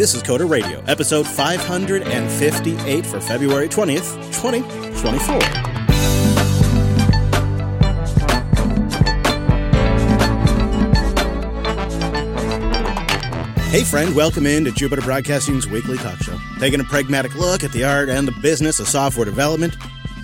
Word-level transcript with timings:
This 0.00 0.14
is 0.14 0.22
Coder 0.22 0.48
Radio, 0.48 0.82
episode 0.86 1.26
558 1.26 3.04
for 3.04 3.20
February 3.20 3.68
20th, 3.68 4.16
2024. 4.32 5.38
Hey, 13.68 13.84
friend, 13.84 14.16
welcome 14.16 14.46
in 14.46 14.64
to 14.64 14.70
Jupiter 14.70 15.02
Broadcasting's 15.02 15.66
weekly 15.66 15.98
talk 15.98 16.16
show, 16.22 16.38
taking 16.58 16.80
a 16.80 16.84
pragmatic 16.84 17.34
look 17.34 17.62
at 17.62 17.72
the 17.72 17.84
art 17.84 18.08
and 18.08 18.26
the 18.26 18.32
business 18.40 18.80
of 18.80 18.88
software 18.88 19.26
development 19.26 19.76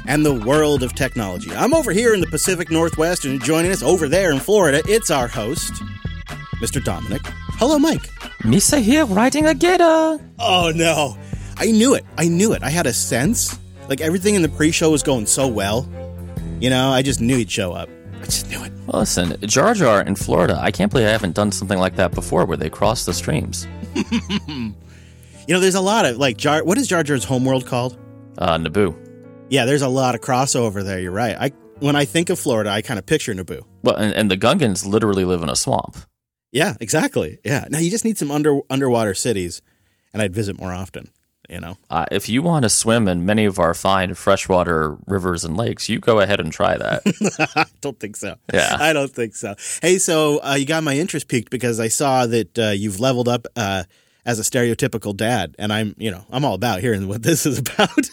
and 0.07 0.25
the 0.25 0.33
world 0.33 0.83
of 0.83 0.95
technology. 0.95 1.51
I'm 1.53 1.75
over 1.75 1.93
here 1.93 2.15
in 2.15 2.23
the 2.23 2.29
Pacific 2.29 2.71
Northwest, 2.71 3.27
and 3.27 3.45
joining 3.45 3.73
us 3.73 3.83
over 3.83 4.09
there 4.09 4.33
in 4.33 4.39
Florida, 4.41 4.81
it's 4.87 5.11
our 5.11 5.29
host, 5.29 5.75
Mr. 6.63 6.83
Dominic. 6.83 7.21
Hello, 7.59 7.79
Mike. 7.79 8.03
Misa 8.43 8.81
here 8.81 9.05
riding 9.07 9.47
a 9.47 9.55
gator. 9.55 10.19
Oh 10.39 10.73
no. 10.75 11.17
I 11.57 11.71
knew 11.71 11.95
it. 11.95 12.05
I 12.19 12.29
knew 12.29 12.53
it. 12.53 12.63
I 12.63 12.69
had 12.71 12.87
a 12.87 12.93
sense. 12.93 13.59
Like 13.89 14.01
everything 14.01 14.35
in 14.35 14.43
the 14.43 14.49
pre-show 14.49 14.91
was 14.91 15.03
going 15.03 15.27
so 15.27 15.49
well. 15.49 15.89
You 16.61 16.71
know, 16.71 16.91
I 16.91 17.03
just 17.03 17.21
knew 17.21 17.37
he'd 17.37 17.51
show 17.51 17.73
up. 17.73 17.89
I 18.21 18.25
just 18.25 18.51
knew 18.51 18.63
it. 18.63 18.73
Well, 18.87 19.01
listen, 19.01 19.37
Jar 19.43 19.75
Jar 19.75 20.03
in 20.03 20.17
Florida. 20.17 20.59
I 20.61 20.71
can't 20.71 20.91
believe 20.93 21.07
I 21.07 21.11
haven't 21.11 21.35
done 21.35 21.51
something 21.51 21.79
like 21.79 21.97
that 21.97 22.13
before, 22.13 22.45
where 22.45 22.57
they 22.57 22.71
cross 22.71 23.05
the 23.07 23.15
streams. 23.15 23.67
You 25.49 25.55
know, 25.55 25.61
there's 25.61 25.77
a 25.77 25.81
lot 25.81 26.07
of 26.07 26.17
like 26.17 26.37
Jar. 26.37 26.65
What 26.65 26.77
is 26.77 26.89
Jar 26.89 27.05
Jar's 27.05 27.23
homeworld 27.23 27.67
called? 27.67 27.97
Uh, 28.37 28.59
Naboo. 28.59 28.97
Yeah, 29.49 29.65
there's 29.65 29.83
a 29.83 29.89
lot 29.89 30.17
of 30.17 30.21
crossover 30.21 30.83
there. 30.85 30.99
You're 30.99 31.13
right. 31.13 31.37
I 31.39 31.53
when 31.79 31.95
I 31.95 32.05
think 32.05 32.31
of 32.31 32.39
Florida, 32.41 32.71
I 32.71 32.83
kind 32.83 32.99
of 32.99 33.07
picture 33.07 33.33
Naboo. 33.33 33.63
Well, 33.85 33.95
and, 33.95 34.13
and 34.13 34.29
the 34.29 34.37
Gungans 34.37 34.85
literally 34.85 35.25
live 35.25 35.43
in 35.43 35.49
a 35.49 35.55
swamp. 35.55 35.97
Yeah, 36.57 36.75
exactly. 36.81 37.39
Yeah. 37.45 37.67
Now 37.69 37.81
you 37.81 37.91
just 37.91 38.07
need 38.07 38.17
some 38.17 38.31
under 38.31 38.61
underwater 38.71 39.13
cities, 39.13 39.61
and 40.15 40.23
I'd 40.23 40.35
visit 40.35 40.59
more 40.59 40.73
often. 40.73 41.11
You 41.51 41.61
know. 41.61 41.77
Uh, 41.91 42.07
if 42.11 42.31
you 42.31 42.41
want 42.43 42.63
to 42.63 42.71
swim 42.71 43.07
in 43.07 43.27
many 43.27 43.45
of 43.45 43.59
our 43.59 43.75
fine 43.75 44.15
freshwater 44.15 44.97
rivers 45.07 45.45
and 45.45 45.55
lakes, 45.55 45.89
you 45.91 46.01
go 46.01 46.19
ahead 46.19 46.41
and 46.41 46.51
try 46.51 46.79
that. 46.79 47.03
I 47.57 47.67
don't 47.83 48.01
think 48.01 48.17
so. 48.17 48.37
Yeah. 48.53 48.77
I 48.81 48.95
don't 48.95 49.13
think 49.13 49.37
so. 49.37 49.55
Hey, 49.83 49.99
so 49.99 50.41
uh, 50.43 50.55
you 50.59 50.65
got 50.65 50.83
my 50.83 50.97
interest 50.97 51.29
peaked 51.29 51.51
because 51.51 51.79
I 51.79 51.87
saw 51.89 52.27
that 52.27 52.59
uh, 52.59 52.71
you've 52.71 52.99
leveled 52.99 53.29
up 53.29 53.47
uh, 53.55 53.85
as 54.25 54.41
a 54.41 54.43
stereotypical 54.43 55.17
dad, 55.17 55.55
and 55.59 55.73
I'm, 55.73 55.95
you 55.99 56.11
know, 56.11 56.25
I'm 56.31 56.45
all 56.45 56.55
about 56.55 56.81
hearing 56.81 57.07
what 57.07 57.23
this 57.23 57.47
is 57.47 57.59
about. 57.59 58.09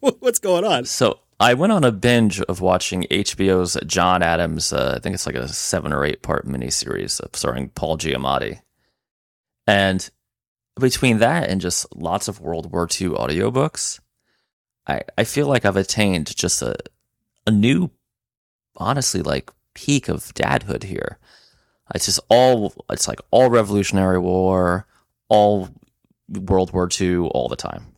What's 0.20 0.40
going 0.40 0.64
on? 0.64 0.84
so 0.84 1.20
I 1.38 1.54
went 1.54 1.72
on 1.72 1.84
a 1.84 1.92
binge 1.92 2.40
of 2.42 2.60
watching 2.60 3.02
HBO's 3.10 3.76
John 3.86 4.22
Adams. 4.22 4.72
Uh, 4.72 4.94
I 4.96 5.00
think 5.00 5.14
it's 5.14 5.26
like 5.26 5.34
a 5.34 5.48
seven 5.48 5.92
or 5.92 6.04
eight 6.04 6.22
part 6.22 6.46
miniseries 6.46 7.20
uh, 7.20 7.28
starring 7.34 7.68
Paul 7.70 7.98
Giamatti, 7.98 8.60
and 9.66 10.08
between 10.80 11.18
that 11.18 11.48
and 11.48 11.60
just 11.60 11.94
lots 11.94 12.28
of 12.28 12.40
World 12.40 12.72
War 12.72 12.84
II 12.84 13.10
audiobooks, 13.10 14.00
I 14.86 15.02
I 15.18 15.24
feel 15.24 15.46
like 15.46 15.64
I've 15.66 15.76
attained 15.76 16.34
just 16.34 16.62
a 16.62 16.74
a 17.46 17.50
new, 17.50 17.90
honestly, 18.76 19.20
like 19.20 19.50
peak 19.74 20.08
of 20.08 20.32
dadhood 20.34 20.84
here. 20.84 21.18
It's 21.94 22.06
just 22.06 22.20
all 22.30 22.72
it's 22.90 23.08
like 23.08 23.20
all 23.30 23.50
Revolutionary 23.50 24.18
War, 24.18 24.86
all 25.28 25.68
World 26.28 26.72
War 26.72 26.88
II, 26.98 27.18
all 27.28 27.48
the 27.48 27.56
time. 27.56 27.95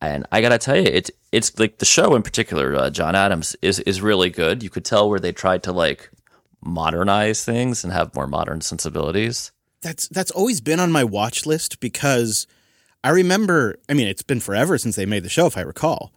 And 0.00 0.26
I 0.32 0.40
gotta 0.40 0.58
tell 0.58 0.76
you, 0.76 0.84
it's 0.84 1.10
it's 1.30 1.58
like 1.58 1.78
the 1.78 1.84
show 1.84 2.14
in 2.14 2.22
particular, 2.22 2.74
uh, 2.74 2.90
John 2.90 3.14
Adams 3.14 3.54
is 3.60 3.80
is 3.80 4.00
really 4.00 4.30
good. 4.30 4.62
You 4.62 4.70
could 4.70 4.84
tell 4.84 5.08
where 5.10 5.20
they 5.20 5.32
tried 5.32 5.62
to 5.64 5.72
like 5.72 6.10
modernize 6.62 7.44
things 7.44 7.84
and 7.84 7.92
have 7.92 8.14
more 8.14 8.26
modern 8.26 8.60
sensibilities. 8.60 9.52
That's 9.82 10.08
that's 10.08 10.30
always 10.30 10.60
been 10.60 10.80
on 10.80 10.92
my 10.92 11.04
watch 11.04 11.46
list 11.46 11.80
because 11.80 12.46
I 13.04 13.10
remember. 13.10 13.76
I 13.88 13.94
mean, 13.94 14.08
it's 14.08 14.22
been 14.22 14.40
forever 14.40 14.78
since 14.78 14.96
they 14.96 15.06
made 15.06 15.22
the 15.22 15.28
show, 15.28 15.46
if 15.46 15.58
I 15.58 15.62
recall. 15.62 16.12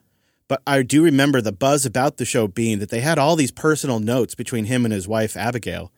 But 0.47 0.61
I 0.67 0.83
do 0.83 1.03
remember 1.03 1.41
the 1.41 1.53
buzz 1.53 1.85
about 1.85 2.17
the 2.17 2.25
show 2.25 2.47
being 2.47 2.79
that 2.79 2.89
they 2.89 2.99
had 2.99 3.17
all 3.17 3.35
these 3.35 3.51
personal 3.51 3.99
notes 3.99 4.35
between 4.35 4.65
him 4.65 4.85
and 4.85 4.93
his 4.93 5.07
wife 5.07 5.35
Abigail 5.35 5.91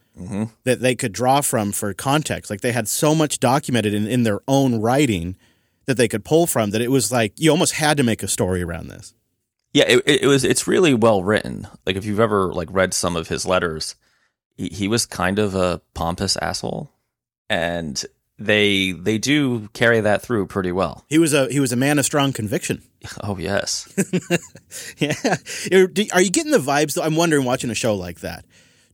that 0.63 0.79
they 0.79 0.95
could 0.95 1.11
draw 1.11 1.41
from 1.41 1.71
for 1.71 1.93
context. 1.93 2.49
Like 2.49 2.61
they 2.61 2.71
had 2.71 2.87
so 2.87 3.13
much 3.13 3.39
documented 3.39 3.93
in, 3.93 4.07
in 4.07 4.23
their 4.23 4.39
own 4.47 4.79
writing 4.79 5.35
that 5.85 5.97
they 5.97 6.07
could 6.07 6.25
pull 6.25 6.47
from 6.47 6.71
that 6.71 6.81
it 6.81 6.91
was 6.91 7.11
like 7.11 7.33
you 7.37 7.51
almost 7.51 7.73
had 7.73 7.97
to 7.97 8.03
make 8.03 8.23
a 8.23 8.27
story 8.27 8.61
around 8.61 8.87
this. 8.89 9.13
Yeah, 9.73 9.85
it, 9.87 10.03
it 10.05 10.27
was. 10.27 10.43
It's 10.45 10.67
really 10.67 10.93
well 10.93 11.21
written. 11.21 11.67
Like 11.85 11.97
if 11.97 12.05
you've 12.05 12.19
ever 12.19 12.53
like 12.53 12.69
read 12.71 12.93
some 12.93 13.15
of 13.17 13.27
his 13.27 13.45
letters, 13.45 13.95
he, 14.55 14.69
he 14.69 14.87
was 14.87 15.05
kind 15.05 15.37
of 15.37 15.53
a 15.53 15.81
pompous 15.93 16.37
asshole, 16.37 16.91
and 17.49 18.01
they 18.37 18.93
they 18.93 19.17
do 19.17 19.67
carry 19.73 19.99
that 19.99 20.21
through 20.21 20.47
pretty 20.47 20.71
well. 20.71 21.03
He 21.09 21.19
was 21.19 21.33
a 21.33 21.51
he 21.51 21.59
was 21.59 21.73
a 21.73 21.77
man 21.77 21.99
of 21.99 22.05
strong 22.05 22.33
conviction. 22.33 22.81
Oh 23.21 23.37
yes, 23.37 23.87
yeah. 24.97 25.13
Are 26.11 26.21
you 26.21 26.31
getting 26.31 26.51
the 26.51 26.57
vibes 26.57 26.95
though? 26.95 27.03
I'm 27.03 27.15
wondering 27.15 27.45
watching 27.45 27.69
a 27.69 27.75
show 27.75 27.93
like 27.93 28.21
that. 28.21 28.45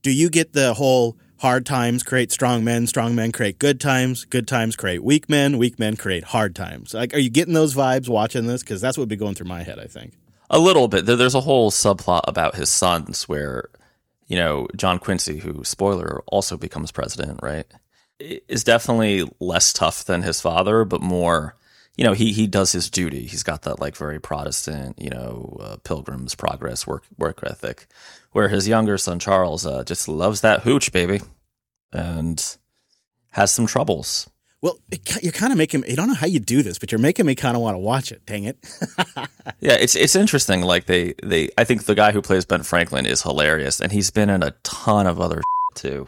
Do 0.01 0.11
you 0.11 0.29
get 0.29 0.51
the 0.51 0.73
whole 0.73 1.17
hard 1.41 1.65
times 1.65 2.03
create 2.03 2.31
strong 2.31 2.63
men, 2.63 2.85
strong 2.85 3.15
men 3.15 3.31
create 3.31 3.57
good 3.57 3.81
times, 3.81 4.25
good 4.25 4.47
times 4.47 4.75
create 4.75 5.03
weak 5.03 5.27
men, 5.27 5.57
weak 5.57 5.79
men 5.79 5.95
create 5.95 6.23
hard 6.23 6.55
times? 6.55 6.93
Like, 6.93 7.13
are 7.15 7.19
you 7.19 7.31
getting 7.31 7.55
those 7.55 7.73
vibes 7.73 8.07
watching 8.07 8.45
this? 8.45 8.61
Because 8.61 8.79
that's 8.79 8.97
what 8.97 9.01
would 9.03 9.09
be 9.09 9.15
going 9.15 9.35
through 9.35 9.47
my 9.47 9.63
head. 9.63 9.79
I 9.79 9.85
think. 9.85 10.13
a 10.51 10.59
little 10.59 10.87
bit. 10.87 11.05
There's 11.05 11.35
a 11.35 11.41
whole 11.41 11.71
subplot 11.71 12.21
about 12.27 12.55
his 12.55 12.69
sons 12.69 13.27
where, 13.27 13.69
you 14.27 14.37
know, 14.37 14.67
John 14.75 14.99
Quincy, 14.99 15.39
who 15.39 15.63
spoiler 15.63 16.21
also 16.27 16.57
becomes 16.57 16.91
president, 16.91 17.39
right? 17.41 17.65
Is 18.19 18.63
definitely 18.63 19.27
less 19.39 19.73
tough 19.73 20.03
than 20.03 20.21
his 20.21 20.39
father, 20.41 20.85
but 20.85 21.01
more. 21.01 21.55
You 21.97 22.05
know, 22.05 22.13
he 22.13 22.31
he 22.31 22.47
does 22.47 22.71
his 22.71 22.89
duty. 22.89 23.25
He's 23.25 23.43
got 23.43 23.63
that 23.63 23.79
like 23.79 23.95
very 23.95 24.19
Protestant, 24.19 24.99
you 24.99 25.09
know, 25.09 25.57
uh, 25.59 25.77
Pilgrim's 25.83 26.35
Progress 26.35 26.87
work 26.87 27.03
work 27.17 27.39
ethic, 27.45 27.87
where 28.31 28.47
his 28.47 28.67
younger 28.67 28.97
son 28.97 29.19
Charles 29.19 29.65
uh, 29.65 29.83
just 29.83 30.07
loves 30.07 30.41
that 30.41 30.61
hooch, 30.61 30.91
baby, 30.91 31.21
and 31.91 32.57
has 33.31 33.51
some 33.51 33.67
troubles. 33.67 34.29
Well, 34.61 34.79
it, 34.91 35.23
you're 35.23 35.31
kind 35.31 35.51
of 35.51 35.57
making. 35.57 35.83
I 35.89 35.95
don't 35.95 36.07
know 36.07 36.13
how 36.13 36.27
you 36.27 36.39
do 36.39 36.61
this, 36.63 36.77
but 36.77 36.91
you're 36.91 36.99
making 36.99 37.25
me 37.25 37.35
kind 37.35 37.55
of 37.55 37.61
want 37.61 37.75
to 37.75 37.79
watch 37.79 38.11
it. 38.11 38.25
Dang 38.25 38.45
it! 38.45 38.57
Yeah, 39.59 39.73
it's 39.73 39.95
it's 39.95 40.15
interesting. 40.15 40.61
Like 40.61 40.85
they 40.85 41.13
they, 41.23 41.49
I 41.55 41.65
think 41.65 41.85
the 41.85 41.93
guy 41.93 42.11
who 42.11 42.21
plays 42.21 42.45
Ben 42.45 42.63
Franklin 42.63 43.05
is 43.05 43.21
hilarious, 43.21 43.79
and 43.79 43.91
he's 43.91 44.09
been 44.09 44.29
in 44.29 44.41
a 44.41 44.51
ton 44.63 45.05
of 45.05 45.21
other 45.21 45.41
too. 45.75 46.07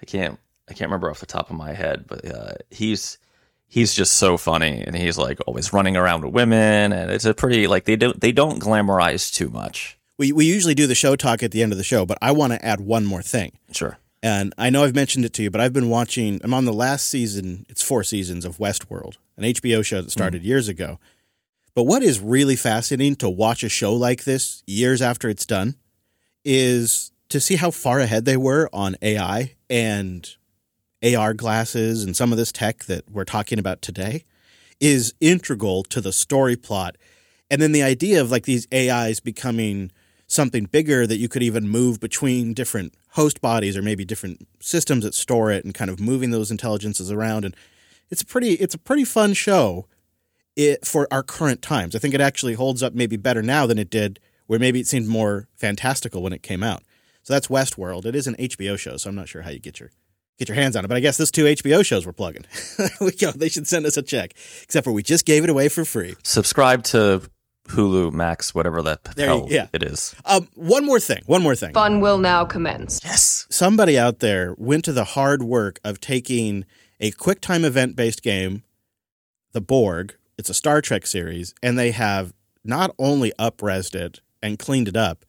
I 0.00 0.04
can't 0.04 0.38
I 0.68 0.74
can't 0.74 0.88
remember 0.88 1.10
off 1.10 1.18
the 1.18 1.26
top 1.26 1.50
of 1.50 1.56
my 1.56 1.72
head, 1.72 2.04
but 2.06 2.24
uh, 2.24 2.54
he's 2.70 3.18
he's 3.66 3.94
just 3.94 4.14
so 4.14 4.36
funny, 4.36 4.82
and 4.86 4.96
he's 4.96 5.18
like 5.18 5.38
always 5.46 5.72
running 5.72 5.96
around 5.96 6.24
with 6.24 6.34
women, 6.34 6.92
and 6.92 7.10
it's 7.10 7.24
a 7.24 7.34
pretty 7.34 7.66
like 7.66 7.84
they 7.84 7.96
don't 7.96 8.20
they 8.20 8.32
don't 8.32 8.60
glamorize 8.60 9.32
too 9.32 9.48
much. 9.48 9.98
we 10.18 10.32
we 10.32 10.46
usually 10.46 10.74
do 10.74 10.86
the 10.86 10.94
show 10.94 11.16
talk 11.16 11.42
at 11.42 11.50
the 11.50 11.62
end 11.62 11.72
of 11.72 11.78
the 11.78 11.84
show, 11.84 12.06
but 12.06 12.18
I 12.22 12.32
want 12.32 12.52
to 12.52 12.64
add 12.64 12.80
one 12.80 13.04
more 13.04 13.22
thing. 13.22 13.58
Sure. 13.72 13.98
And 14.22 14.54
I 14.56 14.70
know 14.70 14.84
I've 14.84 14.94
mentioned 14.94 15.26
it 15.26 15.34
to 15.34 15.42
you, 15.42 15.50
but 15.50 15.60
I've 15.60 15.74
been 15.74 15.90
watching. 15.90 16.40
I'm 16.42 16.54
on 16.54 16.64
the 16.64 16.72
last 16.72 17.08
season. 17.08 17.66
It's 17.68 17.82
four 17.82 18.02
seasons 18.02 18.46
of 18.46 18.56
Westworld, 18.56 19.18
an 19.36 19.44
HBO 19.44 19.84
show 19.84 20.00
that 20.00 20.10
started 20.10 20.42
mm. 20.42 20.46
years 20.46 20.66
ago. 20.66 20.98
But 21.74 21.84
what 21.84 22.02
is 22.02 22.20
really 22.20 22.56
fascinating 22.56 23.16
to 23.16 23.28
watch 23.28 23.64
a 23.64 23.68
show 23.68 23.92
like 23.92 24.24
this 24.24 24.62
years 24.66 25.02
after 25.02 25.28
it's 25.28 25.44
done 25.44 25.74
is 26.44 27.10
to 27.28 27.40
see 27.40 27.56
how 27.56 27.70
far 27.70 28.00
ahead 28.00 28.24
they 28.24 28.36
were 28.36 28.70
on 28.72 28.96
AI 29.02 29.56
and 29.68 30.36
AR 31.04 31.34
glasses 31.34 32.04
and 32.04 32.16
some 32.16 32.32
of 32.32 32.38
this 32.38 32.52
tech 32.52 32.84
that 32.84 33.10
we're 33.10 33.24
talking 33.24 33.58
about 33.58 33.82
today 33.82 34.24
is 34.80 35.14
integral 35.20 35.82
to 35.84 36.00
the 36.00 36.12
story 36.12 36.56
plot. 36.56 36.96
And 37.50 37.60
then 37.60 37.72
the 37.72 37.82
idea 37.82 38.20
of 38.20 38.30
like 38.30 38.44
these 38.44 38.66
AIs 38.72 39.20
becoming 39.20 39.90
something 40.26 40.64
bigger 40.64 41.06
that 41.06 41.18
you 41.18 41.28
could 41.28 41.42
even 41.42 41.68
move 41.68 42.00
between 42.00 42.54
different 42.54 42.94
host 43.10 43.40
bodies 43.40 43.76
or 43.76 43.82
maybe 43.82 44.04
different 44.04 44.46
systems 44.60 45.04
that 45.04 45.14
store 45.14 45.50
it 45.50 45.64
and 45.64 45.74
kind 45.74 45.90
of 45.90 46.00
moving 46.00 46.30
those 46.30 46.50
intelligences 46.50 47.12
around 47.12 47.44
and 47.44 47.54
it's 48.10 48.22
a 48.22 48.26
pretty 48.26 48.54
it's 48.54 48.74
a 48.74 48.78
pretty 48.78 49.04
fun 49.04 49.34
show 49.34 49.86
it, 50.56 50.86
for 50.86 51.08
our 51.10 51.22
current 51.22 51.62
times. 51.62 51.94
I 51.94 51.98
think 51.98 52.14
it 52.14 52.20
actually 52.20 52.54
holds 52.54 52.82
up 52.82 52.94
maybe 52.94 53.16
better 53.16 53.42
now 53.42 53.66
than 53.66 53.78
it 53.78 53.90
did 53.90 54.20
where 54.46 54.58
maybe 54.58 54.80
it 54.80 54.86
seemed 54.86 55.08
more 55.08 55.48
fantastical 55.56 56.22
when 56.22 56.32
it 56.32 56.42
came 56.42 56.62
out. 56.62 56.82
So 57.22 57.32
that's 57.32 57.48
Westworld. 57.48 58.04
It 58.04 58.14
is 58.14 58.26
an 58.26 58.36
HBO 58.36 58.78
show, 58.78 58.96
so 58.96 59.08
I'm 59.08 59.16
not 59.16 59.28
sure 59.28 59.42
how 59.42 59.50
you 59.50 59.58
get 59.58 59.80
your 59.80 59.90
get 60.38 60.48
your 60.48 60.56
hands 60.56 60.76
on 60.76 60.84
it. 60.84 60.88
But 60.88 60.96
I 60.96 61.00
guess 61.00 61.16
those 61.16 61.30
two 61.30 61.44
HBO 61.44 61.84
shows 61.84 62.06
we're 62.06 62.12
plugging. 62.12 62.44
we 63.00 63.12
go. 63.12 63.30
They 63.32 63.48
should 63.48 63.66
send 63.66 63.86
us 63.86 63.96
a 63.96 64.02
check. 64.02 64.34
Except 64.62 64.84
for 64.84 64.92
we 64.92 65.02
just 65.02 65.24
gave 65.26 65.44
it 65.44 65.50
away 65.50 65.68
for 65.68 65.84
free. 65.84 66.14
Subscribe 66.22 66.82
to 66.84 67.22
Hulu 67.68 68.12
Max, 68.12 68.54
whatever 68.54 68.82
that 68.82 69.04
There 69.16 69.26
you- 69.32 69.38
hell 69.38 69.46
yeah. 69.50 69.66
it 69.72 69.82
is. 69.82 70.14
Um, 70.24 70.48
one 70.54 70.84
more 70.84 71.00
thing. 71.00 71.22
One 71.26 71.42
more 71.42 71.54
thing. 71.56 71.72
Fun 71.72 72.00
will 72.00 72.18
now 72.18 72.44
commence. 72.44 73.00
Yes. 73.04 73.46
somebody 73.50 73.98
out 73.98 74.18
there 74.18 74.54
went 74.58 74.84
to 74.84 74.92
the 74.92 75.04
hard 75.04 75.42
work 75.42 75.80
of 75.84 76.00
taking 76.00 76.64
a 77.00 77.10
QuickTime 77.12 77.64
event 77.64 77.96
based 77.96 78.22
game, 78.22 78.62
the 79.52 79.60
Borg. 79.60 80.14
It's 80.36 80.50
a 80.50 80.54
Star 80.54 80.80
Trek 80.80 81.06
series, 81.06 81.54
and 81.62 81.78
they 81.78 81.92
have 81.92 82.34
not 82.64 82.94
only 82.98 83.32
upresed 83.38 83.94
it 83.94 84.20
and 84.42 84.58
cleaned 84.58 84.88
it 84.88 84.96
up, 84.96 85.24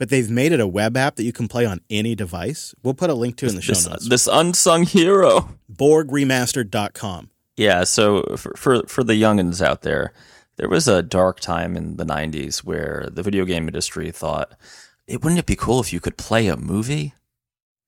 but 0.00 0.08
they've 0.08 0.30
made 0.30 0.50
it 0.50 0.60
a 0.60 0.66
web 0.66 0.96
app 0.96 1.16
that 1.16 1.24
you 1.24 1.32
can 1.32 1.46
play 1.46 1.66
on 1.66 1.78
any 1.90 2.14
device. 2.14 2.74
We'll 2.82 2.94
put 2.94 3.10
a 3.10 3.14
link 3.14 3.36
to 3.36 3.44
it 3.46 3.50
in 3.50 3.56
the 3.56 3.60
show 3.60 3.74
This, 3.74 3.86
notes. 3.86 4.08
this 4.08 4.26
unsung 4.26 4.84
hero. 4.84 5.50
BorgRemastered.com. 5.70 7.28
Yeah, 7.58 7.84
so 7.84 8.22
for, 8.38 8.54
for 8.56 8.82
for 8.86 9.04
the 9.04 9.12
youngins 9.20 9.60
out 9.60 9.82
there, 9.82 10.14
there 10.56 10.70
was 10.70 10.88
a 10.88 11.02
dark 11.02 11.40
time 11.40 11.76
in 11.76 11.98
the 11.98 12.06
'90s 12.06 12.64
where 12.64 13.08
the 13.12 13.22
video 13.22 13.44
game 13.44 13.68
industry 13.68 14.10
thought, 14.10 14.52
"It 15.06 15.22
wouldn't 15.22 15.38
it 15.38 15.44
be 15.46 15.56
cool 15.56 15.80
if 15.80 15.92
you 15.92 16.00
could 16.00 16.16
play 16.16 16.46
a 16.48 16.56
movie?" 16.56 17.12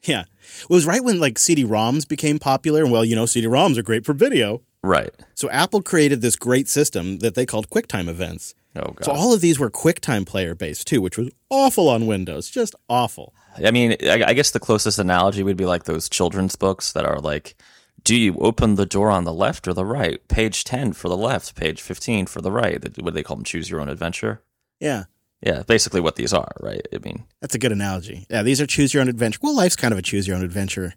Yeah. 0.04 0.24
It 0.62 0.68
was 0.68 0.84
right 0.84 1.02
when 1.02 1.18
like 1.20 1.38
CD-ROMs 1.38 2.06
became 2.06 2.38
popular. 2.38 2.82
And 2.82 2.92
well, 2.92 3.04
you 3.04 3.14
know, 3.16 3.24
CD-ROMs 3.24 3.78
are 3.78 3.82
great 3.82 4.04
for 4.04 4.12
video. 4.12 4.60
Right. 4.82 5.10
So 5.34 5.48
Apple 5.48 5.80
created 5.80 6.20
this 6.20 6.34
great 6.36 6.68
system 6.68 7.20
that 7.20 7.34
they 7.36 7.46
called 7.46 7.70
QuickTime 7.70 8.08
events. 8.08 8.54
Oh 8.74 8.92
god. 8.92 9.04
So 9.04 9.12
all 9.12 9.34
of 9.34 9.40
these 9.40 9.58
were 9.58 9.70
QuickTime 9.70 10.26
player 10.26 10.54
based 10.54 10.86
too, 10.86 11.00
which 11.00 11.18
was 11.18 11.30
awful 11.50 11.88
on 11.88 12.06
Windows, 12.06 12.48
just 12.48 12.74
awful. 12.88 13.34
I 13.62 13.70
mean, 13.70 13.96
I, 14.02 14.24
I 14.28 14.32
guess 14.32 14.50
the 14.50 14.60
closest 14.60 14.98
analogy 14.98 15.42
would 15.42 15.56
be 15.56 15.66
like 15.66 15.84
those 15.84 16.08
children's 16.08 16.56
books 16.56 16.92
that 16.92 17.04
are 17.04 17.20
like, 17.20 17.54
do 18.02 18.16
you 18.16 18.34
open 18.38 18.76
the 18.76 18.86
door 18.86 19.10
on 19.10 19.24
the 19.24 19.32
left 19.32 19.68
or 19.68 19.74
the 19.74 19.84
right? 19.84 20.26
Page 20.28 20.64
10 20.64 20.94
for 20.94 21.08
the 21.08 21.16
left, 21.16 21.54
page 21.54 21.82
15 21.82 22.26
for 22.26 22.40
the 22.40 22.50
right. 22.50 22.82
What 22.82 22.94
do 22.94 23.10
they 23.10 23.22
call 23.22 23.36
them? 23.36 23.44
Choose 23.44 23.70
your 23.70 23.80
own 23.80 23.88
adventure? 23.88 24.42
Yeah. 24.80 25.04
Yeah, 25.42 25.64
basically 25.64 26.00
what 26.00 26.16
these 26.16 26.32
are, 26.32 26.52
right? 26.60 26.86
I 26.94 26.98
mean, 26.98 27.24
That's 27.40 27.54
a 27.54 27.58
good 27.58 27.72
analogy. 27.72 28.26
Yeah, 28.30 28.42
these 28.42 28.60
are 28.60 28.66
choose 28.66 28.94
your 28.94 29.02
own 29.02 29.08
adventure. 29.08 29.40
Well, 29.42 29.56
life's 29.56 29.76
kind 29.76 29.92
of 29.92 29.98
a 29.98 30.02
choose 30.02 30.26
your 30.26 30.36
own 30.36 30.44
adventure. 30.44 30.94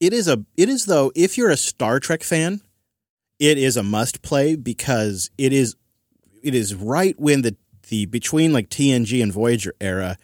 It 0.00 0.12
is 0.12 0.26
a 0.26 0.44
it 0.56 0.68
is 0.68 0.86
though, 0.86 1.12
if 1.14 1.38
you're 1.38 1.50
a 1.50 1.56
Star 1.56 2.00
Trek 2.00 2.22
fan, 2.22 2.62
it 3.38 3.58
is 3.58 3.76
a 3.76 3.82
must 3.82 4.22
play 4.22 4.56
because 4.56 5.30
it 5.38 5.52
is 5.52 5.76
it 6.44 6.54
is 6.54 6.74
right 6.74 7.18
when 7.18 7.42
the 7.42 7.56
the 7.88 8.06
between 8.06 8.52
like 8.52 8.68
TNG 8.68 9.22
and 9.22 9.32
Voyager 9.32 9.74
era. 9.80 10.16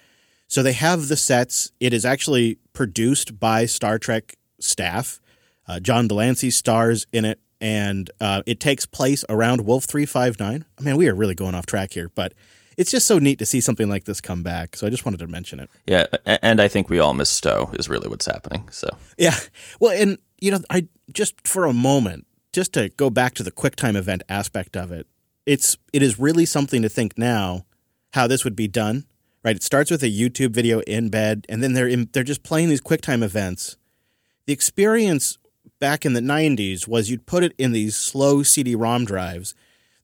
So 0.47 0.63
they 0.63 0.73
have 0.73 1.09
the 1.09 1.17
sets. 1.17 1.71
It 1.79 1.93
is 1.93 2.05
actually 2.05 2.59
produced 2.73 3.39
by 3.39 3.67
Star 3.67 3.99
Trek 3.99 4.37
staff. 4.59 5.21
Uh, 5.69 5.79
John 5.79 6.09
de 6.09 6.15
Lancie 6.15 6.51
stars 6.51 7.07
in 7.13 7.25
it, 7.25 7.39
and 7.61 8.11
uh, 8.21 8.43
it 8.47 8.59
takes 8.59 8.87
place 8.87 9.25
around 9.29 9.61
Wolf 9.63 9.85
three 9.85 10.07
five 10.07 10.41
nine. 10.41 10.65
I 10.79 10.83
mean, 10.83 10.97
we 10.97 11.09
are 11.09 11.15
really 11.15 11.35
going 11.35 11.55
off 11.55 11.67
track 11.67 11.93
here, 11.93 12.11
but 12.15 12.35
it's 12.77 12.91
just 12.91 13.07
so 13.07 13.19
neat 13.19 13.39
to 13.39 13.47
see 13.47 13.61
something 13.61 13.89
like 13.89 14.05
this 14.05 14.21
come 14.21 14.43
back. 14.43 14.75
So 14.75 14.87
I 14.87 14.91
just 14.91 15.05
wanted 15.05 15.21
to 15.21 15.27
mention 15.27 15.61
it. 15.61 15.71
yeah, 15.87 16.07
and 16.25 16.61
I 16.61 16.67
think 16.69 16.89
we 16.89 16.99
all 16.99 17.15
miss 17.15 17.31
Stowe 17.31 17.71
is 17.75 17.89
really 17.89 18.09
what's 18.09 18.27
happening. 18.27 18.69
So, 18.71 18.89
Yeah. 19.19 19.37
Well, 19.79 19.93
and 19.93 20.19
you 20.41 20.51
know, 20.51 20.61
I 20.71 20.89
just 21.13 21.47
for 21.47 21.67
a 21.67 21.73
moment, 21.73 22.27
just 22.53 22.73
to 22.73 22.89
go 22.91 23.11
back 23.11 23.35
to 23.35 23.43
the 23.43 23.53
QuickTime 23.53 23.97
event 23.97 24.23
aspect 24.29 24.77
of 24.77 24.91
it, 24.91 25.07
it's 25.47 25.77
it 25.93 26.03
is 26.03 26.19
really 26.19 26.47
something 26.47 26.83
to 26.83 26.89
think 26.89 27.19
now 27.19 27.65
how 28.13 28.27
this 28.27 28.45
would 28.45 28.57
be 28.57 28.69
done. 28.69 29.05
Right? 29.43 29.57
It 29.57 29.63
starts 29.63 29.91
with 29.91 30.03
a 30.03 30.11
YouTube 30.11 30.51
video 30.51 30.81
in 30.81 31.09
bed, 31.09 31.47
and 31.49 31.63
then 31.63 31.73
they're 31.73 31.89
in, 31.89 32.11
they're 32.13 32.23
just 32.23 32.43
playing 32.43 32.69
these 32.69 32.83
QuickTime 32.83 33.23
events. 33.23 33.79
The 34.47 34.53
experience 34.53 35.39
back 35.79 36.05
in 36.05 36.13
the 36.13 36.21
'90s 36.21 36.87
was 36.87 37.11
you'd 37.11 37.25
put 37.25 37.43
it 37.43 37.55
in 37.57 37.73
these 37.73 37.97
slow 37.97 38.43
CD-ROM 38.43 39.07
drives 39.07 39.55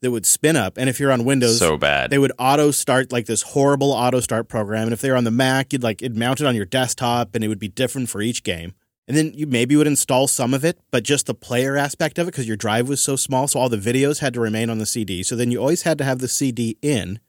that 0.01 0.11
would 0.11 0.25
spin 0.25 0.57
up, 0.57 0.79
and 0.79 0.89
if 0.89 0.99
you're 0.99 1.13
on 1.13 1.25
Windows, 1.25 1.59
so 1.59 1.77
bad. 1.77 2.11
they 2.11 2.19
would 2.19 2.33
auto 2.39 2.71
start 2.71 3.13
like 3.13 3.27
this 3.27 3.43
horrible 3.43 3.93
auto 3.93 4.21
start 4.21 4.49
program. 4.49 4.85
And 4.85 4.93
if 4.93 5.01
they 5.01 5.11
were 5.11 5.17
on 5.17 5.25
the 5.25 5.31
Mac, 5.31 5.73
you'd 5.73 5.83
like 5.83 6.01
it 6.01 6.15
mounted 6.15 6.47
on 6.47 6.55
your 6.57 6.65
desktop 6.65 7.35
and 7.35 7.45
it 7.45 7.49
would 7.49 7.59
be 7.59 7.69
different 7.69 8.09
for 8.09 8.23
each 8.23 8.43
game. 8.43 8.75
And 9.09 9.17
then 9.17 9.33
you 9.35 9.47
maybe 9.47 9.77
would 9.77 9.87
install 9.87 10.27
some 10.27 10.53
of 10.53 10.65
it, 10.65 10.79
but 10.91 11.05
just 11.05 11.27
the 11.27 11.35
player 11.35 11.77
aspect 11.77 12.19
of 12.19 12.27
it 12.27 12.33
because 12.33 12.49
your 12.49 12.57
drive 12.57 12.89
was 12.89 13.01
so 13.01 13.15
small. 13.15 13.47
So 13.47 13.61
all 13.61 13.69
the 13.69 13.77
videos 13.77 14.19
had 14.19 14.35
to 14.35 14.41
remain 14.41 14.69
on 14.69 14.79
the 14.79 14.87
CD. 14.87 15.23
So 15.23 15.37
then 15.37 15.51
you 15.51 15.59
always 15.59 15.83
had 15.83 15.97
to 15.99 16.05
have 16.05 16.19
the 16.19 16.29
CD 16.29 16.77
in 16.83 17.21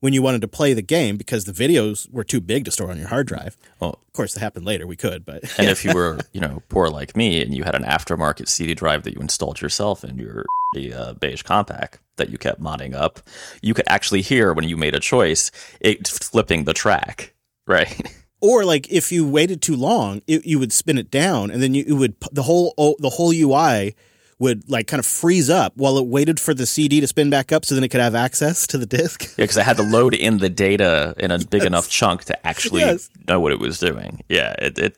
when 0.00 0.12
you 0.12 0.22
wanted 0.22 0.40
to 0.42 0.48
play 0.48 0.72
the 0.72 0.82
game 0.82 1.16
because 1.16 1.44
the 1.44 1.52
videos 1.52 2.08
were 2.12 2.24
too 2.24 2.40
big 2.40 2.64
to 2.64 2.70
store 2.70 2.90
on 2.90 2.98
your 2.98 3.08
hard 3.08 3.26
drive. 3.26 3.56
Well, 3.80 3.98
Of 4.06 4.12
course, 4.12 4.34
that 4.34 4.40
happened 4.40 4.66
later. 4.66 4.86
We 4.86 4.96
could, 4.96 5.24
but 5.24 5.42
and 5.58 5.68
if 5.68 5.84
you 5.84 5.92
were, 5.94 6.20
you 6.32 6.40
know, 6.40 6.62
poor 6.68 6.88
like 6.88 7.16
me 7.16 7.42
and 7.42 7.54
you 7.54 7.64
had 7.64 7.74
an 7.74 7.82
aftermarket 7.82 8.48
CD 8.48 8.74
drive 8.74 9.02
that 9.04 9.14
you 9.14 9.20
installed 9.20 9.60
yourself 9.60 10.04
in 10.04 10.18
your 10.18 10.44
uh, 10.94 11.14
beige 11.14 11.42
compact 11.42 11.98
that 12.16 12.30
you 12.30 12.38
kept 12.38 12.60
modding 12.60 12.94
up, 12.94 13.20
you 13.62 13.74
could 13.74 13.86
actually 13.88 14.22
hear 14.22 14.52
when 14.52 14.68
you 14.68 14.76
made 14.76 14.94
a 14.94 15.00
choice 15.00 15.50
it 15.80 16.06
flipping 16.06 16.64
the 16.64 16.74
track, 16.74 17.34
right? 17.66 18.00
Or 18.48 18.64
like 18.64 18.90
if 18.90 19.10
you 19.12 19.26
waited 19.28 19.60
too 19.62 19.76
long, 19.76 20.22
it, 20.26 20.46
you 20.46 20.58
would 20.58 20.72
spin 20.72 20.98
it 20.98 21.10
down, 21.10 21.50
and 21.50 21.62
then 21.62 21.74
you 21.74 21.84
it 21.86 21.92
would 21.92 22.14
the 22.32 22.42
whole 22.42 22.74
oh, 22.78 22.96
the 22.98 23.10
whole 23.10 23.32
UI 23.32 23.94
would 24.38 24.68
like 24.68 24.86
kind 24.86 24.98
of 25.00 25.06
freeze 25.06 25.48
up 25.48 25.72
while 25.76 25.96
it 25.98 26.06
waited 26.06 26.38
for 26.38 26.52
the 26.52 26.66
CD 26.66 27.00
to 27.00 27.06
spin 27.06 27.30
back 27.30 27.52
up, 27.52 27.64
so 27.64 27.74
then 27.74 27.82
it 27.84 27.88
could 27.88 28.00
have 28.02 28.14
access 28.14 28.66
to 28.66 28.76
the 28.78 28.84
disc. 28.86 29.22
Yeah, 29.38 29.44
because 29.44 29.56
I 29.56 29.62
had 29.62 29.78
to 29.78 29.82
load 29.82 30.12
in 30.14 30.38
the 30.38 30.50
data 30.50 31.14
in 31.18 31.30
a 31.30 31.38
big 31.38 31.64
enough 31.64 31.88
chunk 31.88 32.24
to 32.24 32.46
actually 32.46 32.82
Yes. 32.82 33.08
know 33.26 33.40
what 33.40 33.52
it 33.52 33.58
was 33.60 33.78
doing. 33.78 34.22
Yeah, 34.28 34.54
it, 34.58 34.78
it 34.78 34.96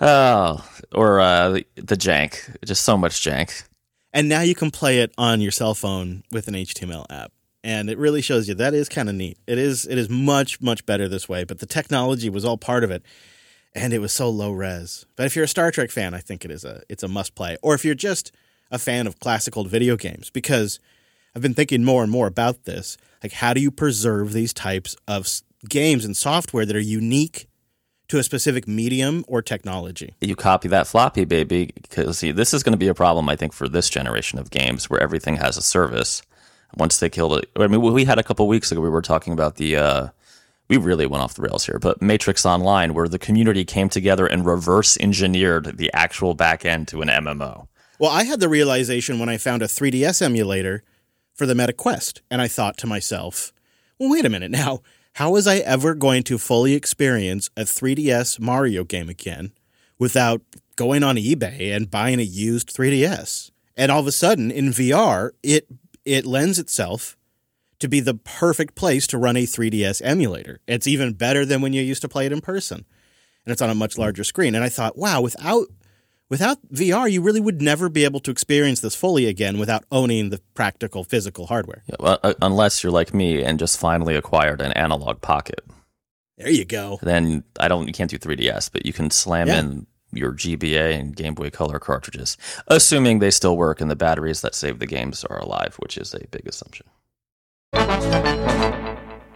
oh, 0.00 0.68
or 0.92 1.20
uh, 1.20 1.50
the, 1.50 1.66
the 1.76 1.96
jank, 1.96 2.56
just 2.64 2.82
so 2.82 2.96
much 2.96 3.20
jank. 3.22 3.62
And 4.12 4.28
now 4.28 4.40
you 4.40 4.54
can 4.54 4.70
play 4.70 4.98
it 5.00 5.12
on 5.16 5.40
your 5.40 5.52
cell 5.52 5.74
phone 5.74 6.24
with 6.32 6.48
an 6.48 6.54
HTML 6.54 7.06
app. 7.10 7.30
And 7.66 7.90
it 7.90 7.98
really 7.98 8.22
shows 8.22 8.46
you 8.46 8.54
that 8.54 8.74
is 8.74 8.88
kind 8.88 9.08
of 9.08 9.16
neat. 9.16 9.38
It 9.48 9.58
is 9.58 9.86
it 9.86 9.98
is 9.98 10.08
much 10.08 10.60
much 10.60 10.86
better 10.86 11.08
this 11.08 11.28
way, 11.28 11.42
but 11.42 11.58
the 11.58 11.66
technology 11.66 12.30
was 12.30 12.44
all 12.44 12.56
part 12.56 12.84
of 12.84 12.92
it. 12.92 13.02
And 13.74 13.92
it 13.92 13.98
was 13.98 14.12
so 14.12 14.30
low 14.30 14.52
res. 14.52 15.04
But 15.16 15.26
if 15.26 15.34
you're 15.34 15.46
a 15.46 15.48
Star 15.48 15.72
Trek 15.72 15.90
fan, 15.90 16.14
I 16.14 16.20
think 16.20 16.44
it 16.44 16.52
is 16.52 16.64
a 16.64 16.82
it's 16.88 17.02
a 17.02 17.08
must 17.08 17.34
play. 17.34 17.56
Or 17.62 17.74
if 17.74 17.84
you're 17.84 17.96
just 17.96 18.30
a 18.70 18.78
fan 18.78 19.08
of 19.08 19.18
classic 19.18 19.56
old 19.56 19.68
video 19.68 19.96
games 19.96 20.30
because 20.30 20.78
I've 21.34 21.42
been 21.42 21.54
thinking 21.54 21.82
more 21.82 22.04
and 22.04 22.12
more 22.12 22.28
about 22.28 22.66
this. 22.66 22.96
Like 23.20 23.32
how 23.32 23.52
do 23.52 23.60
you 23.60 23.72
preserve 23.72 24.32
these 24.32 24.54
types 24.54 24.96
of 25.08 25.26
games 25.68 26.04
and 26.04 26.16
software 26.16 26.66
that 26.66 26.76
are 26.76 26.78
unique 26.78 27.48
to 28.06 28.18
a 28.20 28.22
specific 28.22 28.68
medium 28.68 29.24
or 29.26 29.42
technology? 29.42 30.14
you 30.20 30.36
copy 30.36 30.68
that 30.68 30.86
floppy 30.86 31.24
baby 31.24 31.72
because 31.82 32.18
see 32.18 32.30
this 32.30 32.54
is 32.54 32.62
going 32.62 32.74
to 32.74 32.78
be 32.78 32.86
a 32.86 32.94
problem 32.94 33.28
i 33.28 33.34
think 33.34 33.52
for 33.52 33.68
this 33.68 33.90
generation 33.90 34.38
of 34.38 34.50
games 34.50 34.88
where 34.88 35.02
everything 35.02 35.36
has 35.36 35.56
a 35.56 35.62
service 35.62 36.22
once 36.76 36.98
they 36.98 37.08
killed 37.08 37.38
it 37.38 37.50
i 37.56 37.66
mean 37.66 37.80
we 37.80 38.04
had 38.04 38.18
a 38.18 38.22
couple 38.22 38.46
weeks 38.48 38.72
ago 38.72 38.80
we 38.80 38.88
were 38.88 39.02
talking 39.02 39.32
about 39.32 39.56
the 39.56 39.76
uh 39.76 40.08
we 40.68 40.76
really 40.76 41.06
went 41.06 41.22
off 41.22 41.34
the 41.34 41.42
rails 41.42 41.66
here 41.66 41.78
but 41.78 42.00
matrix 42.02 42.44
online 42.44 42.94
where 42.94 43.08
the 43.08 43.18
community 43.18 43.64
came 43.64 43.88
together 43.88 44.26
and 44.26 44.44
reverse 44.46 44.96
engineered 44.98 45.76
the 45.78 45.90
actual 45.92 46.34
back 46.34 46.64
end 46.64 46.88
to 46.88 47.02
an 47.02 47.08
mmo 47.08 47.66
Well, 47.98 48.10
I 48.10 48.24
had 48.24 48.40
the 48.40 48.48
realization 48.48 49.18
when 49.18 49.30
I 49.30 49.38
found 49.38 49.62
a 49.62 49.66
3DS 49.66 50.20
emulator 50.20 50.82
for 51.34 51.46
the 51.46 51.54
Meta 51.54 51.72
Quest, 51.72 52.20
and 52.30 52.42
I 52.42 52.48
thought 52.48 52.76
to 52.78 52.86
myself, 52.86 53.52
well, 53.98 54.10
wait 54.10 54.26
a 54.26 54.28
minute 54.28 54.50
now. 54.50 54.82
How 55.14 55.30
was 55.30 55.46
I 55.46 55.58
ever 55.58 55.94
going 55.94 56.22
to 56.24 56.36
fully 56.36 56.74
experience 56.74 57.48
a 57.56 57.62
3DS 57.62 58.38
Mario 58.38 58.84
game 58.84 59.08
again 59.08 59.52
without 59.98 60.42
going 60.76 61.02
on 61.02 61.16
eBay 61.16 61.74
and 61.74 61.90
buying 61.90 62.20
a 62.20 62.22
used 62.22 62.68
3DS? 62.68 63.50
And 63.78 63.90
all 63.90 64.00
of 64.00 64.06
a 64.06 64.12
sudden, 64.12 64.50
in 64.50 64.68
VR, 64.70 65.30
it 65.42 65.66
it 66.06 66.24
lends 66.24 66.58
itself 66.58 67.16
to 67.80 67.88
be 67.88 68.00
the 68.00 68.14
perfect 68.14 68.74
place 68.74 69.06
to 69.08 69.18
run 69.18 69.36
a 69.36 69.42
3DS 69.44 70.00
emulator. 70.04 70.60
It's 70.66 70.86
even 70.86 71.12
better 71.12 71.44
than 71.44 71.60
when 71.60 71.72
you 71.74 71.82
used 71.82 72.00
to 72.02 72.08
play 72.08 72.24
it 72.26 72.32
in 72.32 72.40
person. 72.40 72.84
And 73.44 73.52
it's 73.52 73.60
on 73.62 73.68
a 73.70 73.74
much 73.74 73.98
larger 73.98 74.24
screen. 74.24 74.54
And 74.54 74.64
I 74.64 74.68
thought, 74.70 74.96
wow, 74.96 75.20
without 75.20 75.66
without 76.28 76.58
VR, 76.72 77.10
you 77.10 77.22
really 77.22 77.38
would 77.40 77.60
never 77.62 77.88
be 77.88 78.04
able 78.04 78.18
to 78.20 78.30
experience 78.30 78.80
this 78.80 78.94
fully 78.96 79.26
again 79.26 79.58
without 79.58 79.84
owning 79.92 80.30
the 80.30 80.40
practical 80.54 81.04
physical 81.04 81.46
hardware. 81.46 81.82
Yeah, 81.86 81.96
well, 82.00 82.18
uh, 82.24 82.34
unless 82.42 82.82
you're 82.82 82.90
like 82.92 83.14
me 83.14 83.44
and 83.44 83.58
just 83.58 83.78
finally 83.78 84.16
acquired 84.16 84.60
an 84.60 84.72
Analogue 84.72 85.20
Pocket 85.20 85.60
There 86.38 86.50
you 86.50 86.64
go. 86.64 86.98
then 87.02 87.44
i 87.60 87.68
don't 87.68 87.86
you 87.86 87.92
can't 87.92 88.10
do 88.10 88.18
3ds 88.18 88.70
but 88.72 88.84
you 88.86 88.92
can 88.92 89.10
slam 89.10 89.46
Yeah. 89.48 89.60
in 89.60 89.86
your 90.16 90.32
GBA 90.32 90.98
and 90.98 91.14
Game 91.14 91.34
Boy 91.34 91.50
Color 91.50 91.78
cartridges, 91.78 92.36
assuming 92.66 93.18
they 93.18 93.30
still 93.30 93.56
work 93.56 93.80
and 93.80 93.90
the 93.90 93.96
batteries 93.96 94.40
that 94.40 94.54
save 94.54 94.78
the 94.78 94.86
games 94.86 95.24
are 95.24 95.38
alive, 95.38 95.76
which 95.78 95.96
is 95.96 96.14
a 96.14 96.26
big 96.28 96.46
assumption. 96.46 96.86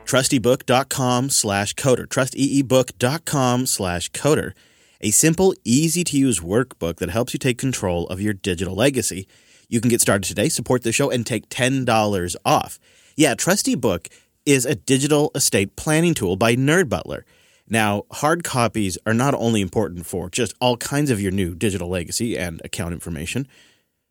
trusteebook.com 0.05 1.31
slash 1.31 1.75
coder. 1.75 2.07
Trusteebook.com 2.07 3.67
slash 3.67 4.11
coder. 4.11 4.53
A 5.01 5.11
simple 5.11 5.55
easy 5.65 6.05
to 6.05 6.19
use 6.19 6.41
workbook 6.41 6.97
that 6.97 7.09
helps 7.11 7.33
you 7.33 7.39
take 7.39 7.57
control 7.59 8.07
of 8.09 8.21
your 8.21 8.35
digital 8.35 8.75
legacy. 8.75 9.27
You 9.69 9.81
can 9.81 9.89
get 9.89 10.01
started 10.01 10.25
today 10.29 10.49
support 10.49 10.83
the 10.83 10.93
show 10.93 11.11
and 11.11 11.25
take 11.25 11.49
$10 11.49 12.37
off. 12.45 12.79
Yeah 13.17 13.35
TrusteeBook 13.35 14.09
is 14.45 14.67
a 14.67 14.75
digital 14.75 15.31
estate 15.35 15.77
planning 15.77 16.15
tool 16.15 16.37
by 16.37 16.57
nerd 16.57 16.89
butler 16.89 17.25
now 17.71 18.05
hard 18.11 18.45
copies 18.45 18.99
are 19.07 19.15
not 19.15 19.35
only 19.35 19.61
important 19.61 20.07
for 20.07 20.29
just 20.29 20.55
all 20.61 20.77
kinds 20.77 21.11
of 21.11 21.21
your 21.21 21.33
new 21.33 21.55
digital 21.55 21.89
legacy 21.89 22.37
and 22.37 22.61
account 22.65 22.93
information 22.93 23.47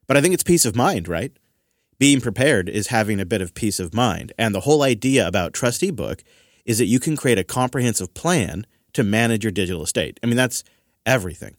but 0.07 0.17
i 0.17 0.21
think 0.21 0.33
it's 0.33 0.43
peace 0.43 0.65
of 0.65 0.75
mind 0.75 1.07
right 1.07 1.37
being 1.99 2.21
prepared 2.21 2.69
is 2.69 2.87
having 2.87 3.19
a 3.19 3.25
bit 3.25 3.41
of 3.41 3.53
peace 3.53 3.79
of 3.79 3.93
mind. 3.93 4.31
And 4.37 4.55
the 4.55 4.61
whole 4.61 4.81
idea 4.81 5.27
about 5.27 5.53
TrusteeBook 5.53 6.21
is 6.65 6.77
that 6.77 6.85
you 6.85 6.99
can 6.99 7.17
create 7.17 7.37
a 7.37 7.43
comprehensive 7.43 8.13
plan 8.13 8.65
to 8.93 9.03
manage 9.03 9.43
your 9.43 9.51
digital 9.51 9.83
estate. 9.83 10.19
I 10.23 10.27
mean, 10.27 10.37
that's 10.37 10.63
everything 11.05 11.55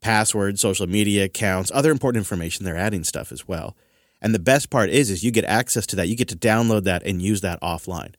passwords, 0.00 0.60
social 0.60 0.88
media 0.88 1.24
accounts, 1.26 1.70
other 1.72 1.92
important 1.92 2.22
information. 2.22 2.64
They're 2.64 2.76
adding 2.76 3.04
stuff 3.04 3.30
as 3.30 3.46
well. 3.46 3.76
And 4.20 4.34
the 4.34 4.40
best 4.40 4.68
part 4.68 4.90
is, 4.90 5.10
is 5.10 5.22
you 5.22 5.30
get 5.30 5.44
access 5.44 5.86
to 5.86 5.96
that. 5.96 6.08
You 6.08 6.16
get 6.16 6.28
to 6.30 6.36
download 6.36 6.82
that 6.84 7.04
and 7.04 7.22
use 7.22 7.40
that 7.42 7.60
offline. 7.60 8.14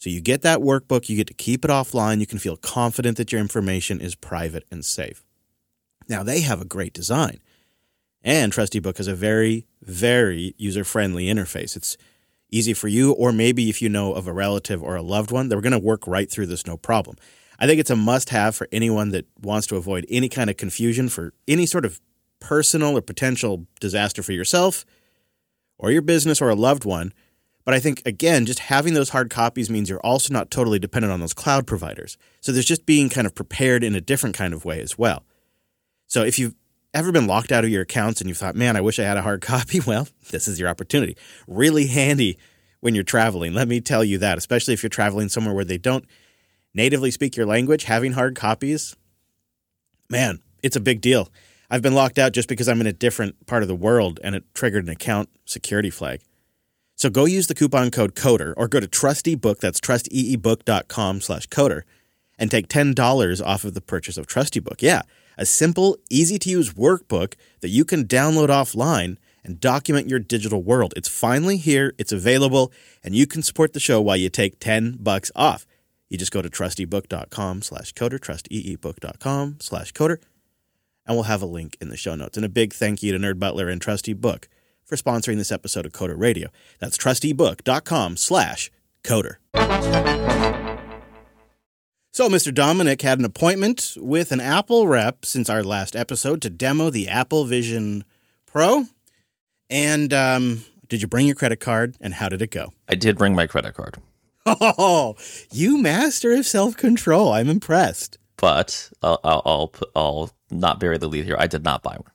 So 0.00 0.08
you 0.08 0.22
get 0.22 0.40
that 0.42 0.60
workbook, 0.60 1.10
you 1.10 1.16
get 1.16 1.26
to 1.26 1.34
keep 1.34 1.62
it 1.62 1.70
offline. 1.70 2.20
You 2.20 2.26
can 2.26 2.38
feel 2.38 2.56
confident 2.56 3.18
that 3.18 3.32
your 3.32 3.40
information 3.40 4.00
is 4.00 4.14
private 4.14 4.64
and 4.70 4.82
safe. 4.82 5.22
Now, 6.08 6.22
they 6.22 6.40
have 6.40 6.60
a 6.60 6.64
great 6.64 6.94
design. 6.94 7.38
And 8.22 8.50
TrusteeBook 8.50 8.96
has 8.96 9.06
a 9.06 9.14
very, 9.14 9.66
very 9.82 10.54
user 10.56 10.84
friendly 10.84 11.26
interface. 11.26 11.76
It's 11.76 11.98
easy 12.50 12.72
for 12.72 12.88
you, 12.88 13.12
or 13.12 13.30
maybe 13.30 13.68
if 13.68 13.82
you 13.82 13.90
know 13.90 14.14
of 14.14 14.26
a 14.26 14.32
relative 14.32 14.82
or 14.82 14.96
a 14.96 15.02
loved 15.02 15.30
one, 15.30 15.48
they're 15.48 15.60
going 15.60 15.72
to 15.72 15.78
work 15.78 16.06
right 16.06 16.30
through 16.30 16.46
this 16.46 16.66
no 16.66 16.78
problem. 16.78 17.16
I 17.58 17.66
think 17.66 17.78
it's 17.78 17.90
a 17.90 17.96
must 17.96 18.30
have 18.30 18.56
for 18.56 18.68
anyone 18.72 19.10
that 19.10 19.26
wants 19.42 19.66
to 19.66 19.76
avoid 19.76 20.06
any 20.08 20.30
kind 20.30 20.48
of 20.48 20.56
confusion 20.56 21.10
for 21.10 21.34
any 21.46 21.66
sort 21.66 21.84
of 21.84 22.00
personal 22.40 22.96
or 22.96 23.02
potential 23.02 23.66
disaster 23.80 24.22
for 24.22 24.32
yourself 24.32 24.86
or 25.78 25.90
your 25.90 26.02
business 26.02 26.40
or 26.40 26.48
a 26.48 26.54
loved 26.54 26.86
one. 26.86 27.12
But 27.70 27.76
I 27.76 27.78
think, 27.78 28.02
again, 28.04 28.46
just 28.46 28.58
having 28.58 28.94
those 28.94 29.10
hard 29.10 29.30
copies 29.30 29.70
means 29.70 29.88
you're 29.88 30.00
also 30.00 30.34
not 30.34 30.50
totally 30.50 30.80
dependent 30.80 31.12
on 31.12 31.20
those 31.20 31.32
cloud 31.32 31.68
providers. 31.68 32.18
So 32.40 32.50
there's 32.50 32.64
just 32.66 32.84
being 32.84 33.08
kind 33.08 33.28
of 33.28 33.34
prepared 33.36 33.84
in 33.84 33.94
a 33.94 34.00
different 34.00 34.34
kind 34.34 34.52
of 34.52 34.64
way 34.64 34.80
as 34.80 34.98
well. 34.98 35.22
So 36.08 36.24
if 36.24 36.36
you've 36.36 36.56
ever 36.94 37.12
been 37.12 37.28
locked 37.28 37.52
out 37.52 37.62
of 37.62 37.70
your 37.70 37.82
accounts 37.82 38.20
and 38.20 38.26
you 38.28 38.34
thought, 38.34 38.56
man, 38.56 38.76
I 38.76 38.80
wish 38.80 38.98
I 38.98 39.04
had 39.04 39.16
a 39.16 39.22
hard 39.22 39.40
copy, 39.40 39.78
well, 39.78 40.08
this 40.32 40.48
is 40.48 40.58
your 40.58 40.68
opportunity. 40.68 41.16
Really 41.46 41.86
handy 41.86 42.38
when 42.80 42.96
you're 42.96 43.04
traveling. 43.04 43.54
Let 43.54 43.68
me 43.68 43.80
tell 43.80 44.02
you 44.02 44.18
that, 44.18 44.36
especially 44.36 44.74
if 44.74 44.82
you're 44.82 44.90
traveling 44.90 45.28
somewhere 45.28 45.54
where 45.54 45.64
they 45.64 45.78
don't 45.78 46.04
natively 46.74 47.12
speak 47.12 47.36
your 47.36 47.46
language, 47.46 47.84
having 47.84 48.14
hard 48.14 48.34
copies, 48.34 48.96
man, 50.08 50.40
it's 50.60 50.74
a 50.74 50.80
big 50.80 51.00
deal. 51.00 51.28
I've 51.70 51.82
been 51.82 51.94
locked 51.94 52.18
out 52.18 52.32
just 52.32 52.48
because 52.48 52.68
I'm 52.68 52.80
in 52.80 52.88
a 52.88 52.92
different 52.92 53.46
part 53.46 53.62
of 53.62 53.68
the 53.68 53.76
world 53.76 54.18
and 54.24 54.34
it 54.34 54.42
triggered 54.54 54.86
an 54.86 54.90
account 54.90 55.28
security 55.44 55.90
flag. 55.90 56.22
So 57.00 57.08
go 57.08 57.24
use 57.24 57.46
the 57.46 57.54
coupon 57.54 57.90
code 57.90 58.14
CODER 58.14 58.52
or 58.58 58.68
go 58.68 58.78
to 58.78 58.86
TrusteeBook, 58.86 59.58
that's 59.58 59.80
trusteebook.com 59.80 61.22
slash 61.22 61.46
CODER, 61.46 61.86
and 62.38 62.50
take 62.50 62.68
$10 62.68 63.46
off 63.46 63.64
of 63.64 63.72
the 63.72 63.80
purchase 63.80 64.18
of 64.18 64.26
TrusteeBook. 64.26 64.82
Yeah, 64.82 65.00
a 65.38 65.46
simple, 65.46 65.96
easy 66.10 66.38
to 66.38 66.50
use 66.50 66.74
workbook 66.74 67.36
that 67.62 67.70
you 67.70 67.86
can 67.86 68.04
download 68.04 68.48
offline 68.50 69.16
and 69.42 69.58
document 69.58 70.10
your 70.10 70.18
digital 70.18 70.62
world. 70.62 70.92
It's 70.94 71.08
finally 71.08 71.56
here, 71.56 71.94
it's 71.96 72.12
available, 72.12 72.70
and 73.02 73.14
you 73.14 73.26
can 73.26 73.42
support 73.42 73.72
the 73.72 73.80
show 73.80 74.02
while 74.02 74.18
you 74.18 74.28
take 74.28 74.60
10 74.60 74.98
bucks 75.00 75.32
off. 75.34 75.64
You 76.10 76.18
just 76.18 76.32
go 76.32 76.42
to 76.42 76.50
trusteebook.com 76.50 77.62
slash 77.62 77.94
coder, 77.94 78.18
trusteebook.com 78.18 79.56
slash 79.60 79.94
coder, 79.94 80.18
and 81.06 81.16
we'll 81.16 81.22
have 81.22 81.40
a 81.40 81.46
link 81.46 81.78
in 81.80 81.88
the 81.88 81.96
show 81.96 82.14
notes. 82.14 82.36
And 82.36 82.44
a 82.44 82.50
big 82.50 82.74
thank 82.74 83.02
you 83.02 83.10
to 83.12 83.18
Nerd 83.18 83.38
Butler 83.38 83.70
and 83.70 83.80
TrusteeBook 83.80 84.48
for 84.90 84.96
sponsoring 84.96 85.36
this 85.36 85.52
episode 85.52 85.86
of 85.86 85.92
Coder 85.92 86.18
Radio. 86.18 86.48
That's 86.80 86.98
trusteebook.com 86.98 88.16
slash 88.16 88.70
coder. 89.04 89.36
So, 92.12 92.28
Mr. 92.28 92.52
Dominic 92.52 93.02
had 93.02 93.20
an 93.20 93.24
appointment 93.24 93.96
with 93.96 94.32
an 94.32 94.40
Apple 94.40 94.88
rep 94.88 95.24
since 95.24 95.48
our 95.48 95.62
last 95.62 95.94
episode 95.94 96.42
to 96.42 96.50
demo 96.50 96.90
the 96.90 97.08
Apple 97.08 97.44
Vision 97.44 98.04
Pro. 98.46 98.86
And 99.70 100.12
um, 100.12 100.64
did 100.88 101.00
you 101.02 101.06
bring 101.06 101.26
your 101.26 101.36
credit 101.36 101.60
card 101.60 101.94
and 102.00 102.12
how 102.14 102.28
did 102.28 102.42
it 102.42 102.50
go? 102.50 102.72
I 102.88 102.96
did 102.96 103.16
bring 103.16 103.36
my 103.36 103.46
credit 103.46 103.74
card. 103.74 103.96
Oh, 104.44 105.14
you 105.52 105.78
master 105.78 106.32
of 106.32 106.44
self 106.46 106.76
control. 106.76 107.32
I'm 107.32 107.48
impressed. 107.48 108.18
But 108.36 108.90
I'll, 109.02 109.20
I'll, 109.22 109.42
I'll, 109.44 109.72
I'll 109.94 110.30
not 110.50 110.80
bury 110.80 110.98
the 110.98 111.08
lead 111.08 111.26
here. 111.26 111.36
I 111.38 111.46
did 111.46 111.62
not 111.62 111.82
buy 111.82 111.92
one. 111.92 112.10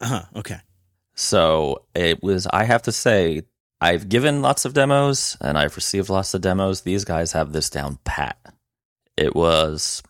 Uh 0.00 0.06
huh. 0.06 0.22
Okay. 0.36 0.60
So 1.16 1.82
it 1.94 2.22
was, 2.22 2.46
I 2.46 2.64
have 2.64 2.82
to 2.82 2.92
say, 2.92 3.42
I've 3.80 4.08
given 4.08 4.42
lots 4.42 4.64
of 4.64 4.74
demos 4.74 5.36
and 5.40 5.58
I've 5.58 5.76
received 5.76 6.08
lots 6.08 6.34
of 6.34 6.40
demos. 6.40 6.82
These 6.82 7.04
guys 7.04 7.32
have 7.32 7.52
this 7.52 7.70
down 7.70 7.98
pat. 8.04 8.38
It 9.16 9.34
was 9.34 10.02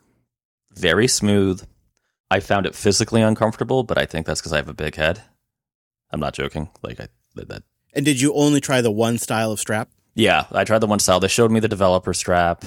very 0.73 1.09
smooth. 1.09 1.65
I 2.31 2.41
found 2.41 2.67
it 2.67 2.75
physically 2.75 3.23
uncomfortable, 3.23 3.85
but 3.85 3.99
I 3.99 4.07
think 4.07 4.27
that's 4.27 4.41
because 4.41 4.53
I 4.53 4.57
have 4.57 4.69
a 4.69 4.75
big 4.75 4.97
head. 4.97 5.23
I'm 6.11 6.21
not 6.21 6.35
joking. 6.35 6.69
Like 6.83 7.01
I 7.01 7.09
that. 7.35 7.63
And 7.93 8.05
did 8.05 8.21
you 8.21 8.33
only 8.35 8.61
try 8.61 8.81
the 8.81 8.91
one 8.91 9.19
style 9.19 9.53
of 9.53 9.61
strap? 9.61 9.91
Yeah, 10.15 10.47
I 10.51 10.65
tried 10.65 10.79
the 10.81 10.87
one 10.87 10.99
style. 10.99 11.21
They 11.21 11.29
showed 11.29 11.51
me 11.51 11.61
the 11.61 11.69
developer 11.69 12.15
strap, 12.15 12.65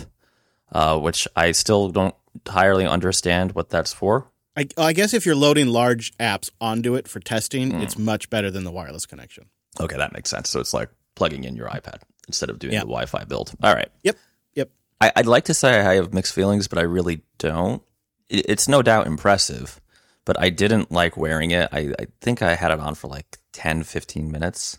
uh, 0.71 0.99
which 0.99 1.27
I 1.35 1.51
still 1.51 1.89
don't 1.89 2.15
entirely 2.35 2.85
understand 2.85 3.53
what 3.53 3.69
that's 3.69 3.91
for. 3.93 4.28
I, 4.55 4.67
I 4.77 4.93
guess 4.93 5.13
if 5.13 5.25
you're 5.25 5.35
loading 5.35 5.67
large 5.67 6.15
apps 6.17 6.49
onto 6.59 6.95
it 6.95 7.07
for 7.07 7.19
testing, 7.19 7.71
mm. 7.71 7.81
it's 7.81 7.97
much 7.97 8.29
better 8.29 8.51
than 8.51 8.63
the 8.63 8.71
wireless 8.71 9.05
connection. 9.05 9.45
Okay, 9.79 9.97
that 9.97 10.13
makes 10.13 10.29
sense. 10.29 10.49
So 10.49 10.59
it's 10.59 10.73
like 10.73 10.89
plugging 11.15 11.43
in 11.43 11.55
your 11.55 11.69
iPad 11.69 12.01
instead 12.27 12.49
of 12.49 12.59
doing 12.59 12.73
yep. 12.73 12.83
the 12.83 12.87
Wi-Fi 12.87 13.23
build. 13.25 13.53
All 13.63 13.73
right. 13.73 13.89
Yep. 14.03 14.17
Yep. 14.55 14.69
I, 15.01 15.11
would 15.17 15.27
like 15.27 15.45
to 15.45 15.53
say 15.53 15.79
I 15.79 15.95
have 15.95 16.13
mixed 16.13 16.33
feelings, 16.33 16.67
but 16.67 16.79
I 16.79 16.83
really 16.83 17.21
don't. 17.37 17.81
It's 18.29 18.67
no 18.67 18.81
doubt 18.81 19.07
impressive, 19.07 19.81
but 20.25 20.39
I 20.39 20.49
didn't 20.49 20.91
like 20.91 21.17
wearing 21.17 21.51
it. 21.51 21.69
I, 21.71 21.93
I 21.99 22.07
think 22.21 22.41
I 22.41 22.55
had 22.55 22.71
it 22.71 22.79
on 22.79 22.95
for 22.95 23.07
like 23.07 23.37
10, 23.53 23.83
15 23.83 24.31
minutes. 24.31 24.77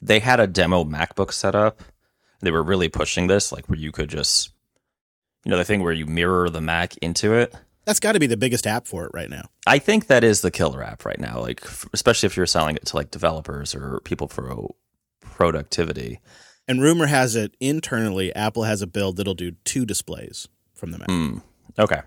They 0.00 0.20
had 0.20 0.40
a 0.40 0.46
demo 0.46 0.84
MacBook 0.84 1.32
set 1.32 1.54
up. 1.54 1.82
They 2.40 2.50
were 2.50 2.62
really 2.62 2.88
pushing 2.88 3.26
this, 3.26 3.52
like 3.52 3.68
where 3.68 3.78
you 3.78 3.92
could 3.92 4.08
just, 4.08 4.50
you 5.44 5.50
know, 5.50 5.58
the 5.58 5.64
thing 5.64 5.82
where 5.82 5.92
you 5.92 6.06
mirror 6.06 6.48
the 6.48 6.60
Mac 6.60 6.96
into 6.98 7.34
it. 7.34 7.54
That's 7.88 8.00
got 8.00 8.12
to 8.12 8.20
be 8.20 8.26
the 8.26 8.36
biggest 8.36 8.66
app 8.66 8.86
for 8.86 9.06
it 9.06 9.12
right 9.14 9.30
now. 9.30 9.48
I 9.66 9.78
think 9.78 10.08
that 10.08 10.22
is 10.22 10.42
the 10.42 10.50
killer 10.50 10.82
app 10.82 11.06
right 11.06 11.18
now. 11.18 11.40
Like, 11.40 11.64
especially 11.94 12.26
if 12.26 12.36
you're 12.36 12.44
selling 12.44 12.76
it 12.76 12.84
to 12.84 12.96
like 12.96 13.10
developers 13.10 13.74
or 13.74 14.00
people 14.04 14.28
for 14.28 14.74
productivity. 15.22 16.20
And 16.68 16.82
rumor 16.82 17.06
has 17.06 17.34
it 17.34 17.56
internally, 17.60 18.30
Apple 18.36 18.64
has 18.64 18.82
a 18.82 18.86
build 18.86 19.16
that'll 19.16 19.32
do 19.32 19.52
two 19.64 19.86
displays 19.86 20.48
from 20.74 20.90
the 20.90 20.98
Mac. 20.98 21.08
Mm, 21.08 21.40
okay. 21.78 22.02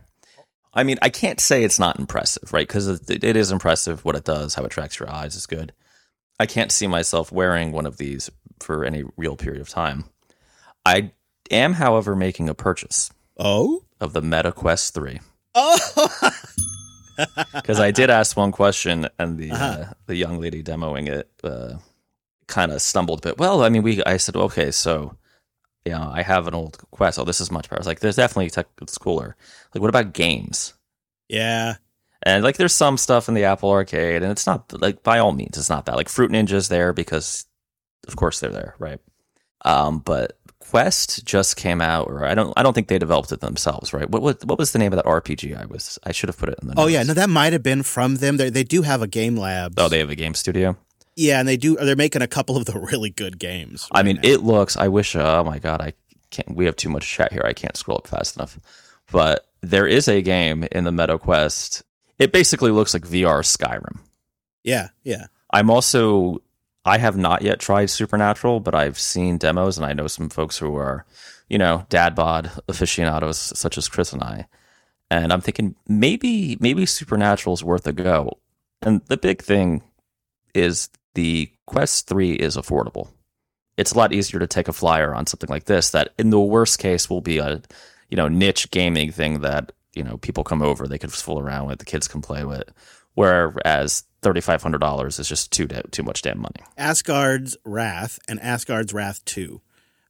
I 0.71 0.83
mean, 0.83 0.99
I 1.01 1.09
can't 1.09 1.39
say 1.39 1.63
it's 1.63 1.79
not 1.79 1.97
impressive, 1.97 2.53
right? 2.53 2.67
Because 2.67 2.87
it, 2.87 3.23
it 3.23 3.35
is 3.35 3.51
impressive 3.51 4.05
what 4.05 4.15
it 4.15 4.23
does, 4.23 4.53
how 4.53 4.63
it 4.63 4.69
tracks 4.69 4.99
your 4.99 5.09
eyes 5.09 5.35
is 5.35 5.47
good. 5.47 5.73
I 6.39 6.45
can't 6.45 6.71
see 6.71 6.85
myself 6.85 7.31
wearing 7.31 7.71
one 7.71 7.87
of 7.87 7.97
these 7.97 8.29
for 8.59 8.85
any 8.85 9.03
real 9.17 9.35
period 9.35 9.61
of 9.61 9.69
time. 9.69 10.03
I 10.85 11.13
am, 11.49 11.73
however, 11.73 12.15
making 12.15 12.49
a 12.49 12.53
purchase. 12.53 13.09
Oh? 13.39 13.85
Of 13.99 14.13
the 14.13 14.21
Meta 14.21 14.51
Quest 14.51 14.93
3. 14.93 15.21
Oh! 15.55 16.31
Because 17.53 17.79
I 17.79 17.91
did 17.91 18.09
ask 18.09 18.35
one 18.35 18.51
question, 18.51 19.07
and 19.19 19.37
the 19.37 19.51
uh-huh. 19.51 19.65
uh, 19.65 19.93
the 20.07 20.15
young 20.15 20.39
lady 20.39 20.63
demoing 20.63 21.07
it 21.07 21.29
uh, 21.43 21.73
kind 22.47 22.71
of 22.71 22.81
stumbled 22.81 23.19
a 23.19 23.29
bit. 23.29 23.37
Well, 23.37 23.63
I 23.63 23.69
mean, 23.69 23.83
we 23.83 24.03
I 24.05 24.17
said, 24.17 24.35
okay, 24.35 24.71
so 24.71 25.15
you 25.85 25.91
know, 25.91 26.11
I 26.13 26.21
have 26.21 26.47
an 26.47 26.53
old 26.53 26.77
Quest. 26.91 27.19
Oh, 27.19 27.23
this 27.23 27.41
is 27.41 27.51
much 27.51 27.69
better. 27.69 27.79
I 27.79 27.81
was 27.81 27.87
like, 27.87 27.99
there's 27.99 28.15
definitely 28.15 28.49
tech, 28.49 28.67
it's 28.81 28.97
cooler. 28.97 29.35
Like, 29.73 29.81
what 29.81 29.89
about 29.89 30.13
games? 30.13 30.73
Yeah. 31.27 31.75
And 32.23 32.43
like, 32.43 32.57
there's 32.57 32.73
some 32.73 32.97
stuff 32.97 33.27
in 33.27 33.33
the 33.33 33.45
Apple 33.45 33.71
Arcade, 33.71 34.21
and 34.21 34.31
it's 34.31 34.45
not 34.45 34.71
like 34.79 35.01
by 35.01 35.19
all 35.19 35.31
means, 35.31 35.57
it's 35.57 35.69
not 35.69 35.85
that. 35.85 35.95
Like, 35.95 36.09
Fruit 36.09 36.31
Ninja's 36.31 36.69
there 36.69 36.93
because, 36.93 37.45
of 38.07 38.15
course, 38.15 38.39
they're 38.39 38.51
there, 38.51 38.75
right? 38.77 38.99
Um, 39.65 39.99
but 39.99 40.37
Quest 40.71 41.25
just 41.25 41.57
came 41.57 41.81
out, 41.81 42.07
or 42.07 42.25
I 42.25 42.33
don't, 42.33 42.53
I 42.55 42.63
don't 42.63 42.71
think 42.71 42.87
they 42.87 42.97
developed 42.97 43.33
it 43.33 43.41
themselves, 43.41 43.91
right? 43.91 44.09
What, 44.09 44.21
what, 44.21 44.45
what 44.45 44.57
was 44.57 44.71
the 44.71 44.79
name 44.79 44.93
of 44.93 44.95
that 44.95 45.05
RPG? 45.05 45.61
I 45.61 45.65
was, 45.65 45.99
I 46.05 46.13
should 46.13 46.29
have 46.29 46.37
put 46.37 46.47
it 46.47 46.59
in 46.61 46.69
the. 46.69 46.75
Notes. 46.75 46.85
Oh 46.85 46.87
yeah, 46.87 47.03
no, 47.03 47.13
that 47.13 47.29
might 47.29 47.51
have 47.51 47.61
been 47.61 47.83
from 47.83 48.15
them. 48.15 48.37
They, 48.37 48.49
they 48.49 48.63
do 48.63 48.81
have 48.81 49.01
a 49.01 49.07
game 49.07 49.35
lab. 49.35 49.73
Oh, 49.77 49.89
they 49.89 49.99
have 49.99 50.09
a 50.09 50.15
game 50.15 50.33
studio. 50.33 50.77
Yeah, 51.17 51.39
and 51.39 51.47
they 51.49 51.57
do. 51.57 51.75
They're 51.75 51.97
making 51.97 52.21
a 52.21 52.27
couple 52.27 52.55
of 52.55 52.63
the 52.63 52.79
really 52.79 53.09
good 53.09 53.37
games. 53.37 53.89
Right 53.93 53.99
I 53.99 54.03
mean, 54.03 54.15
now. 54.23 54.29
it 54.29 54.43
looks. 54.43 54.77
I 54.77 54.87
wish. 54.87 55.13
Oh 55.13 55.43
my 55.43 55.59
god, 55.59 55.81
I 55.81 55.91
can't. 56.29 56.55
We 56.55 56.63
have 56.67 56.77
too 56.77 56.87
much 56.87 57.05
chat 57.05 57.33
here. 57.33 57.43
I 57.43 57.51
can't 57.51 57.75
scroll 57.75 57.97
up 57.97 58.07
fast 58.07 58.37
enough. 58.37 58.57
But 59.11 59.45
there 59.59 59.85
is 59.85 60.07
a 60.07 60.21
game 60.21 60.63
in 60.71 60.85
the 60.85 60.91
Meta 60.93 61.19
Quest. 61.19 61.83
It 62.17 62.31
basically 62.31 62.71
looks 62.71 62.93
like 62.93 63.03
VR 63.03 63.43
Skyrim. 63.43 63.99
Yeah, 64.63 64.87
yeah. 65.03 65.25
I'm 65.51 65.69
also 65.69 66.41
I 66.83 66.97
have 66.97 67.15
not 67.15 67.41
yet 67.41 67.59
tried 67.59 67.89
Supernatural, 67.89 68.59
but 68.59 68.73
I've 68.73 68.99
seen 68.99 69.37
demos 69.37 69.77
and 69.77 69.85
I 69.85 69.93
know 69.93 70.07
some 70.07 70.29
folks 70.29 70.57
who 70.57 70.75
are, 70.75 71.05
you 71.47 71.57
know, 71.57 71.85
dad 71.89 72.15
bod 72.15 72.51
aficionados 72.67 73.37
such 73.55 73.77
as 73.77 73.87
Chris 73.87 74.13
and 74.13 74.23
I. 74.23 74.47
And 75.09 75.31
I'm 75.31 75.41
thinking 75.41 75.75
maybe 75.87 76.57
maybe 76.59 76.85
Supernatural 76.85 77.53
is 77.53 77.63
worth 77.63 77.85
a 77.85 77.91
go. 77.91 78.39
And 78.81 79.01
the 79.07 79.17
big 79.17 79.41
thing 79.41 79.83
is 80.55 80.89
the 81.13 81.51
Quest 81.67 82.07
3 82.07 82.33
is 82.33 82.57
affordable. 82.57 83.09
It's 83.77 83.91
a 83.91 83.97
lot 83.97 84.13
easier 84.13 84.39
to 84.39 84.47
take 84.47 84.67
a 84.67 84.73
flyer 84.73 85.13
on 85.13 85.27
something 85.27 85.49
like 85.49 85.65
this 85.65 85.91
that 85.91 86.13
in 86.17 86.29
the 86.29 86.39
worst 86.39 86.79
case 86.79 87.09
will 87.09 87.21
be 87.21 87.37
a, 87.37 87.61
you 88.09 88.17
know, 88.17 88.27
niche 88.27 88.71
gaming 88.71 89.11
thing 89.11 89.41
that, 89.41 89.71
you 89.93 90.03
know, 90.03 90.17
people 90.17 90.43
come 90.43 90.61
over, 90.61 90.87
they 90.87 90.97
could 90.97 91.11
fool 91.11 91.39
around 91.39 91.67
with, 91.67 91.79
the 91.79 91.85
kids 91.85 92.07
can 92.07 92.21
play 92.21 92.43
with. 92.43 92.71
Whereas 93.13 94.03
$3,500 94.21 95.19
is 95.19 95.27
just 95.27 95.51
too 95.51 95.67
too 95.67 96.03
much 96.03 96.21
damn 96.21 96.39
money. 96.39 96.61
Asgard's 96.77 97.57
Wrath 97.65 98.19
and 98.27 98.39
Asgard's 98.39 98.93
Wrath 98.93 99.23
2 99.25 99.61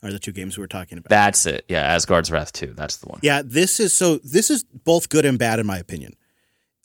are 0.03 0.11
the 0.11 0.19
two 0.19 0.31
games 0.31 0.57
we 0.57 0.61
were 0.61 0.67
talking 0.67 0.97
about. 0.97 1.09
That's 1.09 1.45
it. 1.45 1.65
Yeah, 1.67 1.81
Asgard's 1.81 2.31
Wrath 2.31 2.53
2. 2.53 2.73
That's 2.75 2.97
the 2.97 3.07
one. 3.07 3.19
Yeah, 3.23 3.41
this 3.43 3.79
is 3.79 3.93
so 3.93 4.17
this 4.17 4.49
is 4.49 4.63
both 4.63 5.09
good 5.09 5.25
and 5.25 5.39
bad 5.39 5.59
in 5.59 5.65
my 5.65 5.77
opinion. 5.77 6.15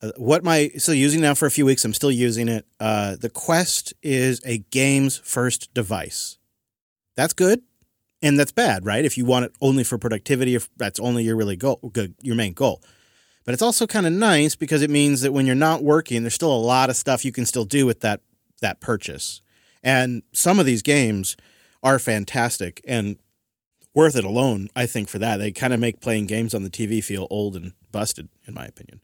Uh, 0.02 0.12
what 0.16 0.44
my 0.44 0.70
still 0.76 0.94
using 0.94 1.20
now 1.22 1.34
for 1.34 1.46
a 1.46 1.50
few 1.50 1.64
weeks, 1.64 1.84
I'm 1.84 1.94
still 1.94 2.10
using 2.10 2.48
it. 2.48 2.66
Uh, 2.78 3.16
the 3.16 3.30
Quest 3.30 3.94
is 4.02 4.40
a 4.44 4.58
game's 4.58 5.16
first 5.16 5.72
device. 5.74 6.38
That's 7.16 7.32
good 7.32 7.62
and 8.22 8.38
that's 8.38 8.52
bad, 8.52 8.84
right? 8.84 9.04
If 9.04 9.18
you 9.18 9.24
want 9.24 9.46
it 9.46 9.52
only 9.60 9.84
for 9.84 9.98
productivity, 9.98 10.54
if 10.54 10.68
that's 10.76 10.98
only 11.00 11.24
your 11.24 11.36
really 11.36 11.56
goal, 11.56 11.78
good, 11.92 12.14
your 12.22 12.34
main 12.34 12.54
goal. 12.54 12.82
But 13.46 13.52
it's 13.52 13.62
also 13.62 13.86
kind 13.86 14.06
of 14.06 14.12
nice 14.12 14.56
because 14.56 14.82
it 14.82 14.90
means 14.90 15.22
that 15.22 15.32
when 15.32 15.46
you're 15.46 15.54
not 15.54 15.82
working, 15.82 16.22
there's 16.22 16.34
still 16.34 16.52
a 16.52 16.58
lot 16.58 16.90
of 16.90 16.96
stuff 16.96 17.24
you 17.24 17.32
can 17.32 17.46
still 17.46 17.64
do 17.64 17.86
with 17.86 18.00
that 18.00 18.20
that 18.60 18.80
purchase. 18.80 19.40
And 19.82 20.22
some 20.32 20.58
of 20.58 20.66
these 20.66 20.82
games 20.82 21.36
are 21.82 21.98
fantastic 21.98 22.80
and 22.86 23.16
worth 23.94 24.16
it 24.16 24.24
alone, 24.24 24.68
I 24.74 24.86
think, 24.86 25.08
for 25.08 25.18
that. 25.20 25.36
They 25.36 25.52
kind 25.52 25.72
of 25.72 25.78
make 25.78 26.00
playing 26.00 26.26
games 26.26 26.54
on 26.54 26.64
the 26.64 26.70
TV 26.70 27.02
feel 27.02 27.28
old 27.30 27.54
and 27.54 27.72
busted, 27.92 28.28
in 28.46 28.54
my 28.54 28.66
opinion. 28.66 29.00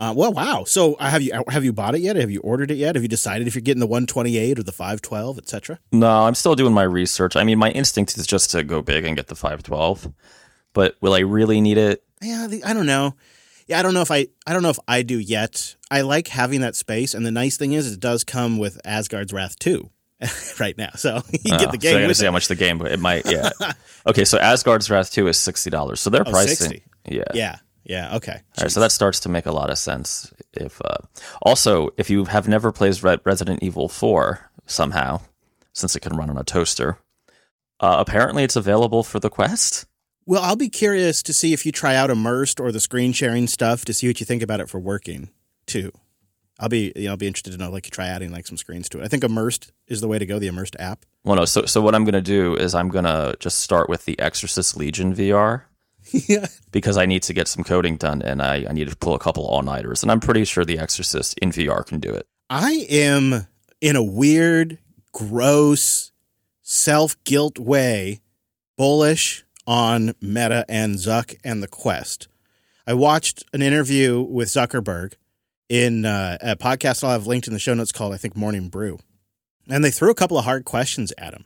Uh, 0.00 0.14
well, 0.16 0.32
wow. 0.32 0.64
So 0.64 0.94
uh, 0.94 1.10
have 1.10 1.22
you 1.22 1.44
have 1.48 1.62
you 1.62 1.72
bought 1.72 1.94
it 1.94 2.00
yet? 2.00 2.16
Have 2.16 2.30
you 2.30 2.40
ordered 2.40 2.70
it 2.70 2.76
yet? 2.76 2.96
Have 2.96 3.04
you 3.04 3.08
decided 3.08 3.46
if 3.46 3.54
you're 3.54 3.62
getting 3.62 3.80
the 3.80 3.86
128 3.86 4.58
or 4.58 4.62
the 4.62 4.72
512, 4.72 5.38
etc.? 5.38 5.78
No, 5.92 6.24
I'm 6.24 6.34
still 6.34 6.54
doing 6.54 6.72
my 6.72 6.82
research. 6.82 7.36
I 7.36 7.44
mean, 7.44 7.58
my 7.58 7.70
instinct 7.70 8.16
is 8.16 8.26
just 8.26 8.50
to 8.52 8.64
go 8.64 8.80
big 8.80 9.04
and 9.04 9.14
get 9.14 9.28
the 9.28 9.36
512. 9.36 10.12
But 10.72 10.96
will 11.02 11.12
I 11.12 11.20
really 11.20 11.60
need 11.60 11.76
it? 11.76 12.02
Yeah, 12.22 12.46
the, 12.48 12.64
I 12.64 12.72
don't 12.72 12.86
know. 12.86 13.14
Yeah, 13.72 13.78
I 13.78 13.82
don't 13.82 13.94
know 13.94 14.02
if 14.02 14.10
I 14.10 14.26
I 14.46 14.52
don't 14.52 14.62
know 14.62 14.70
if 14.70 14.78
I 14.86 15.02
do 15.02 15.18
yet. 15.18 15.76
I 15.90 16.02
like 16.02 16.28
having 16.28 16.60
that 16.60 16.76
space, 16.76 17.14
and 17.14 17.24
the 17.26 17.30
nice 17.30 17.56
thing 17.56 17.72
is 17.72 17.92
it 17.92 18.00
does 18.00 18.22
come 18.24 18.58
with 18.58 18.80
Asgard's 18.84 19.32
Wrath 19.32 19.58
2 19.58 19.90
right 20.60 20.76
now. 20.78 20.90
So 20.96 21.22
you 21.32 21.54
Oh, 21.54 21.58
get 21.58 21.72
the 21.72 21.78
so 21.80 21.88
I 21.88 21.92
game 21.92 22.00
gotta 22.02 22.14
see 22.14 22.24
it. 22.24 22.28
how 22.28 22.32
much 22.32 22.48
the 22.48 22.54
game, 22.54 22.78
but 22.78 22.90
it 22.92 23.00
might. 23.00 23.24
Yeah. 23.30 23.50
okay, 24.06 24.24
so 24.24 24.38
Asgard's 24.38 24.88
Wrath 24.90 25.10
2 25.12 25.26
is 25.28 25.36
sixty 25.38 25.70
dollars. 25.70 26.00
So 26.00 26.10
they're 26.10 26.26
Oh, 26.26 26.30
pricing. 26.30 26.56
60. 26.68 26.82
Yeah. 27.08 27.24
Yeah, 27.34 27.56
yeah, 27.84 28.16
okay. 28.16 28.32
All 28.58 28.62
right, 28.62 28.70
so 28.70 28.80
that 28.80 28.92
starts 28.92 29.20
to 29.20 29.28
make 29.28 29.46
a 29.46 29.52
lot 29.52 29.70
of 29.70 29.78
sense. 29.78 30.32
If 30.52 30.80
uh, 30.84 30.98
also, 31.42 31.90
if 31.96 32.10
you 32.10 32.24
have 32.26 32.46
never 32.48 32.70
played 32.72 33.02
Re- 33.02 33.18
Resident 33.24 33.62
Evil 33.62 33.88
Four 33.88 34.50
somehow, 34.66 35.20
since 35.72 35.96
it 35.96 36.00
can 36.00 36.16
run 36.16 36.30
on 36.30 36.38
a 36.38 36.44
toaster, 36.44 36.98
uh, 37.80 37.96
apparently 37.98 38.44
it's 38.44 38.54
available 38.56 39.02
for 39.02 39.18
the 39.18 39.30
Quest. 39.30 39.86
Well, 40.24 40.42
I'll 40.42 40.56
be 40.56 40.68
curious 40.68 41.22
to 41.24 41.32
see 41.32 41.52
if 41.52 41.66
you 41.66 41.72
try 41.72 41.94
out 41.94 42.10
immersed 42.10 42.60
or 42.60 42.70
the 42.70 42.80
screen 42.80 43.12
sharing 43.12 43.46
stuff 43.46 43.84
to 43.86 43.94
see 43.94 44.06
what 44.06 44.20
you 44.20 44.26
think 44.26 44.42
about 44.42 44.60
it 44.60 44.68
for 44.68 44.78
working 44.78 45.30
too. 45.66 45.92
I'll 46.60 46.68
be 46.68 46.92
you 46.94 47.04
know, 47.04 47.10
I'll 47.10 47.16
be 47.16 47.26
interested 47.26 47.50
to 47.52 47.58
know 47.58 47.70
like 47.70 47.86
you 47.86 47.90
try 47.90 48.06
adding 48.06 48.30
like 48.30 48.46
some 48.46 48.56
screens 48.56 48.88
to 48.90 49.00
it. 49.00 49.04
I 49.04 49.08
think 49.08 49.24
immersed 49.24 49.72
is 49.88 50.00
the 50.00 50.08
way 50.08 50.18
to 50.18 50.26
go, 50.26 50.38
the 50.38 50.46
immersed 50.46 50.76
app. 50.78 51.04
Well, 51.24 51.36
no. 51.36 51.44
So, 51.44 51.64
so 51.64 51.80
what 51.80 51.94
I'm 51.94 52.04
gonna 52.04 52.20
do 52.20 52.54
is 52.54 52.74
I'm 52.74 52.88
gonna 52.88 53.34
just 53.40 53.58
start 53.58 53.88
with 53.88 54.04
the 54.04 54.18
Exorcist 54.20 54.76
Legion 54.76 55.14
VR 55.14 55.62
yeah. 56.12 56.46
because 56.70 56.96
I 56.96 57.06
need 57.06 57.22
to 57.24 57.32
get 57.32 57.48
some 57.48 57.64
coding 57.64 57.96
done 57.96 58.22
and 58.22 58.42
I, 58.42 58.66
I 58.68 58.72
need 58.72 58.88
to 58.88 58.96
pull 58.96 59.14
a 59.14 59.18
couple 59.18 59.44
all 59.46 59.62
nighters, 59.62 60.02
and 60.02 60.12
I'm 60.12 60.20
pretty 60.20 60.44
sure 60.44 60.64
the 60.64 60.78
Exorcist 60.78 61.36
in 61.38 61.50
VR 61.50 61.84
can 61.84 61.98
do 61.98 62.12
it. 62.12 62.26
I 62.48 62.86
am 62.90 63.46
in 63.80 63.96
a 63.96 64.02
weird, 64.02 64.78
gross, 65.12 66.12
self 66.62 67.22
guilt 67.24 67.58
way 67.58 68.20
bullish 68.76 69.44
on 69.66 70.14
Meta 70.20 70.64
and 70.68 70.96
Zuck 70.96 71.36
and 71.44 71.62
the 71.62 71.68
Quest. 71.68 72.28
I 72.86 72.94
watched 72.94 73.44
an 73.52 73.62
interview 73.62 74.20
with 74.20 74.48
Zuckerberg 74.48 75.14
in 75.68 76.04
uh, 76.04 76.36
a 76.40 76.56
podcast 76.56 77.04
I'll 77.04 77.10
have 77.10 77.26
linked 77.26 77.46
in 77.46 77.52
the 77.52 77.58
show 77.58 77.74
notes 77.74 77.92
called, 77.92 78.12
I 78.12 78.16
think, 78.16 78.36
Morning 78.36 78.68
Brew. 78.68 78.98
And 79.68 79.84
they 79.84 79.90
threw 79.90 80.10
a 80.10 80.14
couple 80.14 80.36
of 80.38 80.44
hard 80.44 80.64
questions 80.64 81.12
at 81.16 81.32
him. 81.32 81.44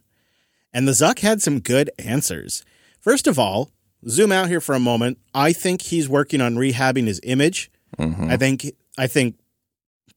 And 0.73 0.89
the 0.89 0.93
Zuck 0.93 1.21
had 1.21 1.43
some 1.43 1.61
good 1.61 1.91
answers. 1.99 2.65
First 3.01 3.27
of 3.27 3.39
all, 3.39 3.71
zoom 4.09 4.33
out 4.33 4.49
here 4.49 4.61
for 4.61 4.75
a 4.75 4.81
moment. 4.81 5.19
I 5.35 5.53
think 5.53 5.83
he's 5.83 6.09
working 6.09 6.41
on 6.41 6.57
rehabbing 6.57 7.07
his 7.07 7.21
image. 7.23 7.71
Mhm. 7.99 8.31
I 8.31 8.37
think 8.37 8.73
I 8.99 9.07
think 9.07 9.37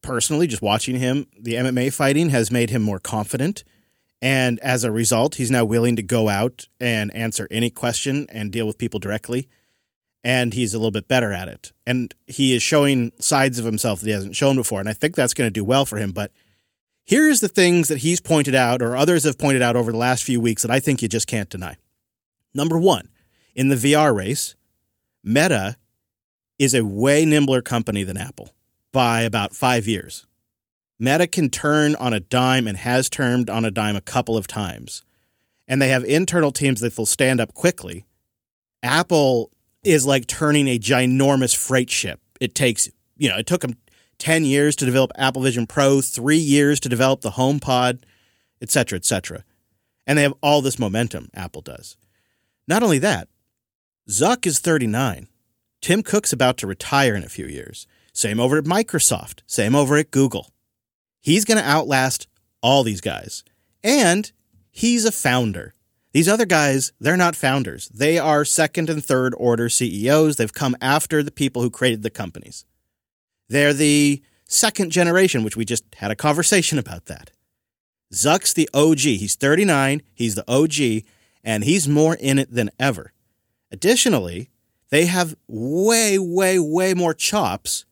personally, 0.01 0.47
just 0.47 0.61
watching 0.61 0.95
him, 0.97 1.27
the 1.37 1.55
MMA 1.55 1.89
fighting 1.91 2.29
has 2.29 2.49
made 2.51 2.69
him 2.69 2.81
more 2.81 2.99
confident. 2.99 3.63
And 4.21 4.59
as 4.59 4.83
a 4.83 4.91
result, 4.91 5.35
he's 5.35 5.51
now 5.51 5.63
willing 5.63 5.95
to 5.95 6.03
go 6.03 6.27
out 6.27 6.67
and 6.79 7.13
answer 7.15 7.47
any 7.49 7.69
question 7.69 8.27
and 8.29 8.51
deal 8.51 8.67
with 8.67 8.77
people 8.77 8.99
directly. 8.99 9.47
And 10.23 10.53
he's 10.53 10.73
a 10.73 10.77
little 10.77 10.91
bit 10.91 11.07
better 11.07 11.31
at 11.31 11.47
it. 11.47 11.71
And 11.87 12.13
he 12.27 12.53
is 12.53 12.61
showing 12.61 13.13
sides 13.19 13.57
of 13.57 13.65
himself 13.65 14.01
that 14.01 14.07
he 14.07 14.11
hasn't 14.11 14.35
shown 14.35 14.57
before. 14.57 14.81
And 14.81 14.89
I 14.89 14.93
think 14.93 15.15
that's 15.15 15.33
going 15.33 15.47
to 15.47 15.51
do 15.51 15.63
well 15.63 15.85
for 15.85 15.97
him. 15.97 16.11
But 16.11 16.33
here's 17.05 17.39
the 17.39 17.47
things 17.47 17.87
that 17.87 17.99
he's 17.99 18.19
pointed 18.19 18.53
out, 18.53 18.81
or 18.81 18.97
others 18.97 19.23
have 19.23 19.37
pointed 19.37 19.61
out 19.61 19.77
over 19.77 19.93
the 19.93 19.97
last 19.97 20.25
few 20.25 20.41
weeks 20.41 20.63
that 20.63 20.71
I 20.71 20.81
think 20.81 21.01
you 21.01 21.07
just 21.07 21.27
can't 21.27 21.49
deny. 21.49 21.77
Number 22.53 22.77
one, 22.77 23.07
in 23.55 23.69
the 23.69 23.75
VR 23.75 24.13
race, 24.13 24.55
Meta 25.23 25.77
is 26.57 26.73
a 26.73 26.83
way 26.83 27.23
nimbler 27.23 27.61
company 27.61 28.03
than 28.03 28.17
Apple 28.17 28.49
by 28.91 29.21
about 29.21 29.55
five 29.55 29.87
years. 29.87 30.25
Meta 30.99 31.27
can 31.27 31.49
turn 31.49 31.95
on 31.95 32.13
a 32.13 32.19
dime 32.19 32.67
and 32.67 32.77
has 32.77 33.09
turned 33.09 33.49
on 33.49 33.63
a 33.63 33.71
dime 33.71 33.95
a 33.95 34.01
couple 34.01 34.35
of 34.35 34.47
times. 34.47 35.03
And 35.67 35.81
they 35.81 35.89
have 35.89 36.03
internal 36.03 36.51
teams 36.51 36.81
that 36.81 36.97
will 36.97 37.05
stand 37.05 37.39
up 37.39 37.53
quickly. 37.53 38.05
Apple 38.83 39.51
is 39.83 40.05
like 40.05 40.27
turning 40.27 40.67
a 40.67 40.77
ginormous 40.77 41.55
freight 41.55 41.89
ship. 41.89 42.19
It 42.41 42.53
takes, 42.53 42.89
you 43.17 43.29
know, 43.29 43.37
it 43.37 43.47
took 43.47 43.61
them 43.61 43.75
10 44.17 44.43
years 44.43 44.75
to 44.75 44.85
develop 44.85 45.11
Apple 45.15 45.41
Vision 45.41 45.67
Pro, 45.67 46.01
three 46.01 46.37
years 46.37 46.79
to 46.81 46.89
develop 46.89 47.21
the 47.21 47.31
HomePod, 47.31 48.03
et 48.61 48.69
cetera, 48.69 48.97
et 48.97 49.05
cetera. 49.05 49.45
And 50.05 50.17
they 50.17 50.23
have 50.23 50.33
all 50.41 50.61
this 50.61 50.79
momentum, 50.79 51.29
Apple 51.33 51.61
does. 51.61 51.95
Not 52.67 52.83
only 52.83 52.99
that, 52.99 53.29
Zuck 54.09 54.45
is 54.45 54.59
39. 54.59 55.27
Tim 55.81 56.03
Cook's 56.03 56.33
about 56.33 56.57
to 56.57 56.67
retire 56.67 57.15
in 57.15 57.23
a 57.23 57.29
few 57.29 57.45
years. 57.45 57.87
Same 58.11 58.39
over 58.39 58.57
at 58.57 58.65
Microsoft. 58.65 59.41
Same 59.45 59.75
over 59.75 59.95
at 59.95 60.11
Google. 60.11 60.49
He's 61.21 61.45
going 61.45 61.57
to 61.57 61.67
outlast 61.67 62.27
all 62.61 62.83
these 62.83 63.01
guys. 63.01 63.43
And 63.83 64.31
he's 64.71 65.05
a 65.05 65.11
founder. 65.11 65.73
These 66.11 66.27
other 66.27 66.45
guys, 66.45 66.91
they're 66.99 67.17
not 67.17 67.35
founders. 67.35 67.87
They 67.89 68.17
are 68.17 68.43
second 68.43 68.89
and 68.89 69.03
third 69.03 69.35
order 69.37 69.69
CEOs. 69.69 70.37
They've 70.37 70.51
come 70.51 70.75
after 70.81 71.21
the 71.21 71.31
people 71.31 71.61
who 71.61 71.69
created 71.69 72.01
the 72.01 72.09
companies. 72.09 72.65
They're 73.47 73.73
the 73.73 74.21
second 74.45 74.91
generation, 74.91 75.43
which 75.43 75.55
we 75.55 75.65
just 75.65 75.83
had 75.95 76.11
a 76.11 76.15
conversation 76.15 76.79
about 76.79 77.05
that. 77.05 77.31
Zuck's 78.11 78.53
the 78.53 78.69
OG. 78.73 78.99
He's 78.99 79.35
39. 79.35 80.01
He's 80.13 80.35
the 80.35 80.51
OG, 80.51 81.03
and 81.43 81.63
he's 81.63 81.87
more 81.87 82.15
in 82.15 82.39
it 82.39 82.51
than 82.51 82.71
ever. 82.79 83.13
Additionally, 83.71 84.49
they 84.89 85.05
have 85.05 85.35
way, 85.47 86.17
way, 86.17 86.57
way 86.57 86.95
more 86.95 87.13
chops 87.13 87.85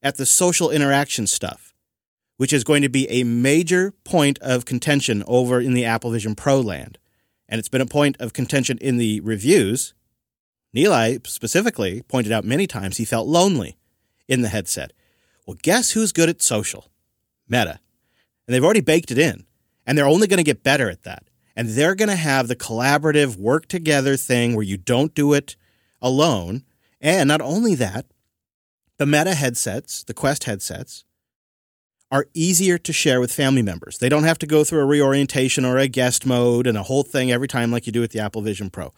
at 0.00 0.16
the 0.16 0.26
social 0.26 0.70
interaction 0.70 1.26
stuff, 1.26 1.73
which 2.36 2.52
is 2.52 2.64
going 2.64 2.82
to 2.82 2.88
be 2.88 3.08
a 3.08 3.24
major 3.24 3.92
point 4.04 4.38
of 4.40 4.64
contention 4.64 5.22
over 5.26 5.60
in 5.60 5.74
the 5.74 5.84
Apple 5.84 6.10
Vision 6.10 6.34
Pro 6.34 6.60
land. 6.60 6.98
And 7.48 7.58
it's 7.58 7.68
been 7.68 7.80
a 7.80 7.86
point 7.86 8.16
of 8.18 8.32
contention 8.32 8.78
in 8.78 8.96
the 8.96 9.20
reviews. 9.20 9.94
Nilay 10.74 11.24
specifically 11.26 12.02
pointed 12.02 12.32
out 12.32 12.44
many 12.44 12.66
times 12.66 12.96
he 12.96 13.04
felt 13.04 13.28
lonely 13.28 13.76
in 14.26 14.42
the 14.42 14.48
headset. 14.48 14.92
Well, 15.46 15.56
guess 15.62 15.92
who's 15.92 16.12
good 16.12 16.28
at 16.28 16.42
social? 16.42 16.90
Meta. 17.48 17.78
And 18.46 18.54
they've 18.54 18.64
already 18.64 18.80
baked 18.80 19.10
it 19.10 19.18
in. 19.18 19.44
And 19.86 19.96
they're 19.96 20.06
only 20.06 20.26
going 20.26 20.38
to 20.38 20.44
get 20.44 20.62
better 20.64 20.88
at 20.88 21.02
that. 21.04 21.24
And 21.54 21.68
they're 21.68 21.94
going 21.94 22.08
to 22.08 22.16
have 22.16 22.48
the 22.48 22.56
collaborative 22.56 23.36
work 23.36 23.68
together 23.68 24.16
thing 24.16 24.54
where 24.54 24.64
you 24.64 24.76
don't 24.76 25.14
do 25.14 25.34
it 25.34 25.56
alone. 26.00 26.64
And 27.00 27.28
not 27.28 27.40
only 27.40 27.74
that, 27.76 28.06
the 28.96 29.06
Meta 29.06 29.34
headsets, 29.34 30.02
the 30.02 30.14
Quest 30.14 30.44
headsets, 30.44 31.04
are 32.14 32.28
easier 32.32 32.78
to 32.78 32.92
share 32.92 33.20
with 33.20 33.32
family 33.32 33.60
members. 33.60 33.98
They 33.98 34.08
don't 34.08 34.22
have 34.22 34.38
to 34.38 34.46
go 34.46 34.62
through 34.62 34.82
a 34.82 34.84
reorientation 34.84 35.64
or 35.64 35.78
a 35.78 35.88
guest 35.88 36.24
mode 36.24 36.68
and 36.68 36.78
a 36.78 36.84
whole 36.84 37.02
thing 37.02 37.32
every 37.32 37.48
time 37.48 37.72
like 37.72 37.88
you 37.88 37.92
do 37.92 38.00
with 38.00 38.12
the 38.12 38.20
Apple 38.20 38.40
Vision 38.40 38.70
Pro. 38.70 38.92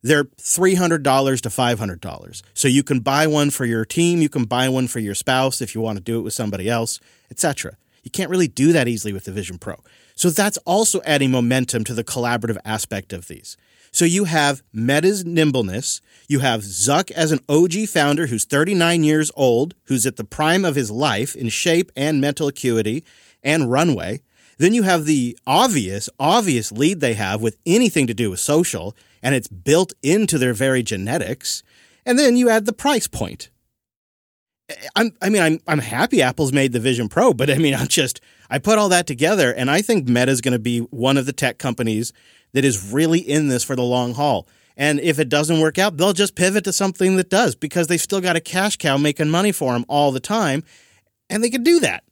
They're 0.00 0.22
$300 0.22 1.02
to 1.40 1.48
$500. 1.48 2.42
So 2.54 2.68
you 2.68 2.84
can 2.84 3.00
buy 3.00 3.26
one 3.26 3.50
for 3.50 3.64
your 3.64 3.84
team, 3.84 4.22
you 4.22 4.28
can 4.28 4.44
buy 4.44 4.68
one 4.68 4.86
for 4.86 5.00
your 5.00 5.16
spouse 5.16 5.60
if 5.60 5.74
you 5.74 5.80
want 5.80 5.98
to 5.98 6.04
do 6.04 6.20
it 6.20 6.22
with 6.22 6.34
somebody 6.34 6.70
else, 6.70 7.00
etc. 7.32 7.76
You 8.04 8.12
can't 8.12 8.30
really 8.30 8.46
do 8.46 8.72
that 8.72 8.86
easily 8.86 9.12
with 9.12 9.24
the 9.24 9.32
Vision 9.32 9.58
Pro. 9.58 9.74
So 10.14 10.30
that's 10.30 10.58
also 10.58 11.00
adding 11.04 11.32
momentum 11.32 11.82
to 11.82 11.94
the 11.94 12.04
collaborative 12.04 12.58
aspect 12.64 13.12
of 13.12 13.26
these. 13.26 13.56
So 13.92 14.06
you 14.06 14.24
have 14.24 14.62
Meta's 14.72 15.24
nimbleness, 15.24 16.00
you 16.26 16.40
have 16.40 16.62
Zuck 16.62 17.10
as 17.10 17.30
an 17.30 17.40
OG 17.46 17.88
founder 17.88 18.26
who's 18.26 18.46
39 18.46 19.04
years 19.04 19.30
old, 19.36 19.74
who's 19.84 20.06
at 20.06 20.16
the 20.16 20.24
prime 20.24 20.64
of 20.64 20.76
his 20.76 20.90
life 20.90 21.36
in 21.36 21.50
shape 21.50 21.92
and 21.94 22.18
mental 22.18 22.48
acuity 22.48 23.04
and 23.42 23.70
runway. 23.70 24.22
Then 24.56 24.72
you 24.72 24.84
have 24.84 25.04
the 25.04 25.36
obvious, 25.46 26.08
obvious 26.18 26.72
lead 26.72 27.00
they 27.00 27.14
have 27.14 27.42
with 27.42 27.58
anything 27.66 28.06
to 28.06 28.14
do 28.14 28.30
with 28.30 28.40
social, 28.40 28.96
and 29.22 29.34
it's 29.34 29.48
built 29.48 29.92
into 30.02 30.38
their 30.38 30.54
very 30.54 30.82
genetics. 30.82 31.62
And 32.06 32.18
then 32.18 32.36
you 32.36 32.48
add 32.48 32.64
the 32.64 32.72
price 32.72 33.06
point. 33.06 33.50
I'm, 34.96 35.12
I 35.20 35.28
mean, 35.28 35.42
I'm, 35.42 35.60
I'm 35.68 35.80
happy 35.80 36.22
Apple's 36.22 36.52
made 36.52 36.72
the 36.72 36.80
Vision 36.80 37.10
Pro, 37.10 37.34
but 37.34 37.50
I 37.50 37.58
mean, 37.58 37.74
I'm 37.74 37.88
just, 37.88 38.22
I 38.52 38.58
put 38.58 38.76
all 38.76 38.90
that 38.90 39.06
together, 39.06 39.50
and 39.50 39.70
I 39.70 39.80
think 39.80 40.06
Meta 40.06 40.30
is 40.30 40.42
going 40.42 40.52
to 40.52 40.58
be 40.58 40.80
one 40.80 41.16
of 41.16 41.24
the 41.24 41.32
tech 41.32 41.56
companies 41.56 42.12
that 42.52 42.66
is 42.66 42.92
really 42.92 43.18
in 43.18 43.48
this 43.48 43.64
for 43.64 43.74
the 43.74 43.82
long 43.82 44.12
haul. 44.12 44.46
And 44.76 45.00
if 45.00 45.18
it 45.18 45.30
doesn't 45.30 45.60
work 45.60 45.78
out, 45.78 45.96
they'll 45.96 46.12
just 46.12 46.34
pivot 46.34 46.64
to 46.64 46.72
something 46.74 47.16
that 47.16 47.30
does 47.30 47.54
because 47.54 47.86
they've 47.86 47.98
still 47.98 48.20
got 48.20 48.36
a 48.36 48.42
cash 48.42 48.76
cow 48.76 48.98
making 48.98 49.30
money 49.30 49.52
for 49.52 49.72
them 49.72 49.86
all 49.88 50.12
the 50.12 50.20
time, 50.20 50.64
and 51.30 51.42
they 51.42 51.48
can 51.48 51.62
do 51.62 51.80
that. 51.80 52.04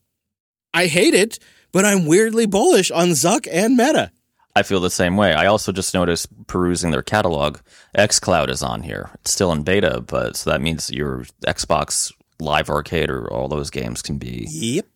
I 0.72 0.86
hate 0.86 1.12
it, 1.12 1.38
but 1.72 1.84
I'm 1.84 2.06
weirdly 2.06 2.46
bullish 2.46 2.90
on 2.90 3.08
Zuck 3.08 3.46
and 3.52 3.76
Meta. 3.76 4.10
I 4.56 4.62
feel 4.62 4.80
the 4.80 4.88
same 4.88 5.18
way. 5.18 5.34
I 5.34 5.44
also 5.44 5.72
just 5.72 5.92
noticed 5.92 6.46
perusing 6.46 6.90
their 6.90 7.02
catalog, 7.02 7.58
xCloud 7.98 8.48
is 8.48 8.62
on 8.62 8.82
here. 8.82 9.10
It's 9.16 9.30
still 9.30 9.52
in 9.52 9.62
beta, 9.62 10.00
but 10.00 10.36
so 10.36 10.48
that 10.48 10.62
means 10.62 10.90
your 10.90 11.26
Xbox 11.46 12.14
Live 12.40 12.70
Arcade 12.70 13.10
or 13.10 13.30
all 13.30 13.48
those 13.48 13.68
games 13.68 14.00
can 14.00 14.16
be. 14.16 14.46
Yep. 14.48 14.86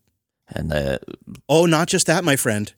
And 0.48 0.70
the 0.70 1.00
Oh, 1.48 1.66
not 1.66 1.88
just 1.88 2.06
that, 2.06 2.24
my 2.24 2.36
friend. 2.36 2.72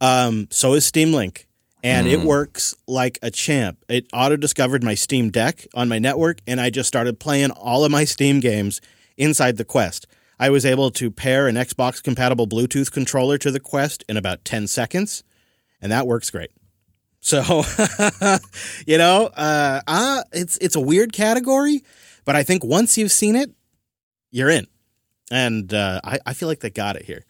Um, 0.00 0.48
so 0.50 0.74
is 0.74 0.84
Steam 0.86 1.12
Link. 1.12 1.46
And 1.82 2.06
it 2.06 2.20
Mm. 2.20 2.24
works 2.24 2.74
like 2.86 3.18
a 3.22 3.30
champ. 3.30 3.78
It 3.88 4.06
auto 4.12 4.36
discovered 4.36 4.84
my 4.84 4.94
Steam 4.94 5.30
Deck 5.30 5.66
on 5.74 5.88
my 5.88 5.98
network, 5.98 6.40
and 6.46 6.60
I 6.60 6.68
just 6.68 6.88
started 6.88 7.18
playing 7.18 7.52
all 7.52 7.84
of 7.86 7.90
my 7.90 8.04
Steam 8.04 8.40
games 8.40 8.82
inside 9.16 9.56
the 9.56 9.64
Quest. 9.64 10.06
I 10.38 10.50
was 10.50 10.66
able 10.66 10.90
to 10.92 11.10
pair 11.10 11.48
an 11.48 11.54
Xbox 11.56 12.02
compatible 12.02 12.46
Bluetooth 12.46 12.90
controller 12.92 13.38
to 13.38 13.50
the 13.50 13.60
Quest 13.60 14.04
in 14.10 14.18
about 14.18 14.44
10 14.44 14.66
seconds, 14.66 15.22
and 15.80 15.90
that 15.90 16.06
works 16.06 16.28
great. 16.28 16.50
So, 17.20 17.62
you 18.86 18.98
know, 18.98 19.26
uh, 19.34 19.80
uh, 19.86 20.22
it's 20.32 20.56
it's 20.58 20.76
a 20.76 20.80
weird 20.80 21.12
category, 21.14 21.82
but 22.26 22.36
I 22.36 22.42
think 22.42 22.62
once 22.64 22.96
you've 22.98 23.12
seen 23.12 23.36
it, 23.36 23.50
you're 24.30 24.50
in. 24.50 24.66
And 25.30 25.72
uh, 25.72 26.00
I, 26.02 26.18
I 26.26 26.32
feel 26.32 26.48
like 26.48 26.60
they 26.60 26.70
got 26.70 26.96
it 26.96 27.04
here. 27.04 27.24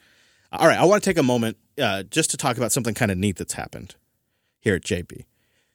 All 0.52 0.66
right, 0.66 0.78
I 0.78 0.84
want 0.84 1.02
to 1.02 1.08
take 1.08 1.18
a 1.18 1.22
moment 1.22 1.58
uh, 1.80 2.02
just 2.04 2.30
to 2.30 2.36
talk 2.36 2.56
about 2.56 2.72
something 2.72 2.94
kind 2.94 3.10
of 3.10 3.18
neat 3.18 3.36
that's 3.36 3.52
happened 3.54 3.94
here 4.60 4.74
at 4.74 4.82
JB. 4.82 5.24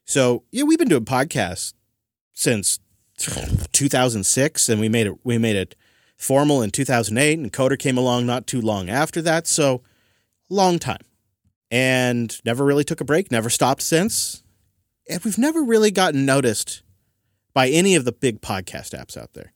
So, 0.03 0.43
yeah, 0.51 0.63
we've 0.63 0.77
been 0.77 0.89
doing 0.89 1.05
podcasts 1.05 1.73
since 2.33 2.79
2006, 3.17 4.69
and 4.69 4.81
we 4.81 4.89
made 4.89 5.07
it 5.07 5.13
we 5.23 5.37
made 5.37 5.55
it 5.55 5.75
formal 6.17 6.61
in 6.61 6.71
2008, 6.71 7.39
and 7.39 7.53
Coder 7.53 7.79
came 7.79 7.97
along 7.97 8.25
not 8.25 8.47
too 8.47 8.61
long 8.61 8.89
after 8.89 9.21
that. 9.21 9.47
So, 9.47 9.81
long 10.49 10.77
time, 10.77 11.01
and 11.71 12.37
never 12.45 12.65
really 12.65 12.83
took 12.83 13.01
a 13.01 13.05
break, 13.05 13.31
never 13.31 13.49
stopped 13.49 13.81
since, 13.81 14.43
and 15.09 15.23
we've 15.23 15.37
never 15.37 15.63
really 15.63 15.91
gotten 15.91 16.25
noticed 16.25 16.83
by 17.53 17.69
any 17.69 17.95
of 17.95 18.05
the 18.05 18.11
big 18.11 18.41
podcast 18.41 18.97
apps 18.97 19.17
out 19.17 19.33
there. 19.33 19.53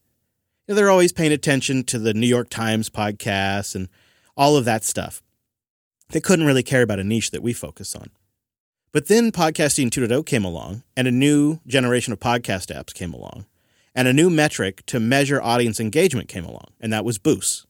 Know, 0.70 0.76
they're 0.76 0.88
always 0.88 1.10
paying 1.10 1.32
attention 1.32 1.82
to 1.86 1.98
the 1.98 2.14
New 2.14 2.28
York 2.28 2.48
Times 2.48 2.88
podcasts 2.88 3.74
and 3.74 3.88
all 4.36 4.56
of 4.56 4.64
that 4.66 4.84
stuff. 4.84 5.20
They 6.10 6.20
couldn't 6.20 6.46
really 6.46 6.62
care 6.62 6.82
about 6.82 7.00
a 7.00 7.04
niche 7.04 7.32
that 7.32 7.42
we 7.42 7.52
focus 7.52 7.96
on. 7.96 8.10
But 8.92 9.08
then 9.08 9.32
Podcasting 9.32 9.90
2.0 9.90 10.24
came 10.24 10.44
along, 10.44 10.84
and 10.96 11.08
a 11.08 11.10
new 11.10 11.58
generation 11.66 12.12
of 12.12 12.20
podcast 12.20 12.72
apps 12.72 12.94
came 12.94 13.12
along, 13.12 13.46
and 13.96 14.06
a 14.06 14.12
new 14.12 14.30
metric 14.30 14.86
to 14.86 15.00
measure 15.00 15.42
audience 15.42 15.80
engagement 15.80 16.28
came 16.28 16.44
along, 16.44 16.68
and 16.80 16.92
that 16.92 17.04
was 17.04 17.18
boosts. 17.18 17.66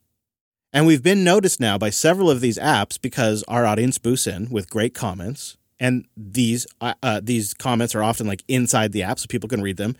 And 0.70 0.86
we've 0.86 1.02
been 1.02 1.24
noticed 1.24 1.58
now 1.58 1.78
by 1.78 1.88
several 1.88 2.30
of 2.30 2.42
these 2.42 2.58
apps 2.58 3.00
because 3.00 3.42
our 3.48 3.64
audience 3.64 3.96
boosts 3.96 4.26
in 4.26 4.50
with 4.50 4.68
great 4.68 4.92
comments, 4.92 5.56
and 5.78 6.04
these 6.18 6.66
uh, 6.82 6.92
uh, 7.02 7.22
these 7.24 7.54
comments 7.54 7.94
are 7.94 8.02
often 8.02 8.26
like 8.26 8.44
inside 8.46 8.92
the 8.92 9.02
app, 9.02 9.18
so 9.18 9.26
people 9.26 9.48
can 9.48 9.62
read 9.62 9.78
them, 9.78 9.96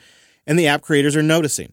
and 0.46 0.58
the 0.58 0.66
app 0.66 0.82
creators 0.82 1.16
are 1.16 1.22
noticing. 1.22 1.72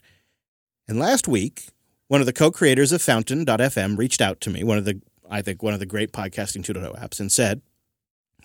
And 0.88 1.00
last 1.00 1.28
week, 1.28 1.69
one 2.08 2.21
of 2.21 2.28
the 2.28 2.34
co-creators 2.34 2.91
of 2.91 3.02
Fountain.fm 3.02 3.97
reached 3.97 4.21
out 4.21 4.39
to 4.41 4.50
me, 4.50 4.63
one 4.63 4.78
of 4.78 4.86
the 4.86 5.02
I 5.30 5.41
think 5.41 5.62
one 5.62 5.73
of 5.73 5.82
the 5.82 5.86
great 5.86 6.13
podcasting 6.13 6.63
2.0 6.63 6.97
apps, 6.97 7.19
and 7.19 7.30
said, 7.30 7.62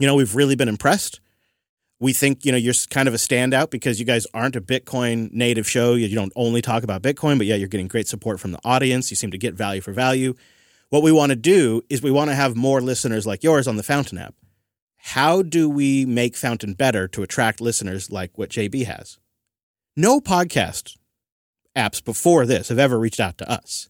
"You 0.00 0.06
know, 0.06 0.16
we've 0.16 0.34
really 0.34 0.56
been 0.56 0.68
impressed. 0.68 1.20
We 2.00 2.12
think 2.12 2.44
you 2.44 2.50
know 2.50 2.58
you're 2.58 2.74
kind 2.90 3.06
of 3.06 3.14
a 3.14 3.18
standout 3.18 3.70
because 3.70 4.00
you 4.00 4.06
guys 4.06 4.26
aren't 4.34 4.56
a 4.56 4.60
Bitcoin 4.60 5.32
native 5.32 5.68
show. 5.68 5.94
You 5.94 6.12
don't 6.12 6.32
only 6.34 6.60
talk 6.60 6.82
about 6.82 7.02
Bitcoin, 7.02 7.38
but 7.38 7.46
yeah, 7.46 7.54
you're 7.54 7.68
getting 7.68 7.86
great 7.86 8.08
support 8.08 8.40
from 8.40 8.50
the 8.50 8.58
audience. 8.64 9.10
You 9.10 9.16
seem 9.16 9.30
to 9.30 9.38
get 9.38 9.54
value 9.54 9.80
for 9.80 9.92
value. 9.92 10.34
What 10.90 11.04
we 11.04 11.12
want 11.12 11.30
to 11.30 11.36
do 11.36 11.82
is 11.88 12.02
we 12.02 12.10
want 12.10 12.30
to 12.30 12.34
have 12.34 12.56
more 12.56 12.80
listeners 12.80 13.24
like 13.24 13.44
yours 13.44 13.68
on 13.68 13.76
the 13.76 13.82
Fountain 13.84 14.18
app. 14.18 14.34
How 14.96 15.42
do 15.42 15.70
we 15.70 16.04
make 16.04 16.36
Fountain 16.36 16.74
better 16.74 17.06
to 17.08 17.22
attract 17.22 17.60
listeners 17.60 18.10
like 18.10 18.36
what 18.36 18.50
JB 18.50 18.86
has? 18.86 19.18
No 19.96 20.20
podcast 20.20 20.96
apps 21.76 22.04
before 22.04 22.46
this 22.46 22.68
have 22.68 22.78
ever 22.78 22.98
reached 22.98 23.20
out 23.20 23.38
to 23.38 23.50
us. 23.50 23.88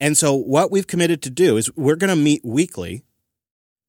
And 0.00 0.18
so, 0.18 0.34
what 0.34 0.70
we've 0.70 0.86
committed 0.86 1.22
to 1.22 1.30
do 1.30 1.56
is 1.56 1.74
we're 1.76 1.96
going 1.96 2.10
to 2.10 2.16
meet 2.16 2.44
weekly 2.44 3.04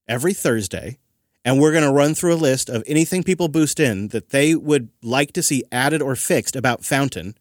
every 0.08 0.34
Thursday, 0.34 1.00
and 1.44 1.60
we're 1.60 1.72
going 1.72 1.84
to 1.84 1.92
run 1.92 2.14
through 2.14 2.36
a 2.36 2.36
list 2.36 2.70
of 2.70 2.84
anything 2.86 3.24
people 3.24 3.48
boost 3.48 3.80
in 3.80 4.10
that 4.10 4.30
they 4.30 4.54
would 4.56 4.90
like 5.02 5.34
to 5.34 5.44
see 5.44 5.64
added 5.72 6.02
or 6.02 6.16
fixed 6.16 6.56
about 6.56 6.86
Fountain, 6.86 7.36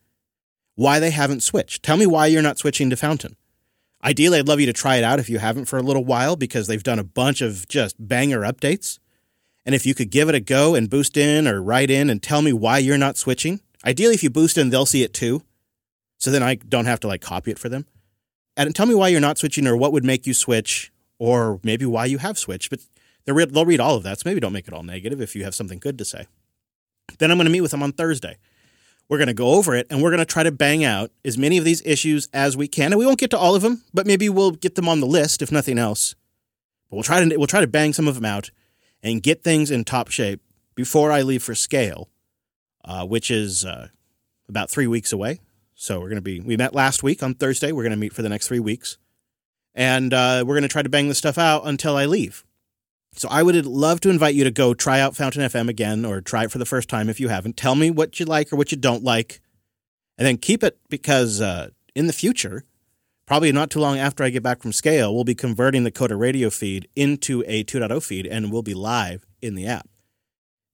why 0.74 0.98
they 0.98 1.10
haven't 1.10 1.42
switched. 1.42 1.82
Tell 1.82 1.96
me 1.96 2.06
why 2.06 2.26
you're 2.26 2.40
not 2.42 2.58
switching 2.58 2.88
to 2.90 2.96
Fountain. 2.96 3.36
Ideally, 4.04 4.38
I'd 4.38 4.48
love 4.48 4.58
you 4.58 4.66
to 4.66 4.72
try 4.72 4.96
it 4.96 5.04
out 5.04 5.20
if 5.20 5.28
you 5.28 5.38
haven't 5.38 5.66
for 5.66 5.78
a 5.78 5.82
little 5.82 6.04
while 6.04 6.34
because 6.34 6.66
they've 6.66 6.82
done 6.82 6.98
a 6.98 7.04
bunch 7.04 7.40
of 7.40 7.68
just 7.68 7.96
banger 7.98 8.40
updates. 8.40 8.98
And 9.64 9.74
if 9.74 9.86
you 9.86 9.94
could 9.94 10.10
give 10.10 10.28
it 10.28 10.34
a 10.34 10.40
go 10.40 10.74
and 10.74 10.90
boost 10.90 11.16
in 11.16 11.46
or 11.46 11.62
write 11.62 11.90
in 11.90 12.10
and 12.10 12.20
tell 12.20 12.42
me 12.42 12.52
why 12.52 12.78
you're 12.78 12.98
not 12.98 13.16
switching, 13.16 13.60
ideally, 13.84 14.14
if 14.14 14.22
you 14.22 14.30
boost 14.30 14.58
in, 14.58 14.70
they'll 14.70 14.86
see 14.86 15.04
it 15.04 15.14
too. 15.14 15.42
So 16.22 16.30
then 16.30 16.44
I 16.44 16.54
don't 16.54 16.84
have 16.84 17.00
to 17.00 17.08
like 17.08 17.20
copy 17.20 17.50
it 17.50 17.58
for 17.58 17.68
them. 17.68 17.84
And 18.56 18.72
tell 18.76 18.86
me 18.86 18.94
why 18.94 19.08
you're 19.08 19.20
not 19.20 19.38
switching 19.38 19.66
or 19.66 19.76
what 19.76 19.92
would 19.92 20.04
make 20.04 20.24
you 20.24 20.34
switch 20.34 20.92
or 21.18 21.58
maybe 21.64 21.84
why 21.84 22.04
you 22.04 22.18
have 22.18 22.38
switched. 22.38 22.70
But 22.70 22.78
they'll 23.24 23.34
read, 23.34 23.52
they'll 23.52 23.66
read 23.66 23.80
all 23.80 23.96
of 23.96 24.04
that. 24.04 24.20
So 24.20 24.28
maybe 24.28 24.38
don't 24.38 24.52
make 24.52 24.68
it 24.68 24.72
all 24.72 24.84
negative 24.84 25.20
if 25.20 25.34
you 25.34 25.42
have 25.42 25.52
something 25.52 25.80
good 25.80 25.98
to 25.98 26.04
say. 26.04 26.28
Then 27.18 27.32
I'm 27.32 27.38
going 27.38 27.46
to 27.46 27.50
meet 27.50 27.62
with 27.62 27.72
them 27.72 27.82
on 27.82 27.90
Thursday. 27.90 28.36
We're 29.08 29.18
going 29.18 29.26
to 29.26 29.34
go 29.34 29.54
over 29.54 29.74
it 29.74 29.88
and 29.90 30.00
we're 30.00 30.10
going 30.10 30.20
to 30.20 30.24
try 30.24 30.44
to 30.44 30.52
bang 30.52 30.84
out 30.84 31.10
as 31.24 31.36
many 31.36 31.58
of 31.58 31.64
these 31.64 31.82
issues 31.84 32.28
as 32.32 32.56
we 32.56 32.68
can. 32.68 32.92
And 32.92 33.00
we 33.00 33.06
won't 33.06 33.18
get 33.18 33.32
to 33.32 33.38
all 33.38 33.56
of 33.56 33.62
them, 33.62 33.82
but 33.92 34.06
maybe 34.06 34.28
we'll 34.28 34.52
get 34.52 34.76
them 34.76 34.88
on 34.88 35.00
the 35.00 35.06
list 35.06 35.42
if 35.42 35.50
nothing 35.50 35.76
else. 35.76 36.14
But 36.88 36.98
we'll 36.98 37.02
try 37.02 37.24
to 37.24 37.36
we'll 37.36 37.48
try 37.48 37.62
to 37.62 37.66
bang 37.66 37.92
some 37.92 38.06
of 38.06 38.14
them 38.14 38.26
out 38.26 38.52
and 39.02 39.24
get 39.24 39.42
things 39.42 39.72
in 39.72 39.82
top 39.82 40.10
shape 40.10 40.40
before 40.76 41.10
I 41.10 41.22
leave 41.22 41.42
for 41.42 41.54
SCaLE, 41.54 42.06
uh, 42.84 43.06
which 43.06 43.28
is 43.28 43.64
uh, 43.64 43.88
about 44.48 44.70
three 44.70 44.86
weeks 44.86 45.12
away. 45.12 45.40
So 45.82 45.98
we're 45.98 46.10
going 46.10 46.14
to 46.14 46.22
be 46.22 46.38
we 46.38 46.56
met 46.56 46.76
last 46.76 47.02
week 47.02 47.24
on 47.24 47.34
Thursday. 47.34 47.72
We're 47.72 47.82
going 47.82 47.90
to 47.90 47.98
meet 47.98 48.12
for 48.12 48.22
the 48.22 48.28
next 48.28 48.46
three 48.46 48.60
weeks, 48.60 48.98
and 49.74 50.14
uh, 50.14 50.44
we're 50.46 50.54
going 50.54 50.62
to 50.62 50.68
try 50.68 50.82
to 50.82 50.88
bang 50.88 51.08
this 51.08 51.18
stuff 51.18 51.38
out 51.38 51.66
until 51.66 51.96
I 51.96 52.06
leave. 52.06 52.44
So 53.14 53.26
I 53.28 53.42
would 53.42 53.66
love 53.66 53.98
to 54.02 54.10
invite 54.10 54.36
you 54.36 54.44
to 54.44 54.52
go 54.52 54.74
try 54.74 55.00
out 55.00 55.16
Fountain 55.16 55.42
FM 55.42 55.68
again 55.68 56.04
or 56.04 56.20
try 56.20 56.44
it 56.44 56.52
for 56.52 56.58
the 56.58 56.64
first 56.64 56.88
time 56.88 57.08
if 57.08 57.18
you 57.18 57.30
haven't. 57.30 57.56
Tell 57.56 57.74
me 57.74 57.90
what 57.90 58.20
you 58.20 58.26
like 58.26 58.52
or 58.52 58.56
what 58.56 58.70
you 58.70 58.78
don't 58.78 59.02
like. 59.02 59.40
And 60.16 60.24
then 60.24 60.36
keep 60.36 60.62
it 60.62 60.78
because 60.88 61.40
uh, 61.40 61.70
in 61.96 62.06
the 62.06 62.12
future, 62.12 62.62
probably 63.26 63.50
not 63.50 63.68
too 63.68 63.80
long 63.80 63.98
after 63.98 64.22
I 64.22 64.30
get 64.30 64.44
back 64.44 64.62
from 64.62 64.70
SCaLE, 64.70 65.12
we'll 65.12 65.24
be 65.24 65.34
converting 65.34 65.82
the 65.82 65.90
Coder 65.90 66.16
radio 66.16 66.48
feed 66.48 66.86
into 66.94 67.42
a 67.48 67.64
2.0 67.64 68.00
feed 68.04 68.28
and 68.28 68.52
we'll 68.52 68.62
be 68.62 68.72
live 68.72 69.26
in 69.40 69.56
the 69.56 69.66
app. 69.66 69.88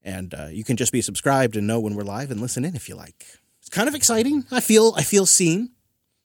And 0.03 0.35
uh, 0.35 0.49
you 0.51 0.64
can 0.64 0.77
just 0.77 0.92
be 0.92 1.01
subscribed 1.01 1.57
and 1.57 1.66
know 1.66 1.81
when 1.81 1.94
we're 1.94 2.03
live 2.03 2.31
and 2.31 2.42
listen 2.42 2.62
in 2.62 2.77
if 2.77 2.90
you 2.90 2.94
like. 2.94 3.25
It's 3.68 3.76
kind 3.76 3.87
of 3.87 3.94
exciting. 3.94 4.46
I 4.50 4.61
feel 4.61 4.94
I 4.96 5.02
feel 5.02 5.26
seen. 5.26 5.72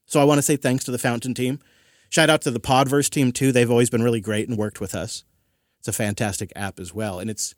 So 0.06 0.22
I 0.22 0.24
want 0.24 0.38
to 0.38 0.42
say 0.42 0.56
thanks 0.56 0.86
to 0.86 0.92
the 0.92 0.98
Fountain 0.98 1.34
team. 1.34 1.60
Shout 2.08 2.30
out 2.30 2.42
to 2.44 2.52
the 2.52 2.60
Podverse 2.62 3.10
team 3.10 3.34
too. 3.34 3.52
They've 3.52 3.70
always 3.70 3.90
been 3.90 4.02
really 4.02 4.22
great 4.22 4.48
and 4.48 4.58
worked 4.58 4.80
with 4.80 4.96
us. 4.96 5.26
It's 5.80 5.90
a 5.90 5.92
fantastic 5.92 6.54
app 6.56 6.80
as 6.80 6.94
well. 6.94 7.20
And 7.20 7.30
it's, 7.30 7.54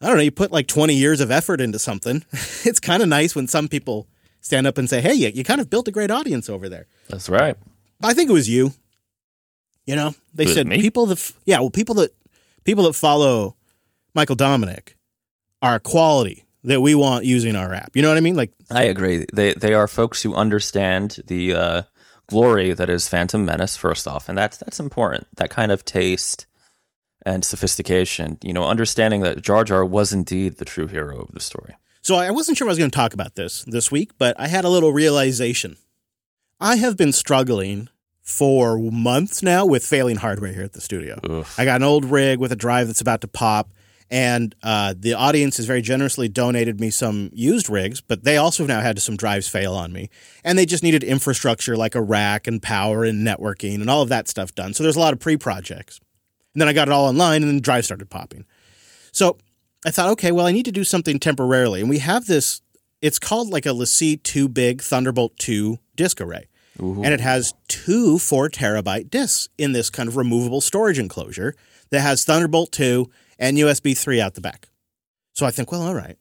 I 0.00 0.06
don't 0.06 0.18
know, 0.18 0.22
you 0.22 0.30
put 0.30 0.52
like 0.52 0.68
20 0.68 0.94
years 0.94 1.20
of 1.20 1.32
effort 1.32 1.60
into 1.60 1.80
something. 1.80 2.24
it's 2.64 2.78
kind 2.78 3.02
of 3.02 3.08
nice 3.08 3.34
when 3.34 3.48
some 3.48 3.66
people 3.66 4.06
stand 4.40 4.68
up 4.68 4.78
and 4.78 4.88
say, 4.88 5.00
hey, 5.00 5.14
you, 5.14 5.30
you 5.30 5.42
kind 5.42 5.60
of 5.60 5.68
built 5.68 5.88
a 5.88 5.90
great 5.90 6.12
audience 6.12 6.48
over 6.48 6.68
there. 6.68 6.86
That's 7.08 7.28
right. 7.28 7.56
I 8.04 8.14
think 8.14 8.30
it 8.30 8.34
was 8.34 8.48
you. 8.48 8.72
You 9.84 9.96
know, 9.96 10.14
they 10.32 10.46
said 10.46 10.68
me? 10.68 10.80
people 10.80 11.06
that, 11.06 11.32
yeah, 11.44 11.58
well, 11.58 11.70
people 11.70 11.96
that, 11.96 12.14
people 12.62 12.84
that 12.84 12.92
follow 12.92 13.56
Michael 14.14 14.36
Dominic 14.36 14.96
are 15.60 15.80
quality 15.80 16.44
that 16.64 16.80
we 16.80 16.94
want 16.94 17.24
using 17.24 17.56
our 17.56 17.72
app. 17.74 17.94
You 17.94 18.02
know 18.02 18.08
what 18.08 18.16
I 18.16 18.20
mean? 18.20 18.36
Like, 18.36 18.52
I 18.70 18.84
agree. 18.84 19.26
They 19.32 19.54
they 19.54 19.74
are 19.74 19.88
folks 19.88 20.22
who 20.22 20.34
understand 20.34 21.18
the 21.26 21.54
uh, 21.54 21.82
glory 22.28 22.72
that 22.72 22.88
is 22.88 23.08
Phantom 23.08 23.44
Menace. 23.44 23.76
First 23.76 24.06
off, 24.06 24.28
and 24.28 24.36
that's 24.36 24.56
that's 24.58 24.80
important. 24.80 25.26
That 25.36 25.50
kind 25.50 25.72
of 25.72 25.84
taste 25.84 26.46
and 27.24 27.44
sophistication. 27.44 28.38
You 28.42 28.52
know, 28.52 28.64
understanding 28.64 29.22
that 29.22 29.42
Jar 29.42 29.64
Jar 29.64 29.84
was 29.84 30.12
indeed 30.12 30.58
the 30.58 30.64
true 30.64 30.86
hero 30.86 31.20
of 31.20 31.32
the 31.32 31.40
story. 31.40 31.74
So 32.02 32.16
I 32.16 32.30
wasn't 32.32 32.58
sure 32.58 32.66
I 32.66 32.70
was 32.70 32.78
going 32.78 32.90
to 32.90 32.96
talk 32.96 33.14
about 33.14 33.36
this 33.36 33.62
this 33.64 33.90
week, 33.92 34.12
but 34.18 34.38
I 34.38 34.48
had 34.48 34.64
a 34.64 34.68
little 34.68 34.92
realization. 34.92 35.76
I 36.60 36.76
have 36.76 36.96
been 36.96 37.12
struggling 37.12 37.88
for 38.22 38.78
months 38.78 39.42
now 39.42 39.66
with 39.66 39.84
failing 39.84 40.16
hardware 40.16 40.52
here 40.52 40.62
at 40.62 40.72
the 40.72 40.80
studio. 40.80 41.18
Oof. 41.28 41.58
I 41.58 41.64
got 41.64 41.76
an 41.76 41.82
old 41.82 42.04
rig 42.04 42.38
with 42.38 42.52
a 42.52 42.56
drive 42.56 42.86
that's 42.86 43.00
about 43.00 43.20
to 43.22 43.28
pop, 43.28 43.70
and 44.12 44.54
uh, 44.62 44.92
the 44.94 45.14
audience 45.14 45.56
has 45.56 45.64
very 45.64 45.80
generously 45.80 46.28
donated 46.28 46.78
me 46.78 46.90
some 46.90 47.30
used 47.32 47.70
rigs, 47.70 48.02
but 48.02 48.24
they 48.24 48.36
also 48.36 48.62
have 48.62 48.68
now 48.68 48.82
had 48.82 49.00
some 49.00 49.16
drives 49.16 49.48
fail 49.48 49.72
on 49.72 49.90
me, 49.90 50.10
and 50.44 50.58
they 50.58 50.66
just 50.66 50.82
needed 50.82 51.02
infrastructure 51.02 51.78
like 51.78 51.94
a 51.94 52.02
rack 52.02 52.46
and 52.46 52.62
power 52.62 53.04
and 53.04 53.26
networking 53.26 53.76
and 53.80 53.88
all 53.88 54.02
of 54.02 54.10
that 54.10 54.28
stuff 54.28 54.54
done. 54.54 54.74
So 54.74 54.82
there's 54.82 54.96
a 54.96 55.00
lot 55.00 55.14
of 55.14 55.18
pre-projects. 55.18 55.98
And 56.52 56.60
then 56.60 56.68
I 56.68 56.74
got 56.74 56.88
it 56.88 56.92
all 56.92 57.06
online, 57.06 57.40
and 57.40 57.48
then 57.48 57.56
the 57.56 57.62
drive 57.62 57.86
started 57.86 58.10
popping. 58.10 58.44
So 59.12 59.38
I 59.86 59.90
thought, 59.90 60.10
okay, 60.10 60.30
well, 60.30 60.46
I 60.46 60.52
need 60.52 60.66
to 60.66 60.72
do 60.72 60.84
something 60.84 61.18
temporarily. 61.18 61.80
And 61.80 61.88
we 61.88 62.00
have 62.00 62.26
this, 62.26 62.60
it's 63.00 63.18
called 63.18 63.48
like 63.48 63.64
a 63.64 63.70
LaCie 63.70 64.22
2 64.22 64.46
Big 64.46 64.82
Thunderbolt 64.82 65.38
2 65.38 65.78
disk 65.96 66.20
array. 66.20 66.48
Ooh. 66.82 67.02
And 67.02 67.14
it 67.14 67.20
has 67.20 67.54
two 67.66 68.18
four 68.18 68.50
terabyte 68.50 69.08
disks 69.08 69.48
in 69.56 69.72
this 69.72 69.88
kind 69.88 70.08
of 70.08 70.16
removable 70.16 70.60
storage 70.60 70.98
enclosure 70.98 71.54
that 71.88 72.00
has 72.00 72.24
Thunderbolt 72.24 72.72
2 72.72 73.10
and 73.42 73.58
USB 73.58 73.98
3 73.98 74.20
out 74.20 74.34
the 74.34 74.40
back. 74.40 74.68
So 75.32 75.44
I 75.44 75.50
think, 75.50 75.72
well, 75.72 75.82
all 75.82 75.94
right, 75.94 76.16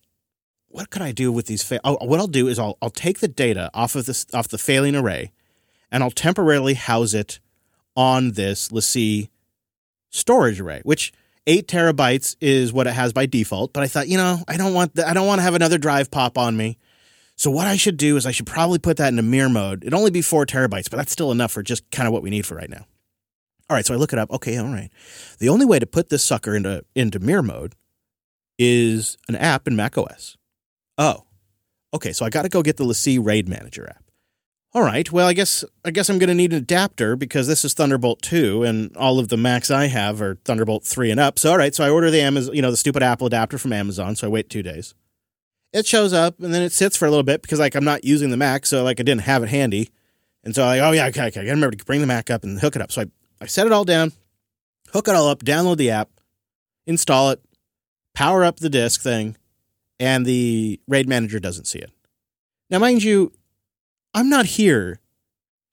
what 0.68 0.90
could 0.90 1.04
I 1.04 1.12
do 1.12 1.32
with 1.32 1.46
these? 1.46 1.64
Fa- 1.64 1.80
oh, 1.84 1.98
what 2.02 2.20
I'll 2.20 2.28
do 2.28 2.48
is 2.48 2.58
I'll, 2.58 2.78
I'll 2.82 2.90
take 2.90 3.20
the 3.20 3.28
data 3.28 3.70
off 3.74 3.96
of 3.96 4.06
this 4.06 4.26
off 4.34 4.48
the 4.48 4.58
failing 4.58 4.96
array, 4.96 5.32
and 5.92 6.02
I'll 6.02 6.12
temporarily 6.12 6.74
house 6.74 7.14
it 7.14 7.40
on 7.96 8.32
this 8.32 8.70
LaCie 8.70 9.30
storage 10.10 10.60
array, 10.60 10.82
which 10.84 11.14
eight 11.46 11.68
terabytes 11.68 12.36
is 12.42 12.74
what 12.74 12.88
it 12.88 12.94
has 12.94 13.14
by 13.14 13.26
default. 13.26 13.74
But 13.74 13.84
I 13.84 13.88
thought, 13.88 14.08
you 14.08 14.18
know, 14.18 14.40
I 14.48 14.58
don't 14.58 14.74
want 14.74 14.96
the, 14.96 15.08
I 15.08 15.14
don't 15.14 15.28
want 15.28 15.40
to 15.40 15.44
have 15.44 15.56
another 15.56 15.78
drive 15.78 16.10
pop 16.10 16.38
on 16.38 16.58
me. 16.58 16.78
So 17.36 17.52
what 17.52 17.68
I 17.68 17.76
should 17.76 17.98
do 17.98 18.18
is 18.18 18.26
I 18.26 18.32
should 18.32 18.48
probably 18.48 18.80
put 18.80 18.98
that 18.98 19.10
into 19.10 19.24
mirror 19.24 19.50
mode. 19.50 19.84
It'd 19.84 19.94
only 19.94 20.12
be 20.12 20.22
four 20.22 20.46
terabytes, 20.46 20.90
but 20.90 20.98
that's 20.98 21.12
still 21.12 21.32
enough 21.32 21.52
for 21.52 21.62
just 21.62 21.90
kind 21.92 22.08
of 22.08 22.14
what 22.14 22.24
we 22.24 22.30
need 22.30 22.46
for 22.46 22.56
right 22.56 22.70
now. 22.70 22.86
All 23.72 23.76
right, 23.76 23.86
so 23.86 23.94
I 23.94 23.98
look 23.98 24.12
it 24.12 24.20
up. 24.20 24.30
Okay, 24.32 24.58
all 24.58 24.68
right. 24.68 24.90
The 25.40 25.48
only 25.48 25.66
way 25.66 25.80
to 25.80 25.86
put 25.86 26.10
this 26.10 26.26
sucker 26.26 26.54
into 26.58 26.84
into 26.94 27.20
mirror 27.20 27.42
mode 27.42 27.74
is 28.60 29.18
an 29.30 29.38
app 29.38 29.66
in 29.66 29.78
macOS. 29.78 30.36
Oh, 30.98 31.24
okay. 31.94 32.12
So 32.12 32.26
I 32.26 32.30
got 32.30 32.42
to 32.42 32.50
go 32.50 32.64
get 32.64 32.76
the 32.76 32.84
LaCie 32.84 33.26
RAID 33.26 33.48
Manager 33.48 33.88
app. 33.88 34.04
All 34.74 34.82
right. 34.82 35.10
Well, 35.10 35.26
I 35.26 35.32
guess 35.32 35.64
I 35.86 35.92
guess 35.92 36.10
I'm 36.10 36.20
going 36.20 36.28
to 36.28 36.36
need 36.36 36.52
an 36.52 36.58
adapter 36.58 37.16
because 37.16 37.48
this 37.48 37.64
is 37.64 37.74
Thunderbolt 37.74 38.22
2 38.24 38.64
and 38.64 38.94
all 38.98 39.20
of 39.20 39.30
the 39.30 39.38
Macs 39.38 39.72
I 39.72 39.86
have 39.86 40.22
are 40.22 40.36
Thunderbolt 40.44 40.84
3 40.84 41.10
and 41.10 41.20
up. 41.22 41.40
So 41.40 41.52
all 41.52 41.58
right, 41.58 41.74
so 41.74 41.86
I 41.86 41.90
order 41.90 42.12
the 42.12 42.20
Amazon, 42.20 42.54
you 42.54 42.62
know, 42.62 42.72
the 42.72 42.78
stupid 42.78 43.02
Apple 43.02 43.28
adapter 43.28 43.58
from 43.58 43.72
Amazon, 43.72 44.18
so 44.18 44.28
I 44.28 44.30
wait 44.30 44.50
2 44.50 44.64
days. 44.64 44.96
It 45.72 45.86
shows 45.86 46.12
up 46.12 46.42
and 46.42 46.54
then 46.54 46.62
it 46.62 46.74
sits 46.74 46.98
for 46.98 47.06
a 47.06 47.10
little 47.10 47.24
bit 47.24 47.42
because 47.42 47.60
like 47.60 47.76
I'm 47.76 47.86
not 47.86 48.04
using 48.04 48.32
the 48.32 48.38
Mac, 48.38 48.66
so 48.66 48.84
like 48.84 49.00
I 49.00 49.04
didn't 49.04 49.22
have 49.22 49.44
it 49.44 49.48
handy. 49.48 49.92
And 50.44 50.54
so 50.54 50.64
I'm 50.64 50.78
like, 50.78 50.90
oh 50.90 50.92
yeah, 50.92 51.06
okay, 51.06 51.28
okay. 51.28 51.40
I 51.40 51.44
got 51.46 51.52
to 51.52 51.56
remember 51.56 51.78
to 51.78 51.86
bring 51.86 52.02
the 52.02 52.08
Mac 52.08 52.30
up 52.30 52.44
and 52.44 52.60
hook 52.60 52.76
it 52.76 52.82
up. 52.82 52.92
So 52.92 53.04
I, 53.04 53.06
I 53.42 53.48
set 53.48 53.66
it 53.66 53.74
all 53.74 53.84
down, 53.84 54.14
hook 54.94 55.08
it 55.08 55.16
all 55.16 55.28
up, 55.28 55.44
download 55.44 55.78
the 55.78 55.90
app, 55.90 56.10
install 56.86 57.32
it, 57.32 57.42
power 58.14 58.46
up 58.46 58.58
the 58.58 58.70
disk 58.70 59.02
thing, 59.02 59.36
and 60.00 60.26
the 60.26 60.80
RAID 60.88 61.10
manager 61.10 61.40
doesn't 61.40 61.66
see 61.66 61.80
it. 61.80 61.92
Now, 62.70 62.78
mind 62.78 63.04
you, 63.04 63.34
I'm 64.14 64.30
not 64.30 64.46
here 64.46 65.00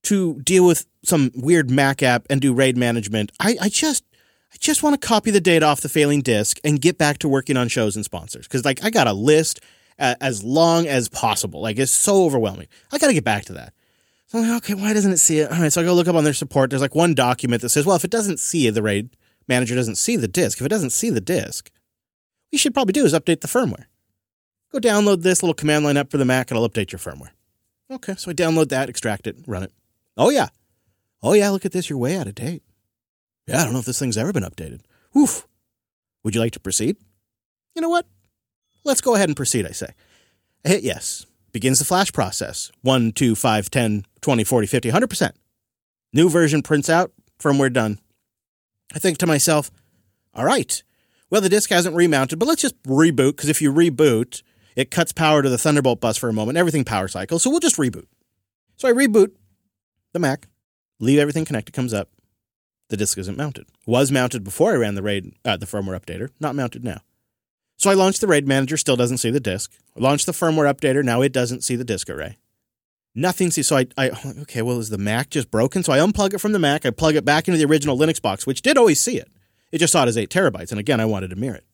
to 0.04 0.40
deal 0.40 0.66
with 0.66 0.86
some 1.04 1.30
weird 1.34 1.70
Mac 1.70 2.02
app 2.02 2.26
and 2.30 2.40
do 2.40 2.54
RAID 2.54 2.76
management. 2.78 3.32
I, 3.38 3.56
I 3.60 3.68
just 3.68 4.04
I 4.52 4.56
just 4.58 4.82
want 4.82 4.98
to 4.98 5.06
copy 5.06 5.30
the 5.30 5.40
data 5.40 5.66
off 5.66 5.82
the 5.82 5.90
failing 5.90 6.22
disk 6.22 6.58
and 6.64 6.80
get 6.80 6.96
back 6.96 7.18
to 7.18 7.28
working 7.28 7.58
on 7.58 7.68
shows 7.68 7.96
and 7.96 8.04
sponsors 8.04 8.48
because 8.48 8.64
like 8.64 8.82
I 8.82 8.88
got 8.88 9.06
a 9.06 9.12
list 9.12 9.60
as 9.98 10.42
long 10.42 10.86
as 10.86 11.08
possible. 11.08 11.60
Like 11.60 11.78
it's 11.78 11.92
so 11.92 12.24
overwhelming. 12.24 12.68
I 12.92 12.98
got 12.98 13.08
to 13.08 13.14
get 13.14 13.24
back 13.24 13.44
to 13.46 13.52
that. 13.54 13.74
So 14.28 14.38
I'm 14.38 14.48
like, 14.48 14.62
okay, 14.62 14.74
why 14.74 14.92
doesn't 14.92 15.12
it 15.12 15.18
see 15.18 15.38
it? 15.38 15.50
All 15.50 15.58
right, 15.58 15.72
so 15.72 15.80
I 15.80 15.84
go 15.84 15.94
look 15.94 16.06
up 16.06 16.14
on 16.14 16.24
their 16.24 16.34
support. 16.34 16.68
There's 16.68 16.82
like 16.82 16.94
one 16.94 17.14
document 17.14 17.62
that 17.62 17.70
says, 17.70 17.86
well, 17.86 17.96
if 17.96 18.04
it 18.04 18.10
doesn't 18.10 18.38
see 18.38 18.68
the 18.68 18.82
RAID 18.82 19.16
manager 19.48 19.74
doesn't 19.74 19.96
see 19.96 20.16
the 20.16 20.28
disk. 20.28 20.60
If 20.60 20.66
it 20.66 20.70
doesn't 20.70 20.90
see 20.90 21.08
the 21.08 21.20
disk, 21.20 21.70
you 22.52 22.58
should 22.58 22.74
probably 22.74 22.92
do 22.92 23.06
is 23.06 23.14
update 23.14 23.40
the 23.40 23.48
firmware. 23.48 23.86
Go 24.70 24.78
download 24.78 25.22
this 25.22 25.42
little 25.42 25.54
command 25.54 25.86
line 25.86 25.96
up 25.96 26.10
for 26.10 26.18
the 26.18 26.26
Mac 26.26 26.50
and 26.50 26.58
I'll 26.58 26.68
update 26.68 26.92
your 26.92 26.98
firmware. 26.98 27.30
Okay, 27.90 28.14
so 28.16 28.30
I 28.30 28.34
download 28.34 28.68
that, 28.68 28.90
extract 28.90 29.26
it, 29.26 29.36
run 29.46 29.62
it. 29.62 29.72
Oh, 30.18 30.28
yeah. 30.28 30.48
Oh, 31.22 31.32
yeah, 31.32 31.48
look 31.48 31.64
at 31.64 31.72
this. 31.72 31.88
You're 31.88 31.98
way 31.98 32.16
out 32.16 32.26
of 32.26 32.34
date. 32.34 32.62
Yeah, 33.46 33.62
I 33.62 33.64
don't 33.64 33.72
know 33.72 33.78
if 33.78 33.86
this 33.86 33.98
thing's 33.98 34.18
ever 34.18 34.32
been 34.34 34.42
updated. 34.42 34.80
Oof. 35.16 35.48
Would 36.22 36.34
you 36.34 36.40
like 36.42 36.52
to 36.52 36.60
proceed? 36.60 36.98
You 37.74 37.80
know 37.80 37.88
what? 37.88 38.06
Let's 38.84 39.00
go 39.00 39.14
ahead 39.14 39.30
and 39.30 39.36
proceed, 39.36 39.66
I 39.66 39.70
say. 39.70 39.94
I 40.66 40.68
hit 40.68 40.82
yes. 40.82 41.24
Begins 41.52 41.78
the 41.78 41.84
flash 41.84 42.12
process 42.12 42.70
1, 42.82 43.12
2, 43.12 43.34
5, 43.34 43.70
10, 43.70 44.04
20, 44.20 44.44
40, 44.44 44.66
50, 44.66 44.90
100%. 44.90 45.32
New 46.12 46.28
version 46.28 46.62
prints 46.62 46.88
out, 46.88 47.12
firmware 47.38 47.72
done. 47.72 47.98
I 48.94 48.98
think 48.98 49.18
to 49.18 49.26
myself, 49.26 49.70
all 50.34 50.44
right, 50.44 50.82
well, 51.30 51.40
the 51.40 51.48
disk 51.48 51.70
hasn't 51.70 51.96
remounted, 51.96 52.38
but 52.38 52.48
let's 52.48 52.62
just 52.62 52.82
reboot 52.84 53.36
because 53.36 53.50
if 53.50 53.60
you 53.60 53.72
reboot, 53.72 54.42
it 54.76 54.90
cuts 54.90 55.12
power 55.12 55.42
to 55.42 55.48
the 55.48 55.58
Thunderbolt 55.58 56.00
bus 56.00 56.16
for 56.16 56.28
a 56.28 56.32
moment, 56.32 56.56
everything 56.56 56.84
power 56.84 57.08
cycles, 57.08 57.42
so 57.42 57.50
we'll 57.50 57.60
just 57.60 57.76
reboot. 57.76 58.06
So 58.76 58.88
I 58.88 58.92
reboot 58.92 59.32
the 60.12 60.18
Mac, 60.18 60.48
leave 61.00 61.18
everything 61.18 61.44
connected, 61.44 61.72
comes 61.72 61.92
up. 61.92 62.10
The 62.88 62.96
disk 62.96 63.18
isn't 63.18 63.36
mounted. 63.36 63.66
Was 63.86 64.10
mounted 64.10 64.44
before 64.44 64.72
I 64.72 64.76
ran 64.76 64.94
the 64.94 65.02
RAID, 65.02 65.34
uh, 65.44 65.58
the 65.58 65.66
firmware 65.66 66.00
updater, 66.00 66.30
not 66.40 66.54
mounted 66.54 66.84
now. 66.84 67.00
So 67.78 67.90
I 67.90 67.94
launched 67.94 68.20
the 68.20 68.26
RAID 68.26 68.46
manager, 68.46 68.76
still 68.76 68.96
doesn't 68.96 69.18
see 69.18 69.30
the 69.30 69.40
disk. 69.40 69.72
Launched 69.96 70.26
the 70.26 70.32
firmware 70.32 70.72
updater, 70.72 71.04
now 71.04 71.22
it 71.22 71.32
doesn't 71.32 71.62
see 71.62 71.76
the 71.76 71.84
disk 71.84 72.10
array. 72.10 72.36
Nothing 73.14 73.50
sees. 73.50 73.68
So 73.68 73.76
I, 73.76 73.86
I, 73.96 74.10
okay, 74.42 74.62
well, 74.62 74.80
is 74.80 74.90
the 74.90 74.98
Mac 74.98 75.30
just 75.30 75.50
broken? 75.50 75.84
So 75.84 75.92
I 75.92 75.98
unplug 75.98 76.34
it 76.34 76.40
from 76.40 76.52
the 76.52 76.58
Mac, 76.58 76.84
I 76.84 76.90
plug 76.90 77.14
it 77.14 77.24
back 77.24 77.46
into 77.48 77.56
the 77.56 77.64
original 77.64 77.96
Linux 77.96 78.20
box, 78.20 78.46
which 78.46 78.62
did 78.62 78.76
always 78.76 79.00
see 79.00 79.16
it. 79.16 79.30
It 79.70 79.78
just 79.78 79.92
saw 79.92 80.02
it 80.02 80.08
as 80.08 80.18
eight 80.18 80.30
terabytes. 80.30 80.70
And 80.72 80.80
again, 80.80 81.00
I 81.00 81.04
wanted 81.04 81.30
to 81.30 81.36
mirror 81.36 81.56
it. 81.56 81.64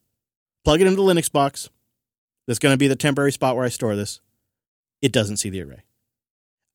Plug 0.62 0.80
it 0.80 0.86
into 0.86 0.96
the 0.96 1.02
Linux 1.02 1.32
box, 1.32 1.70
that's 2.46 2.58
going 2.58 2.74
to 2.74 2.78
be 2.78 2.88
the 2.88 2.96
temporary 2.96 3.32
spot 3.32 3.56
where 3.56 3.64
I 3.64 3.68
store 3.68 3.96
this. 3.96 4.20
It 5.00 5.12
doesn't 5.12 5.38
see 5.38 5.50
the 5.50 5.62
array. 5.62 5.84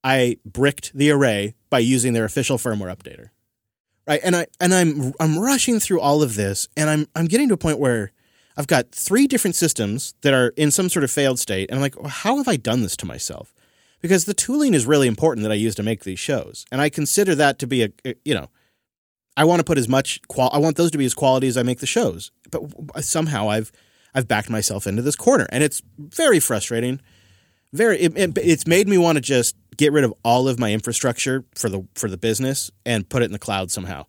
I 0.03 0.37
bricked 0.45 0.93
the 0.93 1.11
array 1.11 1.55
by 1.69 1.79
using 1.79 2.13
their 2.13 2.25
official 2.25 2.57
firmware 2.57 2.95
updater. 2.95 3.29
Right? 4.07 4.21
And 4.23 4.35
I 4.35 4.47
and 4.59 4.73
I'm 4.73 5.13
I'm 5.19 5.37
rushing 5.37 5.79
through 5.79 6.01
all 6.01 6.23
of 6.23 6.35
this 6.35 6.67
and 6.75 6.89
I'm 6.89 7.07
I'm 7.15 7.25
getting 7.25 7.47
to 7.49 7.53
a 7.53 7.57
point 7.57 7.77
where 7.77 8.11
I've 8.59 8.67
got 8.67 8.91
three 8.91 9.25
different 9.25 9.55
systems 9.55 10.13
that 10.21 10.33
are 10.33 10.49
in 10.57 10.69
some 10.69 10.89
sort 10.89 11.05
of 11.05 11.11
failed 11.11 11.39
state 11.39 11.69
and 11.69 11.77
I'm 11.77 11.81
like, 11.81 11.97
well, 11.97 12.09
how 12.09 12.35
have 12.37 12.47
I 12.49 12.57
done 12.57 12.81
this 12.81 12.97
to 12.97 13.05
myself? 13.05 13.53
Because 14.01 14.25
the 14.25 14.33
tooling 14.33 14.73
is 14.73 14.85
really 14.85 15.07
important 15.07 15.43
that 15.43 15.51
I 15.51 15.55
use 15.55 15.75
to 15.75 15.83
make 15.83 16.03
these 16.03 16.19
shows. 16.19 16.65
And 16.69 16.81
I 16.81 16.89
consider 16.89 17.35
that 17.35 17.57
to 17.59 17.67
be 17.67 17.83
a, 17.83 17.89
you 18.25 18.35
know, 18.35 18.49
I 19.37 19.45
want 19.45 19.61
to 19.61 19.63
put 19.63 19.77
as 19.77 19.87
much 19.87 20.21
qual 20.27 20.49
I 20.51 20.57
want 20.57 20.75
those 20.75 20.91
to 20.91 20.97
be 20.97 21.05
as 21.05 21.13
quality 21.13 21.47
as 21.47 21.55
I 21.55 21.63
make 21.63 21.79
the 21.79 21.85
shows. 21.85 22.31
But 22.51 22.63
somehow 23.05 23.49
I've 23.49 23.71
I've 24.13 24.27
backed 24.27 24.49
myself 24.49 24.85
into 24.85 25.01
this 25.01 25.15
corner, 25.15 25.47
and 25.49 25.63
it's 25.63 25.81
very 25.97 26.41
frustrating. 26.41 26.99
Very, 27.71 27.99
it, 27.99 28.17
it, 28.17 28.37
it's 28.37 28.67
made 28.67 28.89
me 28.89 28.97
want 28.97 29.15
to 29.17 29.21
just 29.21 29.55
get 29.77 29.93
rid 29.93 30.03
of 30.03 30.13
all 30.25 30.49
of 30.49 30.59
my 30.59 30.73
infrastructure 30.73 31.45
for 31.55 31.69
the 31.69 31.87
for 31.95 32.09
the 32.09 32.17
business 32.17 32.71
and 32.85 33.07
put 33.07 33.21
it 33.21 33.25
in 33.25 33.31
the 33.31 33.39
cloud 33.39 33.71
somehow. 33.71 34.05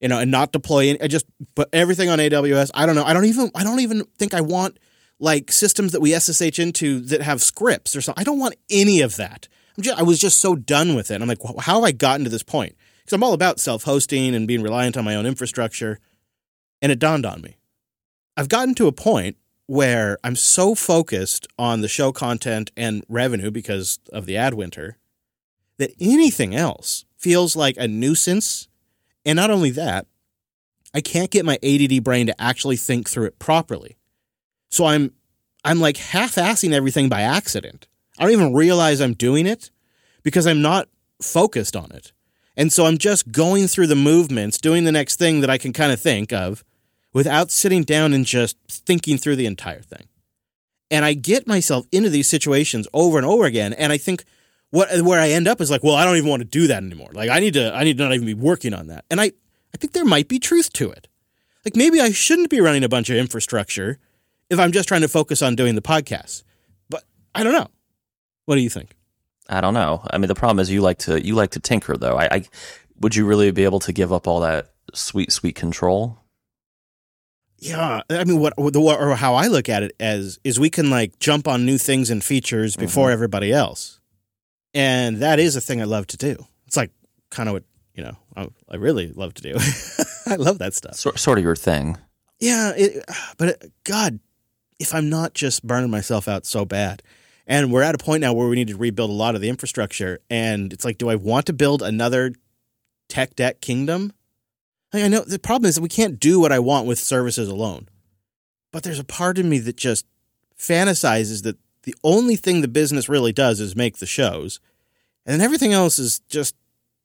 You 0.00 0.08
know, 0.08 0.18
and 0.18 0.30
not 0.30 0.52
deploy. 0.52 0.88
Any, 0.88 1.02
I 1.02 1.08
just 1.08 1.26
put 1.54 1.68
everything 1.72 2.08
on 2.08 2.18
AWS. 2.18 2.70
I 2.74 2.86
don't 2.86 2.94
know. 2.94 3.04
I 3.04 3.12
don't 3.12 3.26
even. 3.26 3.50
I 3.54 3.64
don't 3.64 3.80
even 3.80 4.04
think 4.18 4.34
I 4.34 4.40
want 4.40 4.78
like 5.18 5.52
systems 5.52 5.92
that 5.92 6.00
we 6.00 6.18
SSH 6.18 6.58
into 6.58 7.00
that 7.00 7.22
have 7.22 7.42
scripts 7.42 7.94
or 7.94 8.00
something. 8.00 8.20
I 8.20 8.24
don't 8.24 8.38
want 8.38 8.56
any 8.70 9.02
of 9.02 9.16
that. 9.16 9.48
Just, 9.78 9.98
I 9.98 10.02
was 10.02 10.18
just 10.18 10.40
so 10.40 10.56
done 10.56 10.94
with 10.94 11.10
it. 11.10 11.20
I'm 11.20 11.28
like, 11.28 11.42
how 11.60 11.76
have 11.76 11.84
I 11.84 11.92
gotten 11.92 12.24
to 12.24 12.30
this 12.30 12.42
point? 12.42 12.74
Because 13.00 13.12
I'm 13.12 13.22
all 13.22 13.34
about 13.34 13.60
self 13.60 13.84
hosting 13.84 14.34
and 14.34 14.48
being 14.48 14.62
reliant 14.62 14.96
on 14.96 15.04
my 15.04 15.14
own 15.14 15.26
infrastructure. 15.26 15.98
And 16.82 16.90
it 16.90 16.98
dawned 16.98 17.26
on 17.26 17.42
me 17.42 17.58
I've 18.36 18.48
gotten 18.48 18.74
to 18.76 18.86
a 18.86 18.92
point 18.92 19.36
where 19.66 20.18
I'm 20.24 20.34
so 20.34 20.74
focused 20.74 21.46
on 21.58 21.80
the 21.80 21.88
show 21.88 22.10
content 22.10 22.72
and 22.76 23.04
revenue 23.06 23.50
because 23.50 23.98
of 24.12 24.26
the 24.26 24.36
ad 24.36 24.54
winter 24.54 24.96
that 25.76 25.92
anything 26.00 26.54
else 26.54 27.04
feels 27.18 27.54
like 27.54 27.76
a 27.76 27.86
nuisance. 27.86 28.66
And 29.24 29.36
not 29.36 29.50
only 29.50 29.70
that, 29.70 30.06
I 30.94 31.00
can't 31.00 31.30
get 31.30 31.44
my 31.44 31.58
ADD 31.62 32.02
brain 32.02 32.26
to 32.26 32.40
actually 32.40 32.76
think 32.76 33.08
through 33.08 33.26
it 33.26 33.38
properly. 33.38 33.96
So 34.70 34.86
I'm 34.86 35.12
I'm 35.64 35.80
like 35.80 35.98
half-assing 35.98 36.72
everything 36.72 37.08
by 37.08 37.20
accident. 37.20 37.86
I 38.18 38.24
don't 38.24 38.32
even 38.32 38.54
realize 38.54 39.00
I'm 39.00 39.12
doing 39.12 39.46
it 39.46 39.70
because 40.22 40.46
I'm 40.46 40.62
not 40.62 40.88
focused 41.20 41.76
on 41.76 41.90
it. 41.92 42.12
And 42.56 42.72
so 42.72 42.86
I'm 42.86 42.98
just 42.98 43.30
going 43.30 43.66
through 43.68 43.86
the 43.86 43.94
movements, 43.94 44.58
doing 44.58 44.84
the 44.84 44.92
next 44.92 45.16
thing 45.16 45.40
that 45.40 45.50
I 45.50 45.58
can 45.58 45.72
kind 45.72 45.92
of 45.92 46.00
think 46.00 46.32
of 46.32 46.64
without 47.12 47.50
sitting 47.50 47.82
down 47.84 48.12
and 48.12 48.24
just 48.24 48.56
thinking 48.68 49.18
through 49.18 49.36
the 49.36 49.46
entire 49.46 49.82
thing. 49.82 50.08
And 50.90 51.04
I 51.04 51.14
get 51.14 51.46
myself 51.46 51.86
into 51.92 52.10
these 52.10 52.28
situations 52.28 52.88
over 52.92 53.16
and 53.16 53.26
over 53.26 53.44
again. 53.44 53.72
And 53.72 53.92
I 53.92 53.98
think 53.98 54.24
what 54.70 54.88
where 55.02 55.20
I 55.20 55.30
end 55.30 55.48
up 55.48 55.60
is 55.60 55.70
like, 55.70 55.82
well, 55.82 55.94
I 55.94 56.04
don't 56.04 56.16
even 56.16 56.28
want 56.28 56.40
to 56.40 56.48
do 56.48 56.66
that 56.68 56.82
anymore. 56.82 57.10
Like 57.12 57.30
I 57.30 57.40
need 57.40 57.54
to 57.54 57.74
I 57.74 57.84
need 57.84 57.98
to 57.98 58.04
not 58.04 58.14
even 58.14 58.26
be 58.26 58.34
working 58.34 58.74
on 58.74 58.86
that. 58.88 59.04
And 59.10 59.20
I, 59.20 59.32
I 59.74 59.76
think 59.78 59.92
there 59.92 60.04
might 60.04 60.28
be 60.28 60.38
truth 60.38 60.72
to 60.74 60.90
it. 60.90 61.08
Like 61.64 61.76
maybe 61.76 62.00
I 62.00 62.10
shouldn't 62.10 62.50
be 62.50 62.60
running 62.60 62.84
a 62.84 62.88
bunch 62.88 63.10
of 63.10 63.16
infrastructure 63.16 63.98
if 64.48 64.58
I'm 64.58 64.72
just 64.72 64.88
trying 64.88 65.02
to 65.02 65.08
focus 65.08 65.42
on 65.42 65.56
doing 65.56 65.74
the 65.74 65.82
podcast. 65.82 66.44
But 66.88 67.04
I 67.34 67.42
don't 67.42 67.52
know. 67.52 67.68
What 68.46 68.56
do 68.56 68.62
you 68.62 68.70
think? 68.70 68.96
I 69.48 69.60
don't 69.60 69.74
know. 69.74 70.02
I 70.10 70.18
mean, 70.18 70.28
the 70.28 70.34
problem 70.34 70.60
is 70.60 70.70
you 70.70 70.80
like 70.80 70.98
to 70.98 71.24
you 71.24 71.34
like 71.34 71.50
to 71.50 71.60
tinker 71.60 71.96
though. 71.96 72.16
I, 72.16 72.28
I 72.30 72.44
would 73.00 73.16
you 73.16 73.26
really 73.26 73.50
be 73.50 73.64
able 73.64 73.80
to 73.80 73.92
give 73.92 74.12
up 74.12 74.28
all 74.28 74.40
that 74.40 74.70
sweet 74.94 75.32
sweet 75.32 75.56
control? 75.56 76.18
Yeah, 77.58 78.00
I 78.08 78.24
mean, 78.24 78.40
what 78.40 78.54
the 78.56 78.80
or 78.80 79.14
how 79.16 79.34
I 79.34 79.48
look 79.48 79.68
at 79.68 79.82
it 79.82 79.92
as 80.00 80.38
is 80.44 80.58
we 80.58 80.70
can 80.70 80.88
like 80.88 81.18
jump 81.18 81.46
on 81.46 81.66
new 81.66 81.76
things 81.76 82.08
and 82.08 82.24
features 82.24 82.74
before 82.74 83.08
mm-hmm. 83.08 83.14
everybody 83.14 83.52
else, 83.52 83.99
and 84.74 85.18
that 85.18 85.38
is 85.38 85.56
a 85.56 85.60
thing 85.60 85.80
I 85.80 85.84
love 85.84 86.06
to 86.08 86.16
do. 86.16 86.46
It's 86.66 86.76
like 86.76 86.90
kind 87.30 87.48
of 87.48 87.54
what 87.54 87.64
you 87.94 88.02
know 88.02 88.16
I, 88.36 88.48
I 88.68 88.76
really 88.76 89.12
love 89.12 89.34
to 89.34 89.42
do. 89.42 89.54
I 90.26 90.36
love 90.36 90.58
that 90.58 90.74
stuff. 90.74 90.94
So, 90.94 91.12
sort 91.12 91.38
of 91.38 91.44
your 91.44 91.56
thing. 91.56 91.98
Yeah, 92.38 92.72
it, 92.76 93.04
but 93.36 93.48
it, 93.48 93.64
uh, 93.64 93.68
God, 93.84 94.20
if 94.78 94.94
I'm 94.94 95.08
not 95.08 95.34
just 95.34 95.66
burning 95.66 95.90
myself 95.90 96.28
out 96.28 96.46
so 96.46 96.64
bad, 96.64 97.02
and 97.46 97.72
we're 97.72 97.82
at 97.82 97.94
a 97.94 97.98
point 97.98 98.20
now 98.20 98.32
where 98.32 98.48
we 98.48 98.56
need 98.56 98.68
to 98.68 98.76
rebuild 98.76 99.10
a 99.10 99.14
lot 99.14 99.34
of 99.34 99.40
the 99.40 99.48
infrastructure, 99.48 100.20
and 100.30 100.72
it's 100.72 100.84
like, 100.84 100.98
do 100.98 101.08
I 101.08 101.16
want 101.16 101.46
to 101.46 101.52
build 101.52 101.82
another 101.82 102.32
tech 103.08 103.34
debt 103.36 103.60
kingdom? 103.60 104.12
I 104.92 105.06
know 105.08 105.20
the 105.20 105.38
problem 105.38 105.68
is 105.68 105.76
that 105.76 105.82
we 105.82 105.88
can't 105.88 106.18
do 106.18 106.40
what 106.40 106.52
I 106.52 106.58
want 106.58 106.86
with 106.86 106.98
services 106.98 107.48
alone. 107.48 107.88
But 108.72 108.82
there's 108.82 108.98
a 108.98 109.04
part 109.04 109.38
of 109.38 109.44
me 109.44 109.58
that 109.58 109.76
just 109.76 110.06
fantasizes 110.58 111.42
that 111.42 111.58
the 111.84 111.94
only 112.04 112.36
thing 112.36 112.60
the 112.60 112.68
business 112.68 113.08
really 113.08 113.32
does 113.32 113.60
is 113.60 113.74
make 113.76 113.98
the 113.98 114.06
shows. 114.06 114.60
And 115.26 115.34
then 115.34 115.44
everything 115.44 115.72
else 115.72 115.98
is 115.98 116.20
just 116.28 116.54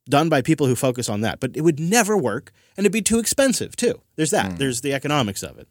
done 0.10 0.30
by 0.30 0.42
people 0.42 0.68
who 0.68 0.76
focus 0.76 1.10
on 1.10 1.22
that, 1.22 1.40
but 1.40 1.56
it 1.56 1.62
would 1.62 1.80
never 1.80 2.16
work 2.18 2.52
and 2.78 2.86
it'd 2.86 2.92
be 2.94 3.02
too 3.02 3.20
expensive 3.20 3.76
too. 3.76 4.02
There's 4.16 4.32
that. 4.32 4.52
Mm. 4.54 4.58
There's 4.58 4.82
the 4.82 4.94
economics 4.94 5.44
of 5.44 5.58
it. 5.58 5.68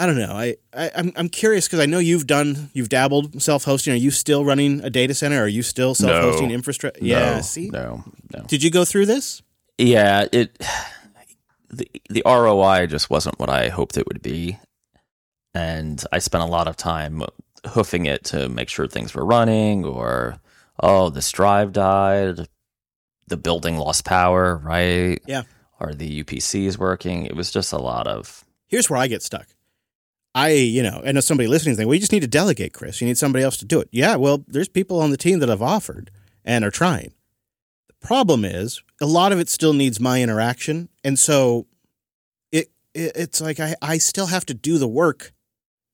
I 0.00 0.06
don't 0.06 0.16
know. 0.18 0.32
I, 0.32 0.54
I 0.72 0.90
I'm 0.94 1.12
I'm 1.16 1.28
curious 1.28 1.66
because 1.66 1.80
I 1.80 1.86
know 1.86 1.98
you've 1.98 2.26
done 2.28 2.70
you've 2.72 2.88
dabbled 2.88 3.42
self 3.42 3.64
hosting. 3.64 3.92
Are 3.92 3.96
you 3.96 4.12
still 4.12 4.44
running 4.44 4.80
a 4.84 4.90
data 4.90 5.12
center? 5.12 5.42
Are 5.42 5.48
you 5.48 5.62
still 5.64 5.92
self 5.94 6.22
hosting 6.22 6.48
No. 6.48 6.54
infrastructure? 6.54 7.00
Yeah. 7.04 7.36
no, 7.36 7.40
See, 7.42 7.68
no, 7.70 8.04
no. 8.32 8.44
did 8.44 8.62
you 8.62 8.70
go 8.70 8.84
through 8.84 9.06
this? 9.06 9.42
Yeah, 9.76 10.26
it 10.32 10.56
the 11.70 11.90
the 12.08 12.22
ROI 12.24 12.86
just 12.86 13.10
wasn't 13.10 13.40
what 13.40 13.50
I 13.50 13.70
hoped 13.70 13.96
it 13.98 14.06
would 14.06 14.22
be, 14.22 14.58
and 15.52 16.02
I 16.12 16.20
spent 16.20 16.44
a 16.44 16.46
lot 16.46 16.68
of 16.68 16.76
time 16.76 17.22
hoofing 17.68 18.06
it 18.06 18.24
to 18.24 18.48
make 18.48 18.68
sure 18.68 18.86
things 18.86 19.14
were 19.14 19.24
running, 19.24 19.84
or 19.84 20.38
oh, 20.80 21.10
this 21.10 21.30
drive 21.30 21.72
died, 21.72 22.48
the 23.26 23.36
building 23.36 23.76
lost 23.76 24.04
power, 24.04 24.56
right? 24.56 25.20
Yeah. 25.26 25.42
Or 25.80 25.92
the 25.92 26.24
UPC 26.24 26.66
is 26.66 26.78
working. 26.78 27.26
It 27.26 27.36
was 27.36 27.50
just 27.50 27.72
a 27.72 27.78
lot 27.78 28.06
of 28.06 28.44
Here's 28.66 28.90
where 28.90 28.98
I 28.98 29.06
get 29.06 29.22
stuck. 29.22 29.46
I, 30.34 30.50
you 30.50 30.82
know, 30.82 31.00
and 31.04 31.16
if 31.16 31.24
somebody 31.24 31.48
listening 31.48 31.74
think, 31.74 31.88
well, 31.88 31.94
you 31.94 32.00
just 32.00 32.12
need 32.12 32.20
to 32.20 32.28
delegate, 32.28 32.74
Chris. 32.74 33.00
You 33.00 33.06
need 33.06 33.18
somebody 33.18 33.42
else 33.42 33.56
to 33.58 33.64
do 33.64 33.80
it. 33.80 33.88
Yeah, 33.90 34.16
well, 34.16 34.44
there's 34.46 34.68
people 34.68 35.00
on 35.00 35.10
the 35.10 35.16
team 35.16 35.38
that 35.40 35.48
have 35.48 35.62
offered 35.62 36.10
and 36.44 36.64
are 36.64 36.70
trying. 36.70 37.14
The 37.88 38.06
problem 38.06 38.44
is 38.44 38.82
a 39.00 39.06
lot 39.06 39.32
of 39.32 39.40
it 39.40 39.48
still 39.48 39.72
needs 39.72 39.98
my 39.98 40.22
interaction. 40.22 40.90
And 41.02 41.18
so 41.18 41.66
it, 42.52 42.70
it 42.94 43.12
it's 43.16 43.40
like 43.40 43.58
I, 43.58 43.74
I 43.80 43.98
still 43.98 44.26
have 44.26 44.44
to 44.46 44.54
do 44.54 44.78
the 44.78 44.86
work 44.86 45.32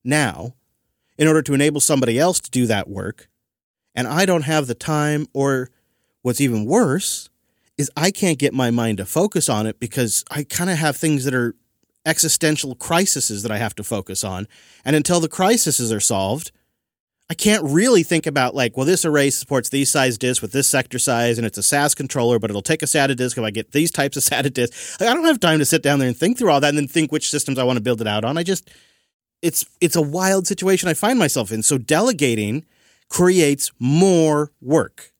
now 0.04 0.54
in 1.16 1.28
order 1.28 1.42
to 1.42 1.54
enable 1.54 1.80
somebody 1.80 2.18
else 2.18 2.40
to 2.40 2.50
do 2.50 2.66
that 2.66 2.88
work. 2.88 3.28
And 3.94 4.08
I 4.08 4.26
don't 4.26 4.42
have 4.42 4.66
the 4.66 4.74
time 4.74 5.26
or 5.32 5.70
what's 6.22 6.40
even 6.40 6.64
worse 6.64 7.28
is 7.76 7.90
I 7.96 8.10
can't 8.10 8.38
get 8.38 8.54
my 8.54 8.70
mind 8.70 8.98
to 8.98 9.06
focus 9.06 9.48
on 9.48 9.66
it 9.66 9.80
because 9.80 10.24
I 10.30 10.44
kind 10.44 10.70
of 10.70 10.78
have 10.78 10.96
things 10.96 11.24
that 11.24 11.34
are 11.34 11.54
existential 12.06 12.74
crises 12.74 13.42
that 13.42 13.52
I 13.52 13.58
have 13.58 13.74
to 13.76 13.84
focus 13.84 14.22
on. 14.24 14.46
And 14.84 14.94
until 14.94 15.20
the 15.20 15.28
crises 15.28 15.92
are 15.92 16.00
solved, 16.00 16.52
I 17.30 17.34
can't 17.34 17.64
really 17.64 18.02
think 18.02 18.26
about 18.26 18.54
like, 18.54 18.76
well, 18.76 18.84
this 18.84 19.04
array 19.04 19.30
supports 19.30 19.70
these 19.70 19.90
size 19.90 20.18
disks 20.18 20.42
with 20.42 20.52
this 20.52 20.68
sector 20.68 20.98
size, 20.98 21.38
and 21.38 21.46
it's 21.46 21.56
a 21.56 21.62
SAS 21.62 21.94
controller, 21.94 22.38
but 22.38 22.50
it'll 22.50 22.62
take 22.62 22.82
a 22.82 22.86
SATA 22.86 23.16
disk 23.16 23.38
if 23.38 23.44
I 23.44 23.50
get 23.50 23.72
these 23.72 23.90
types 23.90 24.16
of 24.18 24.22
SATA 24.22 24.52
disks. 24.52 25.00
Like, 25.00 25.08
I 25.08 25.14
don't 25.14 25.24
have 25.24 25.40
time 25.40 25.58
to 25.58 25.64
sit 25.64 25.82
down 25.82 25.98
there 25.98 26.08
and 26.08 26.16
think 26.16 26.36
through 26.36 26.50
all 26.50 26.60
that 26.60 26.68
and 26.68 26.76
then 26.76 26.86
think 26.86 27.10
which 27.10 27.30
systems 27.30 27.58
I 27.58 27.64
want 27.64 27.78
to 27.78 27.82
build 27.82 28.02
it 28.02 28.06
out 28.06 28.24
on. 28.24 28.36
I 28.36 28.42
just, 28.42 28.70
it's 29.44 29.66
it's 29.80 29.94
a 29.94 30.02
wild 30.02 30.46
situation 30.46 30.88
I 30.88 30.94
find 30.94 31.18
myself 31.18 31.52
in. 31.52 31.62
So 31.62 31.76
delegating 31.76 32.64
creates 33.10 33.70
more 33.78 34.52
work, 34.62 35.12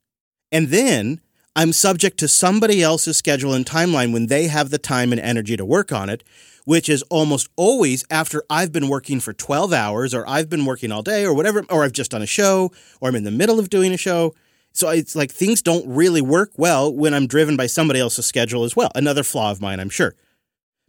and 0.50 0.68
then 0.68 1.20
I'm 1.54 1.72
subject 1.72 2.18
to 2.18 2.28
somebody 2.28 2.82
else's 2.82 3.18
schedule 3.18 3.52
and 3.52 3.66
timeline 3.66 4.12
when 4.12 4.26
they 4.26 4.48
have 4.48 4.70
the 4.70 4.78
time 4.78 5.12
and 5.12 5.20
energy 5.20 5.56
to 5.56 5.64
work 5.64 5.92
on 5.92 6.08
it, 6.08 6.24
which 6.64 6.88
is 6.88 7.02
almost 7.10 7.48
always 7.56 8.04
after 8.10 8.42
I've 8.50 8.72
been 8.72 8.88
working 8.88 9.20
for 9.20 9.32
12 9.32 9.72
hours 9.72 10.14
or 10.14 10.28
I've 10.28 10.48
been 10.48 10.64
working 10.64 10.90
all 10.90 11.02
day 11.02 11.24
or 11.24 11.32
whatever, 11.32 11.64
or 11.70 11.84
I've 11.84 11.92
just 11.92 12.10
done 12.10 12.22
a 12.22 12.26
show 12.26 12.72
or 13.00 13.08
I'm 13.08 13.14
in 13.14 13.22
the 13.22 13.30
middle 13.30 13.60
of 13.60 13.70
doing 13.70 13.92
a 13.92 13.96
show. 13.96 14.34
So 14.72 14.88
it's 14.88 15.14
like 15.14 15.30
things 15.30 15.62
don't 15.62 15.86
really 15.86 16.22
work 16.22 16.50
well 16.56 16.92
when 16.92 17.14
I'm 17.14 17.28
driven 17.28 17.56
by 17.56 17.66
somebody 17.66 18.00
else's 18.00 18.26
schedule 18.26 18.64
as 18.64 18.74
well. 18.74 18.90
Another 18.96 19.22
flaw 19.22 19.52
of 19.52 19.60
mine, 19.60 19.78
I'm 19.78 19.90
sure. 19.90 20.16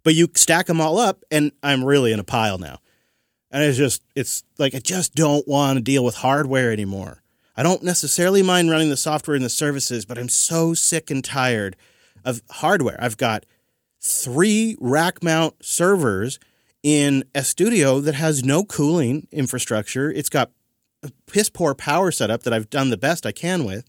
But 0.03 0.15
you 0.15 0.29
stack 0.33 0.65
them 0.65 0.81
all 0.81 0.97
up 0.97 1.23
and 1.29 1.51
I'm 1.61 1.83
really 1.83 2.11
in 2.11 2.19
a 2.19 2.23
pile 2.23 2.57
now. 2.57 2.79
And 3.55 3.63
it's 3.63 3.77
just, 3.77 4.03
it's 4.15 4.43
like 4.57 4.75
I 4.75 4.79
just 4.79 5.15
don't 5.15 5.47
want 5.47 5.77
to 5.77 5.81
deal 5.81 6.03
with 6.03 6.15
hardware 6.15 6.73
anymore. 6.73 7.23
I 7.55 7.63
don't 7.63 7.83
necessarily 7.83 8.43
mind 8.43 8.69
running 8.69 8.89
the 8.89 8.97
software 8.97 9.33
and 9.33 9.45
the 9.45 9.49
services, 9.49 10.03
but 10.03 10.17
I'm 10.17 10.27
so 10.27 10.73
sick 10.73 11.09
and 11.09 11.23
tired 11.23 11.77
of 12.25 12.41
hardware. 12.51 12.97
I've 12.99 13.15
got 13.15 13.45
three 14.01 14.75
rack 14.81 15.23
mount 15.23 15.63
servers 15.63 16.37
in 16.83 17.23
a 17.33 17.45
studio 17.45 18.01
that 18.01 18.15
has 18.15 18.43
no 18.43 18.65
cooling 18.65 19.25
infrastructure. 19.31 20.11
It's 20.11 20.27
got 20.27 20.51
a 21.01 21.09
piss 21.25 21.49
poor 21.49 21.73
power 21.73 22.11
setup 22.11 22.43
that 22.43 22.51
I've 22.51 22.69
done 22.69 22.89
the 22.89 22.97
best 22.97 23.25
I 23.25 23.31
can 23.31 23.63
with. 23.63 23.85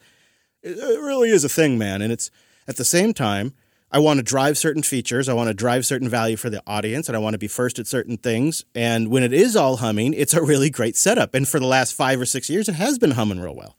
It 0.63 0.79
it 0.79 1.01
really 1.01 1.31
is 1.31 1.43
a 1.43 1.49
thing, 1.49 1.77
man. 1.77 2.03
And 2.03 2.13
it's 2.13 2.31
at 2.69 2.77
the 2.77 2.85
same 2.85 3.13
time, 3.13 3.53
I 3.91 4.01
want 4.01 4.19
to 4.19 4.23
drive 4.23 4.59
certain 4.59 4.83
features. 4.83 5.29
I 5.29 5.35
want 5.35 5.49
to 5.49 5.55
drive 5.55 5.87
certain 5.87 6.09
value 6.09 6.37
for 6.37 6.51
the 6.51 6.63
audience, 6.67 7.09
and 7.09 7.17
I 7.17 7.21
want 7.21 7.35
to 7.35 7.39
be 7.39 7.49
first 7.49 7.79
at 7.79 7.87
certain 7.87 8.17
things. 8.17 8.65
And 8.75 9.09
when 9.09 9.23
it 9.23 9.33
is 9.33 9.55
all 9.55 9.77
humming, 9.77 10.13
it's 10.13 10.35
a 10.35 10.43
really 10.43 10.71
great 10.71 10.97
setup. 10.97 11.35
And 11.35 11.49
for 11.49 11.61
the 11.61 11.67
last 11.67 11.95
five 11.95 12.21
or 12.21 12.27
six 12.27 12.51
years, 12.51 12.69
it 12.69 12.75
has 12.75 12.99
been 12.99 13.13
humming 13.13 13.41
real 13.41 13.55
well. 13.55 13.77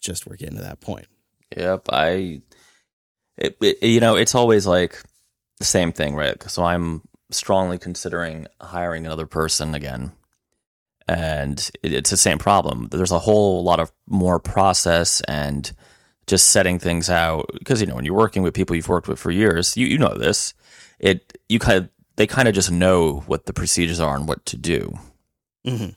Just 0.00 0.26
we're 0.26 0.36
getting 0.36 0.56
to 0.56 0.62
that 0.62 0.80
point. 0.80 1.06
Yep, 1.56 1.88
I. 1.92 2.42
It, 3.36 3.58
it, 3.60 3.82
you 3.82 4.00
know, 4.00 4.16
it's 4.16 4.34
always 4.34 4.66
like 4.66 5.02
the 5.58 5.64
same 5.64 5.92
thing, 5.92 6.14
right? 6.14 6.42
So 6.50 6.64
I'm 6.64 7.02
strongly 7.30 7.76
considering 7.76 8.46
hiring 8.60 9.04
another 9.04 9.26
person 9.26 9.74
again, 9.74 10.12
and 11.06 11.58
it, 11.82 11.92
it's 11.92 12.10
the 12.10 12.16
same 12.16 12.38
problem. 12.38 12.88
There's 12.90 13.12
a 13.12 13.18
whole 13.18 13.62
lot 13.62 13.80
of 13.80 13.92
more 14.06 14.38
process 14.38 15.20
and 15.28 15.70
just 16.26 16.50
setting 16.50 16.78
things 16.78 17.08
out 17.08 17.50
because 17.58 17.80
you 17.80 17.86
know 17.86 17.94
when 17.94 18.04
you're 18.04 18.14
working 18.14 18.42
with 18.42 18.54
people 18.54 18.76
you've 18.76 18.88
worked 18.88 19.08
with 19.08 19.18
for 19.18 19.30
years, 19.30 19.76
you 19.76 19.86
you 19.86 19.98
know 19.98 20.14
this. 20.16 20.54
It 20.98 21.38
you 21.48 21.58
kind 21.58 21.78
of 21.78 21.88
they 22.16 22.26
kind 22.26 22.48
of 22.48 22.54
just 22.54 22.70
know 22.70 23.20
what 23.26 23.46
the 23.46 23.52
procedures 23.52 24.00
are 24.00 24.16
and 24.16 24.26
what 24.26 24.44
to 24.46 24.56
do. 24.56 24.98
hmm 25.64 25.88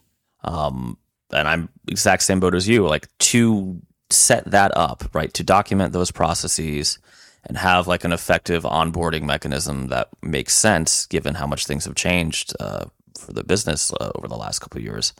Um, 0.44 0.98
and 1.32 1.48
I'm 1.48 1.68
exact 1.88 2.22
same 2.22 2.40
boat 2.40 2.54
as 2.54 2.68
you. 2.68 2.86
Like 2.86 3.08
to 3.18 3.80
set 4.10 4.44
that 4.50 4.76
up, 4.76 5.04
right? 5.14 5.32
To 5.34 5.44
document 5.44 5.92
those 5.92 6.10
processes 6.10 6.98
and 7.44 7.56
have 7.56 7.86
like 7.86 8.04
an 8.04 8.12
effective 8.12 8.64
onboarding 8.64 9.22
mechanism 9.22 9.88
that 9.88 10.08
makes 10.22 10.54
sense 10.54 11.06
given 11.06 11.34
how 11.34 11.46
much 11.46 11.66
things 11.66 11.84
have 11.86 11.94
changed 11.94 12.54
uh, 12.60 12.84
for 13.18 13.32
the 13.32 13.44
business 13.44 13.92
uh, 14.00 14.12
over 14.14 14.28
the 14.28 14.36
last 14.36 14.58
couple 14.58 14.78
of 14.78 14.84
years. 14.84 15.14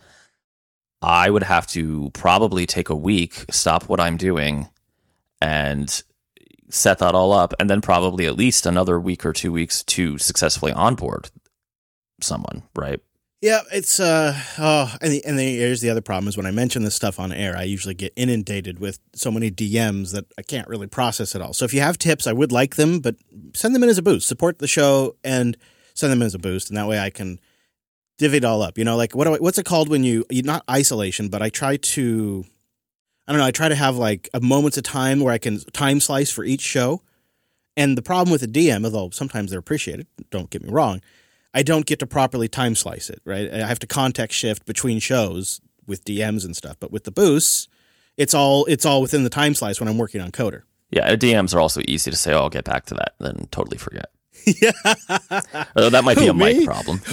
I 1.03 1.31
would 1.31 1.45
have 1.45 1.67
to 1.69 2.11
probably 2.13 2.67
take 2.67 2.91
a 2.91 2.95
week, 2.95 3.47
stop 3.51 3.85
what 3.85 4.01
I'm 4.01 4.19
doing, 4.19 4.69
and 5.41 6.03
set 6.69 6.99
that 6.99 7.15
all 7.15 7.33
up, 7.33 7.55
and 7.59 7.69
then 7.69 7.81
probably 7.81 8.27
at 8.27 8.37
least 8.37 8.67
another 8.67 9.01
week 9.01 9.25
or 9.27 9.33
two 9.33 9.53
weeks 9.53 9.83
to 9.85 10.19
successfully 10.19 10.73
onboard 10.73 11.31
someone, 12.21 12.63
right? 12.77 13.01
Yeah, 13.43 13.61
it's 13.73 13.99
uh 13.99 14.39
oh, 14.59 14.95
and 15.01 15.13
the, 15.13 15.25
and 15.25 15.39
the, 15.39 15.57
here's 15.57 15.81
the 15.81 15.89
other 15.89 16.03
problem 16.03 16.29
is 16.29 16.37
when 16.37 16.45
I 16.45 16.51
mention 16.51 16.83
this 16.83 16.95
stuff 16.95 17.19
on 17.19 17.33
air, 17.33 17.57
I 17.57 17.63
usually 17.63 17.95
get 17.95 18.13
inundated 18.15 18.79
with 18.79 18.99
so 19.15 19.31
many 19.31 19.51
DMs 19.51 20.13
that 20.13 20.27
I 20.37 20.43
can't 20.43 20.69
really 20.69 20.87
process 20.87 21.35
it 21.35 21.41
all. 21.41 21.55
So 21.55 21.65
if 21.65 21.73
you 21.73 21.81
have 21.81 21.97
tips, 21.97 22.27
I 22.27 22.35
would 22.35 22.53
like 22.53 22.77
them, 22.77 23.01
but 23.01 23.17
send 23.55 23.75
them 23.75 23.83
in 23.83 23.89
as 23.89 23.97
a 23.97 24.03
boost. 24.03 24.29
Support 24.29 24.59
the 24.59 24.69
show 24.69 25.17
and 25.25 25.57
send 25.95 26.13
them 26.13 26.21
in 26.21 26.27
as 26.27 26.35
a 26.35 26.39
boost, 26.39 26.69
and 26.69 26.77
that 26.77 26.87
way 26.87 26.99
I 27.01 27.09
can 27.09 27.41
divvy 28.19 28.37
it 28.37 28.45
all 28.45 28.61
up. 28.61 28.77
You 28.77 28.85
know, 28.85 28.97
like 28.99 29.15
what 29.15 29.25
do 29.25 29.35
I, 29.35 29.39
what's 29.39 29.59
it 29.59 29.65
called 29.65 29.89
when 29.89 30.05
you 30.05 30.27
not 30.31 30.63
isolation, 30.69 31.29
but 31.29 31.41
I 31.41 31.49
try 31.49 31.79
to 31.79 32.45
I 33.31 33.33
don't 33.33 33.39
know, 33.39 33.47
I 33.47 33.53
try 33.53 33.69
to 33.69 33.77
have 33.77 33.97
like 33.97 34.29
a 34.35 34.41
moments 34.41 34.77
of 34.77 34.83
time 34.83 35.21
where 35.21 35.33
I 35.33 35.39
can 35.39 35.61
time 35.73 36.01
slice 36.01 36.33
for 36.33 36.43
each 36.43 36.63
show. 36.63 37.01
And 37.77 37.97
the 37.97 38.03
problem 38.03 38.33
with 38.33 38.41
the 38.41 38.49
DM, 38.49 38.85
although 38.85 39.11
sometimes 39.11 39.53
they're 39.53 39.61
appreciated, 39.61 40.09
don't 40.31 40.51
get 40.51 40.65
me 40.65 40.69
wrong, 40.69 41.01
I 41.55 41.63
don't 41.63 41.87
get 41.87 42.01
to 42.01 42.09
properly 42.09 42.49
time 42.49 42.75
slice 42.75 43.09
it, 43.09 43.23
right? 43.25 43.49
I 43.49 43.69
have 43.69 43.79
to 43.79 43.87
context 43.87 44.37
shift 44.37 44.67
between 44.67 44.99
shows 44.99 45.61
with 45.87 46.05
DMs 46.05 46.45
and 46.45 46.57
stuff. 46.57 46.77
But 46.81 46.91
with 46.91 47.05
the 47.05 47.13
boosts, 47.13 47.69
it's 48.17 48.35
all 48.35 48.65
it's 48.65 48.85
all 48.85 49.01
within 49.01 49.23
the 49.23 49.31
time 49.31 49.55
slice 49.55 49.79
when 49.79 49.89
I'm 49.89 49.97
working 49.97 50.21
on 50.21 50.33
Coder. 50.33 50.63
Yeah, 50.91 51.15
DMs 51.15 51.55
are 51.55 51.61
also 51.61 51.83
easy 51.87 52.11
to 52.11 52.17
say, 52.17 52.33
oh, 52.33 52.41
I'll 52.41 52.51
get 52.51 52.65
back 52.65 52.87
to 52.87 52.95
that, 52.95 53.15
then 53.21 53.47
totally 53.53 53.79
forget. 53.79 54.11
yeah. 54.63 54.73
Uh, 55.77 55.91
that 55.91 56.03
might 56.05 56.17
be 56.17 56.25
Who, 56.25 56.31
a 56.31 56.35
mic 56.35 56.59
me? 56.59 56.67
problem. 56.67 57.01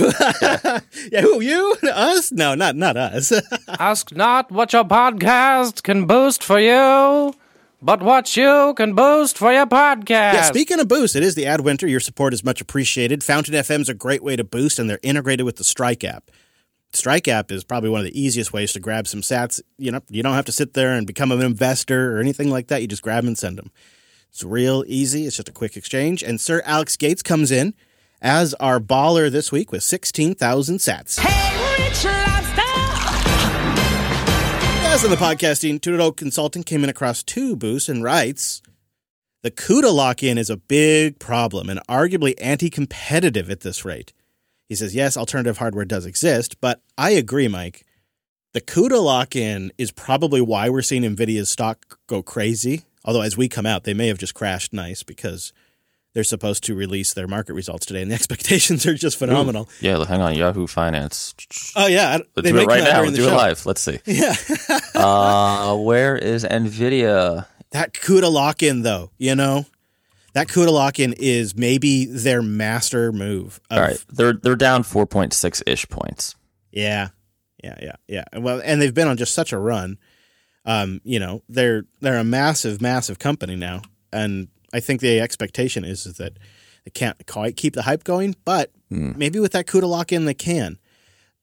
yeah, 1.12 1.22
who 1.22 1.42
you? 1.42 1.76
Us? 1.84 2.32
No, 2.32 2.56
not 2.56 2.76
not 2.76 2.98
us. 2.98 3.32
Ask 3.68 4.16
not 4.16 4.52
what 4.52 4.74
your 4.74 4.84
podcast 4.84 5.84
can 5.84 6.06
boost 6.06 6.44
for 6.44 6.60
you, 6.60 7.34
but 7.82 8.02
what 8.02 8.36
you 8.38 8.74
can 8.76 8.96
boost 8.96 9.38
for 9.38 9.52
your 9.52 9.66
podcast. 9.66 10.34
Yeah, 10.34 10.42
speaking 10.44 10.80
of 10.80 10.88
boost, 10.88 11.16
it 11.16 11.24
is 11.24 11.36
the 11.36 11.46
ad 11.46 11.62
winter. 11.62 11.88
Your 11.88 12.00
support 12.00 12.34
is 12.34 12.44
much 12.44 12.62
appreciated. 12.62 13.24
Fountain 13.24 13.54
FM 13.54 13.82
is 13.82 13.90
a 13.90 13.94
great 13.94 14.24
way 14.24 14.36
to 14.36 14.44
boost, 14.44 14.80
and 14.80 14.90
they're 14.90 15.00
integrated 15.04 15.46
with 15.46 15.58
the 15.58 15.64
Strike 15.64 16.04
app. 16.04 16.32
Strike 16.94 17.28
app 17.28 17.52
is 17.52 17.64
probably 17.64 17.90
one 17.90 18.00
of 18.00 18.06
the 18.06 18.20
easiest 18.20 18.54
ways 18.54 18.72
to 18.74 18.80
grab 18.80 19.08
some 19.08 19.22
sats. 19.22 19.62
You 19.78 19.92
know, 19.92 20.02
you 20.10 20.24
don't 20.24 20.34
have 20.34 20.46
to 20.46 20.52
sit 20.52 20.74
there 20.74 20.94
and 20.94 21.06
become 21.06 21.32
an 21.32 21.42
investor 21.42 22.16
or 22.16 22.20
anything 22.20 22.50
like 22.50 22.68
that. 22.68 22.82
You 22.82 22.88
just 22.88 23.02
grab 23.04 23.24
them 23.24 23.28
and 23.30 23.38
send 23.38 23.58
them. 23.58 23.72
It's 24.38 24.44
real 24.44 24.84
easy. 24.86 25.26
It's 25.26 25.38
just 25.38 25.50
a 25.50 25.52
quick 25.52 25.76
exchange. 25.76 26.22
And 26.22 26.40
Sir 26.40 26.62
Alex 26.64 26.96
Gates 26.96 27.24
comes 27.24 27.50
in 27.50 27.74
as 28.22 28.54
our 28.60 28.80
baller 28.80 29.32
this 29.32 29.52
week 29.52 29.72
with 29.72 29.82
16,000 29.82 30.78
sats. 30.78 31.18
As 34.86 35.04
in 35.04 35.10
the 35.10 35.18
podcasting, 35.18 35.80
Tudo 35.80 36.16
Consulting 36.16 36.62
came 36.62 36.84
in 36.84 36.90
across 36.92 37.24
two 37.24 37.56
boosts 37.56 37.90
and 37.90 38.04
writes 38.04 38.62
The 39.42 39.50
CUDA 39.50 39.92
lock 39.92 40.22
in 40.22 40.38
is 40.38 40.52
a 40.52 40.58
big 40.58 41.18
problem 41.18 41.68
and 41.68 41.80
arguably 41.90 42.36
anti 42.40 42.70
competitive 42.70 43.50
at 43.50 43.62
this 43.62 43.84
rate. 43.84 44.14
He 44.70 44.76
says, 44.76 44.94
Yes, 44.94 45.18
alternative 45.18 45.58
hardware 45.58 45.84
does 45.84 46.06
exist, 46.06 46.62
but 46.62 46.80
I 46.96 47.10
agree, 47.10 47.48
Mike. 47.48 47.88
The 48.54 48.62
CUDA 48.62 49.04
lock 49.04 49.36
in 49.36 49.72
is 49.80 49.90
probably 49.90 50.42
why 50.42 50.70
we're 50.70 50.84
seeing 50.84 51.02
NVIDIA's 51.02 51.50
stock 51.50 51.98
go 52.06 52.22
crazy 52.22 52.84
Although 53.08 53.22
as 53.22 53.38
we 53.38 53.48
come 53.48 53.66
out, 53.66 53.86
they 53.86 53.96
may 53.96 54.08
have 54.10 54.20
just 54.20 54.36
crashed 54.36 54.74
nice 54.74 55.02
because 55.02 55.54
they're 56.14 56.26
supposed 56.26 56.64
to 56.66 56.76
release 56.76 57.14
their 57.14 57.28
market 57.28 57.54
results 57.54 57.86
today, 57.86 58.02
and 58.02 58.12
the 58.12 58.16
expectations 58.22 58.86
are 58.86 58.94
just 58.94 59.18
phenomenal. 59.18 59.70
Yeah, 59.80 60.04
hang 60.06 60.22
on. 60.22 60.36
Yahoo 60.36 60.68
Finance. 60.68 61.34
Oh 61.76 61.88
yeah, 61.88 62.18
Let's 62.36 62.46
they 62.46 62.52
do 62.52 62.60
it 62.60 62.68
right 62.68 62.84
now. 62.84 63.04
Do 63.10 63.28
it 63.28 63.32
live. 63.32 63.66
Let's 63.66 63.82
see. 63.82 64.00
Yeah, 64.06 64.36
uh, 64.96 65.76
where 65.78 66.16
is 66.18 66.44
Nvidia? 66.44 67.48
that 67.72 67.94
CUDA 67.94 68.32
lock 68.32 68.64
in 68.64 68.84
though, 68.84 69.12
you 69.18 69.36
know, 69.36 69.66
that 70.34 70.48
CUDA 70.48 70.72
lock 70.72 71.00
in 71.00 71.14
is 71.14 71.56
maybe 71.56 72.06
their 72.06 72.42
master 72.42 73.12
move. 73.12 73.60
Of, 73.70 73.78
All 73.78 73.84
right, 73.84 74.06
they're 74.10 74.34
they're 74.34 74.56
down 74.56 74.84
four 74.84 75.06
point 75.06 75.34
six 75.34 75.64
ish 75.66 75.88
points. 75.88 76.36
Yeah, 76.72 77.10
yeah, 77.64 77.78
yeah, 77.82 77.96
yeah. 78.08 78.24
Well, 78.38 78.62
and 78.64 78.82
they've 78.82 78.94
been 78.94 79.08
on 79.08 79.18
just 79.18 79.34
such 79.34 79.54
a 79.54 79.58
run. 79.58 79.98
Um, 80.68 81.00
you 81.04 81.18
know, 81.20 81.42
they're 81.50 81.86
they're 82.02 82.20
a 82.20 82.24
massive, 82.24 82.82
massive 82.82 83.18
company 83.20 83.56
now, 83.56 83.82
and 84.14 84.50
I 84.74 84.80
think 84.82 85.02
the 85.02 85.20
expectation 85.20 85.84
is, 85.86 86.06
is 86.06 86.18
that 86.18 86.34
they 86.86 86.92
can't 86.92 87.26
quite 87.26 87.56
keep 87.56 87.74
the 87.74 87.84
hype 87.84 88.04
going, 88.04 88.36
but 88.46 88.72
maybe 88.90 89.40
with 89.40 89.54
that 89.54 89.66
CUDA 89.66 89.88
lock 89.90 90.12
in, 90.12 90.26
they 90.26 90.34
can. 90.34 90.78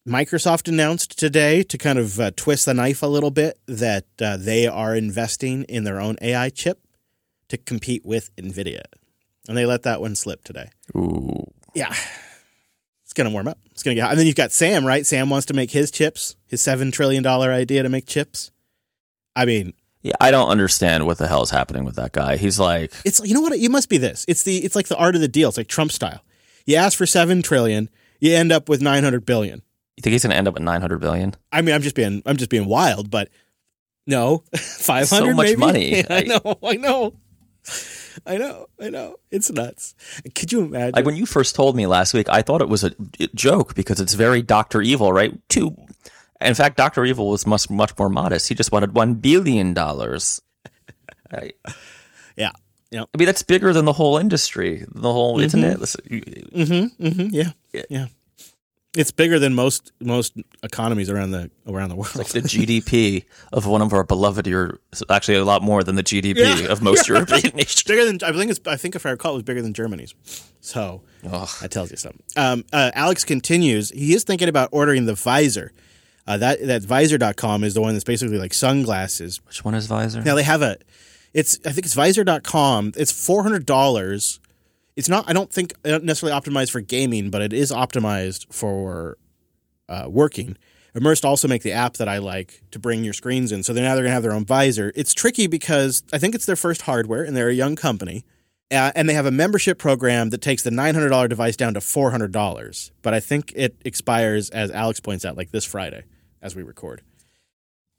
Microsoft 0.07 0.69
announced 0.69 1.19
today 1.19 1.63
to 1.63 1.79
kind 1.79 1.99
of 1.99 2.21
uh, 2.21 2.31
twist 2.37 2.67
the 2.67 2.75
knife 2.75 3.03
a 3.03 3.07
little 3.07 3.31
bit 3.31 3.59
that 3.67 4.05
uh, 4.21 4.37
they 4.37 4.67
are 4.67 4.95
investing 4.95 5.65
in 5.65 5.85
their 5.85 5.99
own 5.99 6.17
AI 6.21 6.51
chip 6.51 6.79
to 7.49 7.57
compete 7.57 8.05
with 8.05 8.35
Nvidia, 8.37 8.83
and 9.49 9.57
they 9.57 9.65
let 9.65 9.83
that 9.85 10.03
one 10.03 10.15
slip 10.15 10.45
today. 10.45 10.69
Ooh, 10.97 11.45
Yeah. 11.75 11.95
It's 13.05 13.13
gonna 13.15 13.31
warm 13.31 13.49
up. 13.49 13.59
It's 13.71 13.83
gonna 13.83 13.95
get 13.95 14.03
hot. 14.03 14.11
And 14.11 14.19
then 14.19 14.27
you've 14.27 14.35
got 14.37 14.51
Sam, 14.53 14.85
right? 14.85 15.07
Sam 15.07 15.31
wants 15.31 15.47
to 15.47 15.55
make 15.55 15.71
his 15.71 15.91
chips, 15.91 16.37
his 16.47 16.61
seven 16.61 16.91
trillion 16.91 17.23
dollar 17.23 17.53
idea 17.53 17.83
to 17.83 17.89
make 17.89 18.07
chips. 18.07 18.51
I 19.37 19.45
mean, 19.45 19.75
yeah. 20.03 20.13
I 20.21 20.31
don't 20.31 20.49
understand 20.49 21.07
what 21.07 21.19
the 21.19 21.27
hell 21.27 21.43
is 21.43 21.51
happening 21.51 21.85
with 21.85 21.97
that 21.97 22.13
guy. 22.13 22.37
He's 22.37 22.61
like, 22.61 22.93
it's 23.05 23.21
you 23.27 23.35
know 23.35 23.41
what? 23.41 23.59
You 23.59 23.71
must 23.71 23.89
be 23.89 23.97
this. 23.97 24.25
It's 24.29 24.43
the 24.43 24.59
it's 24.59 24.77
like 24.77 24.89
the 24.89 24.97
art 24.97 25.15
of 25.15 25.23
the 25.23 25.29
deal. 25.29 25.49
It's 25.49 25.57
like 25.57 25.67
Trump 25.67 25.93
style. 25.93 26.21
You 26.67 26.77
ask 26.77 26.97
for 26.97 27.07
seven 27.07 27.43
trillion, 27.43 27.89
you 28.21 28.35
end 28.35 28.53
up 28.53 28.69
with 28.69 28.83
nine 28.83 29.03
hundred 29.03 29.25
billion. 29.25 29.63
you 29.97 30.03
think 30.03 30.13
he's 30.13 30.23
going 30.23 30.33
to 30.33 30.37
end 30.37 30.47
up 30.47 30.55
with 30.55 30.63
nine 30.63 30.83
hundred 30.83 31.01
billion? 31.01 31.35
I 31.53 31.63
mean, 31.63 31.75
I'm 31.75 31.83
just 31.83 31.95
being 31.95 32.23
I'm 32.27 32.37
just 32.37 32.51
being 32.51 32.67
wild, 32.67 33.11
but 33.11 33.31
no, 34.07 34.45
five 34.57 35.09
hundred. 35.09 35.31
So 35.31 35.37
much 35.37 35.47
maybe? 35.47 35.57
money. 35.57 36.05
I 36.11 36.23
know, 36.23 36.59
I 36.63 36.77
know, 36.77 37.15
I 38.27 38.37
know, 38.37 38.67
I 38.79 38.91
know. 38.91 39.17
It's 39.31 39.51
nuts. 39.51 39.95
Could 40.35 40.53
you 40.53 40.65
imagine? 40.65 40.93
Like 40.97 41.07
when 41.07 41.17
you 41.17 41.25
first 41.25 41.55
told 41.55 41.77
me 41.77 41.87
last 41.87 42.13
week, 42.13 42.29
I 42.29 42.43
thought 42.43 42.61
it 42.61 42.69
was 42.69 42.85
a 42.85 42.91
joke 43.35 43.75
because 43.75 44.01
it's 44.01 44.15
very 44.15 44.43
Doctor 44.43 44.83
Evil, 44.83 45.13
right? 45.13 45.33
Two. 45.49 45.75
In 46.45 46.55
fact, 46.55 46.77
Doctor 46.77 47.05
Evil 47.05 47.29
was 47.31 47.47
much 47.47 47.69
much 47.71 47.93
more 47.99 48.09
modest. 48.09 48.49
He 48.49 48.55
just 48.55 48.73
wanted 48.73 48.95
one 48.95 49.15
billion 49.15 49.75
dollars. 49.75 50.41
Right. 51.33 51.57
yeah, 52.37 52.53
yeah, 52.93 53.03
I 53.13 53.19
mean, 53.19 53.27
that's 53.27 53.43
bigger 53.43 53.73
than 53.73 53.87
the 53.87 53.93
whole 53.93 54.19
industry, 54.19 54.85
the 54.89 55.13
whole 55.13 55.41
internet. 55.41 55.81
Listen, 55.81 56.01
you- 56.09 56.21
mm-hmm, 56.21 57.05
mm-hmm, 57.05 57.27
yeah, 57.35 57.51
Yeah. 57.73 57.83
yeah. 57.91 58.07
It's 58.97 59.11
bigger 59.11 59.41
than 59.41 59.55
most 59.55 59.91
most 59.99 60.35
economies 60.63 61.11
around 61.11 61.33
the 61.33 61.51
around 61.67 61.89
the 61.89 61.97
world. 61.97 62.15
like 62.15 62.29
the 62.29 62.39
GDP 62.43 63.25
of 63.53 63.67
one 63.67 63.83
of 63.83 63.93
our 63.93 64.05
beloved, 64.05 64.47
Euro- 64.47 64.79
actually 65.11 65.39
a 65.39 65.45
lot 65.45 65.63
more 65.63 65.83
than 65.83 65.97
the 65.97 66.05
GDP 66.05 66.37
Yeah. 66.37 66.71
of 66.71 66.81
most 66.83 67.09
European 67.09 67.57
nations. 67.57 67.83
bigger 67.83 68.05
than 68.05 68.21
I 68.23 68.31
think 68.31 68.53
it's 68.53 68.61
I 68.69 68.77
think 68.77 68.95
if 68.95 69.05
I 69.05 69.11
recall 69.11 69.33
it 69.33 69.37
was 69.37 69.43
bigger 69.43 69.63
than 69.63 69.75
Germany's. 69.75 70.15
So 70.61 71.03
Ugh. 71.29 71.49
that 71.63 71.73
tells 71.73 71.91
you 71.91 71.97
something. 71.97 72.23
Um, 72.37 72.65
uh, 72.73 72.93
Alex 72.95 73.25
continues. 73.25 73.91
He 73.91 74.15
is 74.15 74.23
thinking 74.23 74.49
about 74.49 74.69
ordering 74.71 75.07
the 75.07 75.15
visor. 75.15 75.73
Uh, 76.27 76.39
that 76.39 76.67
that 76.67 76.83
visor.com 76.83 77.65
is 77.65 77.75
the 77.75 77.81
one 77.81 77.93
that's 77.93 78.05
basically 78.05 78.39
like 78.39 78.55
sunglasses. 78.55 79.45
Which 79.47 79.65
one 79.65 79.75
is 79.75 79.87
Visor? 79.87 80.23
Now 80.23 80.35
they 80.35 80.43
have 80.43 80.63
a 80.63 80.79
it's 81.35 81.59
I 81.67 81.73
think 81.73 81.85
it's 81.85 81.95
visor.com. 81.95 82.93
It's 82.97 83.13
$400. 83.13 84.39
It's 84.97 85.09
not 85.09 85.29
I 85.29 85.33
don't 85.33 85.53
think 85.53 85.75
necessarily 85.85 86.39
optimized 86.39 86.71
for 86.71 86.81
gaming, 86.81 87.31
but 87.31 87.43
it 87.43 87.53
is 87.53 87.71
optimized 87.71 88.53
for 88.53 89.19
uh, 89.89 90.07
working. 90.09 90.57
Immersed 90.95 91.25
also 91.25 91.49
make 91.49 91.63
the 91.63 91.73
app 91.73 91.95
that 91.95 92.09
I 92.09 92.19
like 92.19 92.63
to 92.71 92.79
bring 92.79 93.05
your 93.05 93.13
screens 93.13 93.51
in. 93.53 93.63
So 93.63 93.73
they're 93.75 93.85
now 93.85 93.95
they're 93.95 94.05
gonna 94.05 94.15
have 94.15 94.23
their 94.23 94.33
own 94.33 94.47
visor. 94.47 94.93
It's 94.95 95.13
tricky 95.13 95.47
because 95.47 96.05
I 96.13 96.19
think 96.19 96.35
it's 96.35 96.47
their 96.47 96.57
first 96.57 96.83
hardware 96.83 97.23
and 97.23 97.37
they're 97.37 97.49
a 97.49 97.55
young 97.55 97.77
company. 97.77 98.25
Uh, 98.71 98.91
and 98.95 99.09
they 99.09 99.15
have 99.15 99.27
a 99.27 99.31
membership 99.31 99.79
program 99.79 100.31
that 100.31 100.41
takes 100.41 100.63
the 100.63 100.71
$900 100.71 101.29
device 101.29 101.55
down 101.55 101.75
to 101.75 101.81
$400. 101.81 102.91
But 103.03 103.13
I 103.13 103.21
think 103.21 103.53
it 103.55 103.77
expires, 103.85 104.49
as 104.51 104.71
Alex 104.71 105.01
points 105.01 105.25
out, 105.25 105.37
like 105.37 105.51
this 105.51 105.67
Friday 105.67 106.05
as 106.45 106.55
we 106.55 106.63
record. 106.63 107.03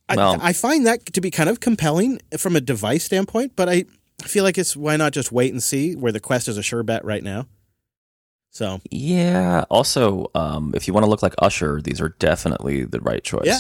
I, 0.08 0.16
Well- 0.16 0.38
I 0.42 0.54
find 0.54 0.86
that 0.86 1.06
to 1.14 1.20
be 1.20 1.32
kind 1.32 1.50
of 1.50 1.60
compelling 1.60 2.22
from 2.38 2.56
a 2.56 2.62
device 2.62 3.04
standpoint, 3.04 3.54
but 3.58 3.68
I 3.68 3.86
feel 4.24 4.44
like 4.46 4.58
it's 4.58 4.78
why 4.78 4.96
not 4.96 5.12
just 5.12 5.32
wait 5.32 5.52
and 5.52 5.62
see 5.62 5.96
where 5.96 6.12
the 6.12 6.20
Quest 6.22 6.48
is 6.48 6.58
a 6.58 6.64
sure 6.64 6.84
bet 6.84 7.04
right 7.04 7.24
now. 7.24 7.48
So 8.52 8.80
Yeah. 8.92 9.66
Also, 9.70 10.32
um, 10.36 10.72
if 10.76 10.88
you 10.88 10.94
want 10.94 11.04
to 11.04 11.10
look 11.10 11.22
like 11.24 11.34
Usher, 11.40 11.82
these 11.84 12.00
are 12.00 12.10
definitely 12.20 12.86
the 12.86 13.02
right 13.02 13.24
choice. 13.24 13.46
Yeah. 13.46 13.60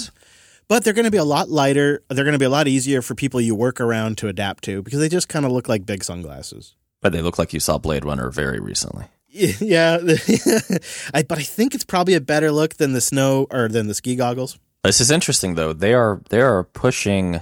But 0.68 0.84
they're 0.84 0.94
going 0.94 1.06
to 1.06 1.12
be 1.12 1.18
a 1.18 1.26
lot 1.26 1.50
lighter. 1.50 2.02
They're 2.10 2.24
going 2.24 2.34
to 2.34 2.40
be 2.40 2.46
a 2.46 2.50
lot 2.50 2.68
easier 2.68 3.02
for 3.02 3.14
people 3.14 3.42
you 3.42 3.54
work 3.56 3.82
around 3.82 4.18
to 4.20 4.28
adapt 4.30 4.64
to 4.66 4.82
because 4.82 5.00
they 5.00 5.10
just 5.10 5.28
kind 5.30 5.46
of 5.46 5.52
look 5.52 5.68
like 5.68 5.86
big 5.86 6.04
sunglasses. 6.04 6.76
But 7.02 7.12
they 7.12 7.22
look 7.22 7.38
like 7.38 7.54
you 7.54 7.60
saw 7.60 7.78
Blade 7.78 8.06
Runner 8.06 8.30
very 8.30 8.60
recently. 8.60 9.06
Yeah, 9.38 9.98
I, 11.14 11.24
but 11.24 11.38
I 11.38 11.44
think 11.44 11.76
it's 11.76 11.84
probably 11.84 12.14
a 12.14 12.22
better 12.22 12.54
look 12.54 12.76
than 12.76 12.94
the 12.94 13.02
snow 13.02 13.48
or 13.52 13.68
than 13.68 13.88
the 13.88 13.94
ski 13.94 14.16
goggles. 14.16 14.58
This 14.86 15.02
is 15.02 15.12
interesting 15.12 15.56
though. 15.56 15.74
They 15.74 15.94
are 15.94 16.22
they 16.30 16.42
are 16.42 16.64
pushing 16.64 17.42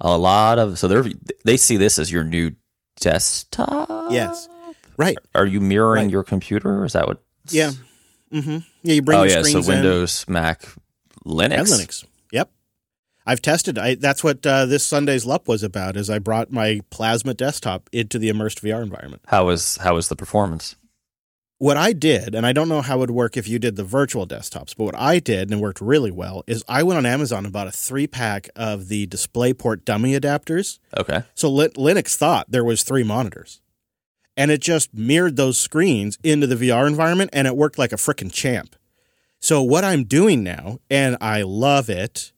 a 0.00 0.16
lot 0.18 0.58
of 0.58 0.78
so 0.78 0.88
they're 0.88 1.04
they 1.44 1.56
see 1.56 1.76
this 1.76 1.98
as 1.98 2.10
your 2.12 2.24
new 2.24 2.52
desktop. 3.00 4.10
Yes, 4.10 4.48
right. 4.96 5.16
Are 5.34 5.46
you 5.46 5.60
mirroring 5.60 6.04
Right. 6.04 6.10
your 6.12 6.22
computer? 6.24 6.84
Is 6.84 6.92
that 6.94 7.06
what? 7.06 7.22
Yeah, 7.50 7.72
hmm 8.32 8.58
yeah. 8.82 8.94
You 8.94 9.02
bring 9.02 9.18
oh 9.18 9.22
yeah. 9.22 9.42
So 9.42 9.42
screens 9.42 9.68
in 9.68 9.74
Windows, 9.74 10.24
Mac, 10.28 10.62
Linux. 11.24 11.58
and 11.58 11.66
Linux. 11.68 12.04
Yep, 12.32 12.50
I've 13.26 13.40
tested. 13.42 13.78
I, 13.78 13.94
that's 13.94 14.24
what 14.24 14.44
uh, 14.46 14.66
this 14.66 14.84
Sunday's 14.84 15.24
LUP 15.24 15.46
was 15.48 15.62
about. 15.62 15.96
Is 15.96 16.10
I 16.10 16.18
brought 16.18 16.50
my 16.50 16.80
Plasma 16.90 17.34
desktop 17.34 17.88
into 17.92 18.18
the 18.18 18.28
immersed 18.28 18.62
VR 18.62 18.82
environment. 18.82 19.22
How 19.28 19.46
was 19.46 19.76
how 19.78 19.94
was 19.94 20.08
the 20.08 20.16
performance? 20.16 20.74
What 21.58 21.76
I 21.76 21.92
did, 21.92 22.34
and 22.34 22.44
I 22.46 22.52
don't 22.52 22.68
know 22.68 22.82
how 22.82 22.96
it 22.96 23.00
would 23.00 23.10
work 23.10 23.36
if 23.36 23.48
you 23.48 23.58
did 23.58 23.76
the 23.76 23.84
virtual 23.84 24.26
desktops, 24.26 24.76
but 24.76 24.84
what 24.84 24.96
I 24.98 25.18
did 25.18 25.50
and 25.50 25.60
worked 25.60 25.80
really 25.80 26.10
well 26.10 26.44
is 26.46 26.62
I 26.68 26.82
went 26.82 26.98
on 26.98 27.06
Amazon 27.06 27.44
and 27.44 27.52
bought 27.52 27.66
a 27.66 27.72
three 27.72 28.06
pack 28.06 28.50
of 28.54 28.88
the 28.88 29.06
DisplayPort 29.06 29.84
dummy 29.84 30.18
adapters. 30.18 30.78
Okay. 30.96 31.22
So 31.34 31.50
Lin- 31.50 31.70
Linux 31.70 32.14
thought 32.16 32.50
there 32.50 32.64
was 32.64 32.82
three 32.82 33.04
monitors, 33.04 33.60
and 34.36 34.50
it 34.50 34.60
just 34.60 34.92
mirrored 34.92 35.36
those 35.36 35.56
screens 35.56 36.18
into 36.22 36.46
the 36.46 36.56
VR 36.68 36.86
environment, 36.86 37.30
and 37.32 37.46
it 37.46 37.56
worked 37.56 37.78
like 37.78 37.92
a 37.92 37.96
freaking 37.96 38.32
champ. 38.32 38.76
So 39.40 39.62
what 39.62 39.84
I'm 39.84 40.04
doing 40.04 40.42
now, 40.42 40.78
and 40.90 41.16
I 41.20 41.42
love 41.42 41.88
it, 41.88 42.32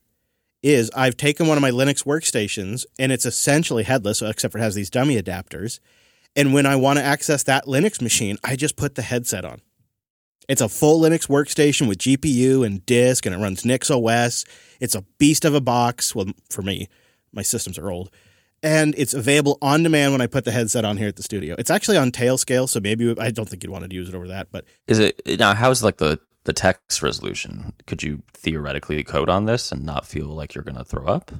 is 0.62 0.90
I've 0.94 1.16
taken 1.16 1.46
one 1.46 1.56
of 1.56 1.62
my 1.62 1.70
Linux 1.70 2.04
workstations, 2.04 2.84
and 2.98 3.10
it's 3.12 3.26
essentially 3.26 3.84
headless, 3.84 4.22
except 4.22 4.52
for 4.52 4.58
it 4.58 4.62
has 4.62 4.74
these 4.74 4.90
dummy 4.90 5.20
adapters. 5.20 5.80
And 6.36 6.54
when 6.54 6.66
I 6.66 6.76
want 6.76 6.98
to 6.98 7.04
access 7.04 7.42
that 7.44 7.66
Linux 7.66 8.00
machine, 8.00 8.38
I 8.44 8.56
just 8.56 8.76
put 8.76 8.94
the 8.94 9.02
headset 9.02 9.44
on. 9.44 9.60
It's 10.48 10.62
a 10.62 10.68
full 10.68 11.00
Linux 11.00 11.28
workstation 11.28 11.88
with 11.88 11.98
GPU 11.98 12.64
and 12.64 12.84
disk, 12.86 13.26
and 13.26 13.34
it 13.34 13.38
runs 13.38 13.64
NixOS. 13.64 14.48
It's 14.80 14.94
a 14.94 15.02
beast 15.18 15.44
of 15.44 15.54
a 15.54 15.60
box. 15.60 16.14
Well, 16.14 16.26
for 16.48 16.62
me, 16.62 16.88
my 17.32 17.42
systems 17.42 17.78
are 17.78 17.90
old. 17.90 18.10
And 18.62 18.94
it's 18.96 19.14
available 19.14 19.58
on 19.62 19.82
demand 19.82 20.12
when 20.12 20.20
I 20.20 20.26
put 20.26 20.44
the 20.44 20.50
headset 20.50 20.84
on 20.84 20.96
here 20.96 21.08
at 21.08 21.16
the 21.16 21.22
studio. 21.22 21.54
It's 21.58 21.70
actually 21.70 21.96
on 21.96 22.10
Tailscale, 22.10 22.68
so 22.68 22.80
maybe 22.80 23.14
I 23.18 23.30
don't 23.30 23.48
think 23.48 23.62
you'd 23.62 23.70
want 23.70 23.88
to 23.88 23.94
use 23.94 24.08
it 24.08 24.14
over 24.14 24.28
that. 24.28 24.48
But 24.50 24.64
Is 24.88 24.98
it 24.98 25.20
now? 25.38 25.54
How's 25.54 25.82
like 25.82 25.98
the 25.98 26.18
the 26.44 26.52
text 26.54 27.02
resolution? 27.02 27.74
Could 27.86 28.02
you 28.02 28.22
theoretically 28.32 29.04
code 29.04 29.28
on 29.28 29.44
this 29.44 29.70
and 29.70 29.84
not 29.84 30.06
feel 30.06 30.28
like 30.28 30.54
you're 30.54 30.64
going 30.64 30.78
to 30.78 30.84
throw 30.84 31.06
up? 31.06 31.30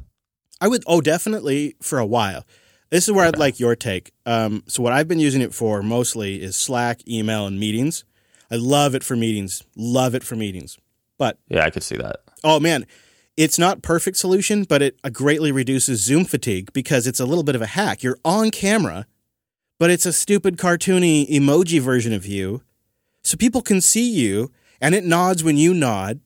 I 0.61 0.69
would, 0.69 0.85
oh, 0.87 1.01
definitely 1.01 1.77
for 1.81 1.99
a 1.99 2.07
while. 2.07 2.45
This 2.91 3.07
is 3.07 3.13
where 3.13 3.27
I'd 3.27 3.39
like 3.39 3.61
your 3.61 3.77
take. 3.77 4.13
Um, 4.25 4.63
so, 4.67 4.83
what 4.83 4.93
I've 4.93 5.09
been 5.09 5.19
using 5.21 5.43
it 5.43 5.55
for 5.55 5.83
mostly 5.83 6.43
is 6.43 6.57
Slack, 6.57 7.07
email, 7.07 7.47
and 7.47 7.61
meetings. 7.61 8.05
I 8.51 8.57
love 8.57 8.95
it 8.95 9.05
for 9.05 9.15
meetings. 9.15 9.63
Love 9.77 10.15
it 10.15 10.25
for 10.25 10.37
meetings. 10.37 10.79
But 11.19 11.39
Yeah, 11.49 11.65
I 11.65 11.71
could 11.71 11.83
see 11.83 11.97
that. 11.97 12.21
oh 12.45 12.59
man, 12.61 12.87
it's 13.37 13.59
not 13.59 13.83
perfect 13.83 14.17
solution, 14.17 14.65
but 14.65 14.81
it 14.83 14.97
greatly 15.13 15.53
reduces 15.53 16.03
Zoom 16.03 16.25
fatigue 16.25 16.73
because 16.73 17.07
it's 17.07 17.21
a 17.21 17.27
little 17.27 17.45
bit 17.45 17.55
of 17.55 17.63
a 17.63 17.67
hack. 17.67 18.03
You're 18.03 18.19
on 18.25 18.51
camera, 18.51 19.07
but 19.79 19.91
it's 19.91 20.07
a 20.07 20.13
stupid 20.13 20.57
cartoony 20.57 21.29
emoji 21.29 21.81
version 21.81 22.13
of 22.13 22.25
you, 22.25 22.63
so 23.23 23.37
people 23.37 23.61
can 23.63 23.81
see 23.81 24.09
you, 24.09 24.51
and 24.81 24.95
it 24.95 25.05
nods 25.05 25.45
when 25.45 25.57
you 25.57 25.75
nod, 25.75 26.21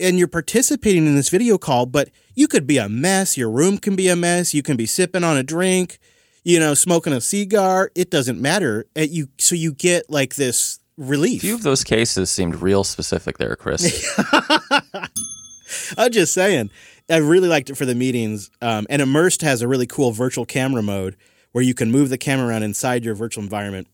and 0.00 0.18
you're 0.18 0.28
participating 0.28 1.06
in 1.06 1.14
this 1.14 1.28
video 1.28 1.58
call. 1.58 1.86
But 1.86 2.10
you 2.34 2.48
could 2.48 2.66
be 2.66 2.78
a 2.78 2.88
mess. 2.88 3.36
Your 3.36 3.50
room 3.50 3.78
can 3.78 3.96
be 3.96 4.08
a 4.08 4.16
mess. 4.16 4.54
You 4.54 4.62
can 4.62 4.76
be 4.76 4.86
sipping 4.86 5.24
on 5.24 5.36
a 5.36 5.42
drink, 5.42 5.98
you 6.44 6.58
know, 6.58 6.74
smoking 6.74 7.12
a 7.12 7.20
cigar. 7.20 7.90
It 7.94 8.10
doesn't 8.10 8.40
matter. 8.40 8.86
Uh, 8.96 9.02
You 9.02 9.28
so 9.38 9.54
you 9.54 9.72
get 9.72 10.10
like 10.10 10.34
this 10.36 10.78
relief. 10.96 11.42
A 11.42 11.46
few 11.46 11.54
of 11.54 11.62
those 11.62 11.84
cases 11.84 12.30
seemed 12.30 12.60
real 12.62 12.84
specific 12.84 13.38
there, 13.38 13.56
Chris. 13.56 14.06
I'm 15.98 16.10
just 16.10 16.32
saying. 16.32 16.70
I 17.08 17.16
really 17.16 17.48
liked 17.48 17.70
it 17.70 17.76
for 17.76 17.86
the 17.86 17.94
meetings. 17.94 18.50
Um, 18.62 18.86
and 18.88 19.02
Immersed 19.02 19.42
has 19.42 19.62
a 19.62 19.68
really 19.68 19.86
cool 19.86 20.12
virtual 20.12 20.46
camera 20.46 20.82
mode 20.82 21.16
where 21.52 21.64
you 21.64 21.74
can 21.74 21.90
move 21.90 22.08
the 22.08 22.18
camera 22.18 22.48
around 22.48 22.62
inside 22.62 23.04
your 23.04 23.14
virtual 23.14 23.42
environment. 23.42 23.88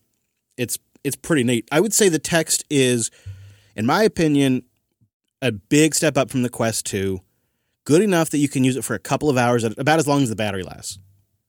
It's 0.57 0.78
it's 1.04 1.16
pretty 1.16 1.44
neat. 1.44 1.68
I 1.70 1.80
would 1.80 1.94
say 1.94 2.09
the 2.09 2.18
text 2.18 2.64
is, 2.68 3.11
in 3.76 3.86
my 3.86 4.02
opinion, 4.02 4.64
a 5.43 5.53
big 5.53 5.95
step 5.95 6.16
up 6.16 6.30
from 6.30 6.43
the 6.43 6.49
Quest 6.49 6.87
2. 6.87 7.20
Good 7.84 8.03
enough 8.03 8.30
that 8.30 8.39
you 8.39 8.49
can 8.49 8.64
use 8.64 8.76
it 8.76 8.84
for 8.84 8.95
a 8.95 8.99
couple 8.99 9.30
of 9.30 9.37
hours, 9.37 9.62
about 9.64 9.99
as 9.99 10.09
long 10.09 10.22
as 10.22 10.28
the 10.28 10.37
battery 10.37 10.62
lasts. 10.62 10.99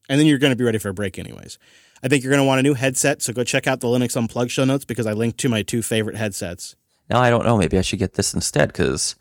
And 0.09 0.19
then 0.19 0.27
you're 0.27 0.37
going 0.37 0.51
to 0.51 0.55
be 0.57 0.63
ready 0.63 0.77
for 0.77 0.89
a 0.89 0.93
break, 0.93 1.17
anyways. 1.17 1.57
I 2.03 2.07
think 2.07 2.23
you're 2.23 2.31
going 2.31 2.43
to 2.43 2.47
want 2.47 2.59
a 2.59 2.63
new 2.63 2.75
headset, 2.75 3.21
so 3.21 3.33
go 3.33 3.43
check 3.43 3.65
out 3.65 3.79
the 3.79 3.87
Linux 3.87 4.15
Unplugged 4.15 4.51
show 4.51 4.63
notes 4.65 4.85
because 4.85 5.07
I 5.07 5.13
linked 5.13 5.39
to 5.39 5.49
my 5.49 5.63
two 5.63 5.81
favorite 5.81 6.15
headsets. 6.15 6.75
Now 7.09 7.19
I 7.21 7.29
don't 7.29 7.45
know. 7.45 7.57
Maybe 7.57 7.77
I 7.77 7.81
should 7.81 7.99
get 7.99 8.13
this 8.13 8.33
instead 8.33 8.67
because 8.69 9.15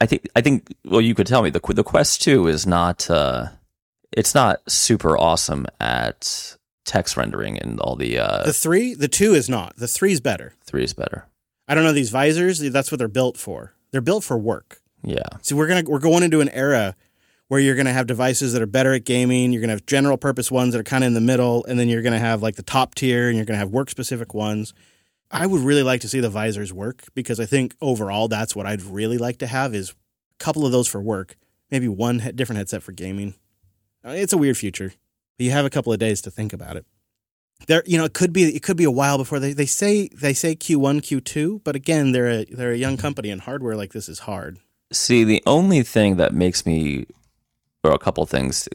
I 0.00 0.06
think 0.06 0.28
I 0.36 0.40
think. 0.40 0.74
Well, 0.84 1.00
you 1.00 1.14
could 1.14 1.26
tell 1.28 1.42
me 1.42 1.48
the 1.50 1.60
the 1.60 1.84
Quest 1.84 2.20
Two 2.20 2.48
is 2.48 2.66
not. 2.66 3.08
Uh, 3.08 3.50
it's 4.12 4.34
not 4.34 4.60
super 4.68 5.16
awesome 5.16 5.66
at 5.80 6.56
text 6.84 7.16
rendering 7.16 7.56
and 7.58 7.78
all 7.80 7.94
the. 7.96 8.18
Uh, 8.18 8.44
The 8.44 8.52
three, 8.52 8.94
the 8.94 9.08
two 9.08 9.32
is 9.32 9.48
not. 9.48 9.76
The 9.76 9.86
three's 9.88 10.20
better. 10.20 10.54
three 10.66 10.82
is 10.84 10.92
better. 10.92 11.26
I 11.68 11.74
don't 11.74 11.84
know 11.84 11.92
these 11.92 12.10
visors. 12.10 12.58
That's 12.58 12.90
what 12.92 12.98
they're 12.98 13.08
built 13.08 13.36
for. 13.38 13.72
They're 13.94 14.00
built 14.00 14.24
for 14.24 14.36
work. 14.36 14.80
Yeah. 15.04 15.22
So 15.42 15.54
we're 15.54 15.68
gonna 15.68 15.84
we're 15.86 16.00
going 16.00 16.24
into 16.24 16.40
an 16.40 16.48
era 16.48 16.96
where 17.46 17.60
you're 17.60 17.76
gonna 17.76 17.92
have 17.92 18.08
devices 18.08 18.52
that 18.52 18.60
are 18.60 18.66
better 18.66 18.92
at 18.92 19.04
gaming. 19.04 19.52
You're 19.52 19.60
gonna 19.60 19.72
have 19.72 19.86
general 19.86 20.16
purpose 20.16 20.50
ones 20.50 20.72
that 20.72 20.80
are 20.80 20.82
kind 20.82 21.04
of 21.04 21.06
in 21.06 21.14
the 21.14 21.20
middle, 21.20 21.64
and 21.66 21.78
then 21.78 21.88
you're 21.88 22.02
gonna 22.02 22.18
have 22.18 22.42
like 22.42 22.56
the 22.56 22.64
top 22.64 22.96
tier, 22.96 23.28
and 23.28 23.36
you're 23.36 23.46
gonna 23.46 23.60
have 23.60 23.70
work 23.70 23.90
specific 23.90 24.34
ones. 24.34 24.74
I 25.30 25.46
would 25.46 25.60
really 25.60 25.84
like 25.84 26.00
to 26.00 26.08
see 26.08 26.18
the 26.18 26.28
visors 26.28 26.72
work 26.72 27.04
because 27.14 27.38
I 27.38 27.46
think 27.46 27.76
overall 27.80 28.26
that's 28.26 28.56
what 28.56 28.66
I'd 28.66 28.82
really 28.82 29.16
like 29.16 29.38
to 29.38 29.46
have 29.46 29.76
is 29.76 29.90
a 29.90 29.94
couple 30.42 30.66
of 30.66 30.72
those 30.72 30.88
for 30.88 31.00
work, 31.00 31.36
maybe 31.70 31.86
one 31.86 32.18
different 32.34 32.58
headset 32.58 32.82
for 32.82 32.90
gaming. 32.90 33.34
Uh, 34.04 34.10
it's 34.10 34.32
a 34.32 34.38
weird 34.38 34.56
future, 34.56 34.92
but 35.38 35.44
you 35.44 35.52
have 35.52 35.64
a 35.66 35.70
couple 35.70 35.92
of 35.92 36.00
days 36.00 36.20
to 36.22 36.32
think 36.32 36.52
about 36.52 36.76
it. 36.76 36.84
There, 37.66 37.82
you 37.86 37.96
know, 37.96 38.04
it 38.04 38.12
could 38.12 38.32
be 38.32 38.44
it 38.54 38.62
could 38.62 38.76
be 38.76 38.84
a 38.84 38.90
while 38.90 39.16
before 39.16 39.38
they, 39.38 39.52
they 39.54 39.66
say 39.66 40.08
they 40.08 40.34
say 40.34 40.54
Q 40.54 40.78
one 40.78 41.00
Q 41.00 41.20
two, 41.20 41.60
but 41.64 41.74
again, 41.74 42.12
they're 42.12 42.28
a 42.28 42.44
they're 42.44 42.72
a 42.72 42.76
young 42.76 42.96
company 42.96 43.30
and 43.30 43.40
hardware 43.40 43.76
like 43.76 43.92
this 43.92 44.08
is 44.08 44.20
hard. 44.20 44.58
See, 44.92 45.24
the 45.24 45.42
only 45.46 45.82
thing 45.82 46.16
that 46.16 46.34
makes 46.34 46.66
me, 46.66 47.06
or 47.82 47.92
a 47.92 47.98
couple 47.98 48.26
things, 48.26 48.68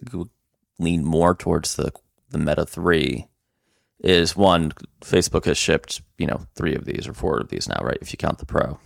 lean 0.80 1.06
more 1.06 1.36
towards 1.36 1.76
the 1.76 1.92
the 2.30 2.40
Meta 2.40 2.66
Three, 2.66 3.28
is 4.00 4.36
one. 4.36 4.72
Facebook 5.02 5.46
has 5.46 5.58
shipped, 5.58 6.02
you 6.18 6.26
know, 6.26 6.48
three 6.56 6.74
of 6.74 6.86
these 6.86 7.08
or 7.08 7.14
four 7.14 7.38
of 7.38 7.50
these 7.50 7.70
now, 7.70 7.80
right? 7.84 7.98
If 8.02 8.12
you 8.12 8.18
count 8.18 8.40
the 8.40 8.46
Pro, 8.46 8.80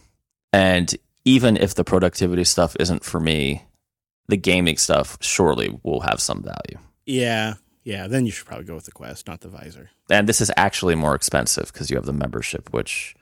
and 0.51 0.93
even 1.23 1.55
if 1.55 1.75
the 1.75 1.85
productivity 1.85 2.43
stuff 2.43 2.75
isn't 2.79 3.05
for 3.05 3.21
me, 3.21 3.63
the 4.27 4.37
gaming 4.37 4.75
stuff 4.75 5.17
surely 5.21 5.79
will 5.83 6.01
have 6.01 6.19
some 6.19 6.43
value. 6.43 6.77
Yeah, 7.05 7.53
yeah. 7.83 8.07
Then 8.07 8.25
you 8.25 8.31
should 8.31 8.45
probably 8.45 8.65
go 8.65 8.75
with 8.75 8.85
the 8.85 8.91
Quest, 8.91 9.27
not 9.27 9.41
the 9.41 9.49
visor. 9.49 9.89
And 10.09 10.27
this 10.27 10.41
is 10.41 10.51
actually 10.57 10.95
more 10.95 11.15
expensive 11.15 11.71
because 11.71 11.89
you 11.89 11.95
have 11.97 12.05
the 12.05 12.13
membership, 12.13 12.73
which 12.73 13.15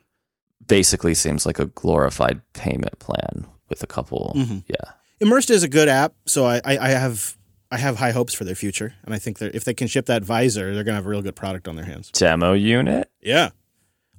basically 0.67 1.13
seems 1.13 1.45
like 1.45 1.59
a 1.59 1.65
glorified 1.65 2.41
payment 2.53 2.99
plan 2.99 3.45
with 3.69 3.81
a 3.83 3.87
couple. 3.87 4.33
Mhm. 4.35 4.63
Yeah. 4.67 4.91
Immersed 5.19 5.49
is 5.49 5.63
a 5.63 5.67
good 5.67 5.87
app, 5.87 6.13
so 6.25 6.45
I, 6.45 6.61
I, 6.65 6.77
I 6.77 6.89
have 6.89 7.37
I 7.73 7.77
have 7.77 7.97
high 7.97 8.11
hopes 8.11 8.33
for 8.33 8.43
their 8.43 8.55
future, 8.55 8.95
and 9.05 9.13
I 9.13 9.19
think 9.19 9.37
that 9.39 9.55
if 9.55 9.63
they 9.63 9.73
can 9.73 9.87
ship 9.87 10.07
that 10.07 10.23
visor, 10.23 10.73
they're 10.73 10.83
gonna 10.83 10.95
have 10.97 11.05
a 11.05 11.09
real 11.09 11.21
good 11.21 11.35
product 11.35 11.67
on 11.67 11.75
their 11.75 11.85
hands. 11.85 12.09
Demo 12.11 12.53
unit. 12.53 13.09
Yeah, 13.21 13.49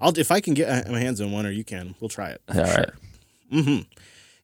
I'll 0.01 0.16
if 0.18 0.30
I 0.30 0.40
can 0.40 0.55
get 0.55 0.88
my 0.90 1.01
hands 1.01 1.20
on 1.20 1.32
one, 1.32 1.45
or 1.45 1.51
you 1.51 1.64
can, 1.64 1.95
we'll 2.01 2.09
try 2.09 2.30
it. 2.30 2.40
All 2.49 2.62
right. 2.62 2.90
Mm-hmm. 3.53 3.80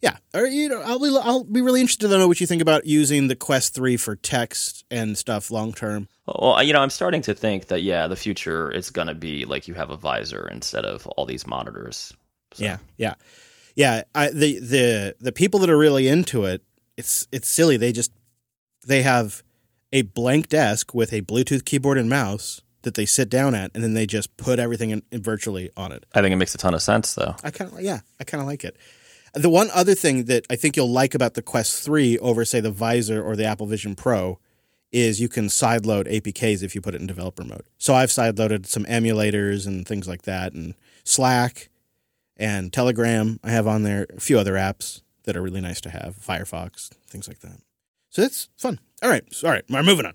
Yeah, 0.00 0.16
or 0.32 0.46
you 0.46 0.68
know, 0.68 0.80
I'll 0.80 1.00
be 1.00 1.18
I'll 1.20 1.42
be 1.44 1.60
really 1.60 1.80
interested 1.80 2.08
to 2.08 2.18
know 2.18 2.28
what 2.28 2.40
you 2.40 2.46
think 2.46 2.62
about 2.62 2.86
using 2.86 3.26
the 3.26 3.34
Quest 3.34 3.74
Three 3.74 3.96
for 3.96 4.14
text 4.14 4.84
and 4.92 5.18
stuff 5.18 5.50
long 5.50 5.72
term. 5.72 6.06
Well, 6.26 6.62
you 6.62 6.72
know, 6.72 6.80
I'm 6.80 6.90
starting 6.90 7.22
to 7.22 7.34
think 7.34 7.66
that 7.66 7.82
yeah, 7.82 8.06
the 8.06 8.14
future 8.16 8.70
is 8.70 8.90
gonna 8.90 9.14
be 9.14 9.44
like 9.44 9.66
you 9.66 9.74
have 9.74 9.90
a 9.90 9.96
visor 9.96 10.48
instead 10.52 10.84
of 10.84 11.06
all 11.08 11.26
these 11.26 11.46
monitors. 11.46 12.12
So- 12.54 12.62
Yeah, 12.64 12.76
yeah, 12.96 13.14
yeah. 13.74 14.02
I, 14.14 14.30
the 14.30 14.60
the 14.60 15.16
the 15.20 15.32
people 15.32 15.58
that 15.60 15.70
are 15.70 15.76
really 15.78 16.06
into 16.06 16.44
it, 16.44 16.62
it's 16.96 17.26
it's 17.32 17.48
silly. 17.48 17.76
They 17.76 17.90
just 17.90 18.12
they 18.86 19.02
have 19.02 19.42
a 19.92 20.02
blank 20.02 20.48
desk 20.48 20.94
with 20.94 21.12
a 21.12 21.22
Bluetooth 21.22 21.64
keyboard 21.64 21.98
and 21.98 22.08
mouse 22.08 22.60
that 22.82 22.94
they 22.94 23.04
sit 23.06 23.28
down 23.28 23.54
at, 23.56 23.72
and 23.74 23.82
then 23.82 23.94
they 23.94 24.06
just 24.06 24.36
put 24.36 24.60
everything 24.60 24.90
in, 24.90 25.02
in 25.10 25.22
virtually 25.22 25.70
on 25.76 25.90
it. 25.90 26.06
I 26.14 26.20
think 26.22 26.32
it 26.32 26.36
makes 26.36 26.54
a 26.54 26.58
ton 26.58 26.72
of 26.74 26.82
sense 26.82 27.14
though. 27.14 27.34
I 27.42 27.50
kind 27.50 27.72
of 27.72 27.80
yeah, 27.80 28.00
I 28.20 28.24
kind 28.24 28.40
of 28.40 28.46
like 28.46 28.62
it. 28.64 28.76
The 29.34 29.50
one 29.50 29.68
other 29.74 29.94
thing 29.94 30.24
that 30.24 30.46
I 30.50 30.56
think 30.56 30.76
you'll 30.76 30.90
like 30.90 31.14
about 31.14 31.34
the 31.34 31.42
Quest 31.42 31.82
3 31.84 32.18
over 32.18 32.44
say 32.44 32.60
the 32.60 32.70
Visor 32.70 33.22
or 33.22 33.36
the 33.36 33.44
Apple 33.44 33.66
Vision 33.66 33.94
Pro 33.94 34.38
is 34.90 35.20
you 35.20 35.28
can 35.28 35.46
sideload 35.48 36.10
APKs 36.10 36.62
if 36.62 36.74
you 36.74 36.80
put 36.80 36.94
it 36.94 37.00
in 37.00 37.06
developer 37.06 37.44
mode. 37.44 37.64
So 37.76 37.94
I've 37.94 38.08
sideloaded 38.08 38.66
some 38.66 38.84
emulators 38.86 39.66
and 39.66 39.86
things 39.86 40.08
like 40.08 40.22
that 40.22 40.54
and 40.54 40.74
Slack 41.04 41.68
and 42.38 42.72
Telegram 42.72 43.38
I 43.44 43.50
have 43.50 43.66
on 43.66 43.82
there, 43.82 44.06
a 44.16 44.20
few 44.20 44.38
other 44.38 44.54
apps 44.54 45.02
that 45.24 45.36
are 45.36 45.42
really 45.42 45.60
nice 45.60 45.80
to 45.82 45.90
have, 45.90 46.16
Firefox, 46.16 46.88
things 47.08 47.28
like 47.28 47.40
that. 47.40 47.60
So 48.08 48.22
that's 48.22 48.48
fun. 48.56 48.80
All 49.02 49.10
right, 49.10 49.24
so, 49.32 49.48
all 49.48 49.52
right, 49.52 49.64
we're 49.68 49.82
moving 49.82 50.06
on. 50.06 50.14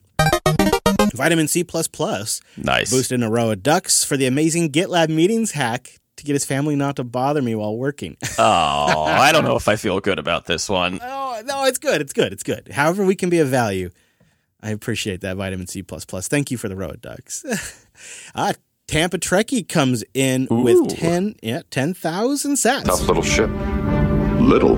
Vitamin 1.13 1.47
C++ 1.47 1.63
plus, 1.63 2.41
Nice. 2.57 2.89
boosted 2.89 3.15
in 3.19 3.23
a 3.23 3.29
row 3.29 3.51
of 3.51 3.61
ducks 3.61 4.03
for 4.03 4.17
the 4.17 4.25
amazing 4.25 4.71
GitLab 4.71 5.09
meetings 5.09 5.51
hack 5.51 5.99
to 6.17 6.23
get 6.23 6.33
his 6.33 6.45
family 6.45 6.75
not 6.75 6.95
to 6.97 7.03
bother 7.03 7.41
me 7.41 7.55
while 7.55 7.75
working. 7.77 8.17
Oh, 8.37 9.03
I 9.03 9.31
don't 9.31 9.45
know 9.45 9.55
if 9.55 9.67
I 9.67 9.75
feel 9.75 9.99
good 9.99 10.19
about 10.19 10.45
this 10.45 10.67
one. 10.67 10.99
oh, 11.01 11.41
no, 11.45 11.65
it's 11.65 11.77
good. 11.77 12.01
It's 12.01 12.13
good. 12.13 12.33
It's 12.33 12.43
good. 12.43 12.69
However, 12.71 13.05
we 13.05 13.15
can 13.15 13.29
be 13.29 13.39
of 13.39 13.47
value. 13.47 13.89
I 14.61 14.71
appreciate 14.71 15.21
that 15.21 15.37
vitamin 15.37 15.67
C 15.67 15.83
plus 15.83 16.03
plus. 16.05 16.27
Thank 16.27 16.49
you 16.49 16.57
for 16.57 16.67
the 16.67 16.75
road 16.75 17.01
ducks. 17.01 17.45
ah, 18.35 18.53
Tampa 18.87 19.17
Trekkie 19.17 19.67
comes 19.67 20.03
in 20.13 20.47
Ooh. 20.51 20.61
with 20.61 20.97
ten, 20.97 21.35
yeah, 21.43 21.61
ten 21.69 21.93
thousand 21.93 22.53
sats. 22.55 22.85
Tough 22.85 23.07
little 23.07 23.23
ship. 23.23 23.49
Little. 24.41 24.75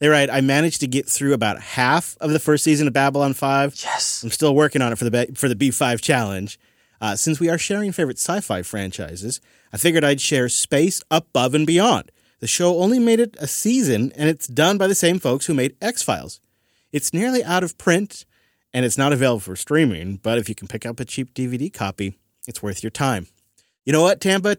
They're 0.00 0.10
right. 0.10 0.28
I 0.30 0.40
managed 0.40 0.80
to 0.80 0.86
get 0.86 1.08
through 1.08 1.32
about 1.32 1.60
half 1.60 2.16
of 2.20 2.30
the 2.30 2.38
first 2.40 2.62
season 2.64 2.86
of 2.86 2.92
Babylon 2.92 3.34
Five. 3.34 3.74
Yes. 3.82 4.22
I'm 4.22 4.30
still 4.30 4.54
working 4.54 4.82
on 4.82 4.92
it 4.92 4.96
for 4.96 5.04
the 5.04 5.10
ba- 5.10 5.34
for 5.34 5.48
the 5.48 5.56
B5 5.56 6.00
challenge. 6.00 6.58
Uh, 7.04 7.14
since 7.14 7.38
we 7.38 7.50
are 7.50 7.58
sharing 7.58 7.92
favorite 7.92 8.16
sci-fi 8.16 8.62
franchises, 8.62 9.38
I 9.74 9.76
figured 9.76 10.04
I'd 10.04 10.22
share 10.22 10.48
Space 10.48 11.02
Above 11.10 11.52
and 11.52 11.66
Beyond. 11.66 12.10
The 12.40 12.46
show 12.46 12.78
only 12.78 12.98
made 12.98 13.20
it 13.20 13.36
a 13.38 13.46
season, 13.46 14.10
and 14.16 14.30
it's 14.30 14.46
done 14.46 14.78
by 14.78 14.86
the 14.86 14.94
same 14.94 15.18
folks 15.18 15.44
who 15.44 15.52
made 15.52 15.76
X 15.82 16.02
Files. 16.02 16.40
It's 16.92 17.12
nearly 17.12 17.44
out 17.44 17.62
of 17.62 17.76
print, 17.76 18.24
and 18.72 18.86
it's 18.86 18.96
not 18.96 19.12
available 19.12 19.40
for 19.40 19.54
streaming. 19.54 20.16
But 20.16 20.38
if 20.38 20.48
you 20.48 20.54
can 20.54 20.66
pick 20.66 20.86
up 20.86 20.98
a 20.98 21.04
cheap 21.04 21.34
DVD 21.34 21.70
copy, 21.70 22.16
it's 22.48 22.62
worth 22.62 22.82
your 22.82 22.90
time. 22.90 23.26
You 23.84 23.92
know 23.92 24.00
what, 24.00 24.22
Tampa? 24.22 24.56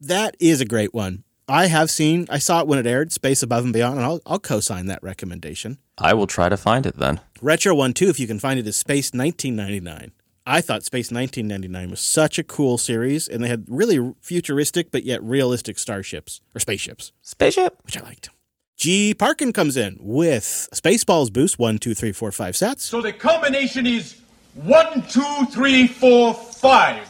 That 0.00 0.38
is 0.40 0.62
a 0.62 0.64
great 0.64 0.94
one. 0.94 1.24
I 1.46 1.66
have 1.66 1.90
seen. 1.90 2.26
I 2.30 2.38
saw 2.38 2.60
it 2.60 2.66
when 2.66 2.78
it 2.78 2.86
aired, 2.86 3.12
Space 3.12 3.42
Above 3.42 3.64
and 3.64 3.74
Beyond, 3.74 3.96
and 3.96 4.06
I'll, 4.06 4.20
I'll 4.24 4.38
co-sign 4.38 4.86
that 4.86 5.02
recommendation. 5.02 5.76
I 5.98 6.14
will 6.14 6.26
try 6.26 6.48
to 6.48 6.56
find 6.56 6.86
it 6.86 6.96
then. 6.96 7.20
Retro 7.42 7.74
one 7.74 7.92
too, 7.92 8.08
if 8.08 8.18
you 8.18 8.26
can 8.26 8.38
find 8.38 8.58
it, 8.58 8.66
is 8.66 8.78
Space 8.78 9.12
1999. 9.12 10.12
I 10.46 10.60
thought 10.60 10.82
Space 10.84 11.10
1999 11.10 11.90
was 11.90 12.00
such 12.00 12.38
a 12.38 12.44
cool 12.44 12.76
series, 12.76 13.26
and 13.28 13.42
they 13.42 13.48
had 13.48 13.64
really 13.66 14.12
futuristic 14.20 14.90
but 14.90 15.04
yet 15.04 15.22
realistic 15.22 15.78
starships 15.78 16.42
or 16.54 16.60
spaceships, 16.60 17.12
Spaceship. 17.22 17.78
which 17.84 17.96
I 17.96 18.00
liked. 18.02 18.28
G. 18.76 19.14
Parkin 19.14 19.52
comes 19.54 19.76
in 19.76 19.96
with 20.00 20.68
Spaceballs 20.74 21.32
boost 21.32 21.58
one, 21.58 21.78
two, 21.78 21.94
three, 21.94 22.12
four, 22.12 22.30
five 22.30 22.56
sets. 22.56 22.84
So 22.84 23.00
the 23.00 23.12
combination 23.12 23.86
is 23.86 24.20
one, 24.54 25.02
two, 25.08 25.46
three, 25.50 25.86
four, 25.86 26.34
five. 26.34 27.08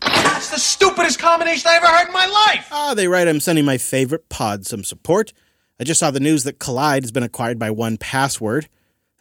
That's 0.00 0.50
the 0.50 0.60
stupidest 0.60 1.18
combination 1.18 1.66
I 1.68 1.76
ever 1.76 1.86
heard 1.86 2.06
in 2.08 2.12
my 2.12 2.26
life. 2.26 2.68
Ah, 2.70 2.94
they 2.94 3.08
write, 3.08 3.26
I'm 3.26 3.40
sending 3.40 3.64
my 3.64 3.78
favorite 3.78 4.28
pod 4.28 4.66
some 4.66 4.84
support. 4.84 5.32
I 5.80 5.84
just 5.84 5.98
saw 5.98 6.10
the 6.12 6.20
news 6.20 6.44
that 6.44 6.58
Kolide 6.60 7.02
has 7.02 7.10
been 7.10 7.22
acquired 7.24 7.58
by 7.58 7.70
1Password. 7.70 8.66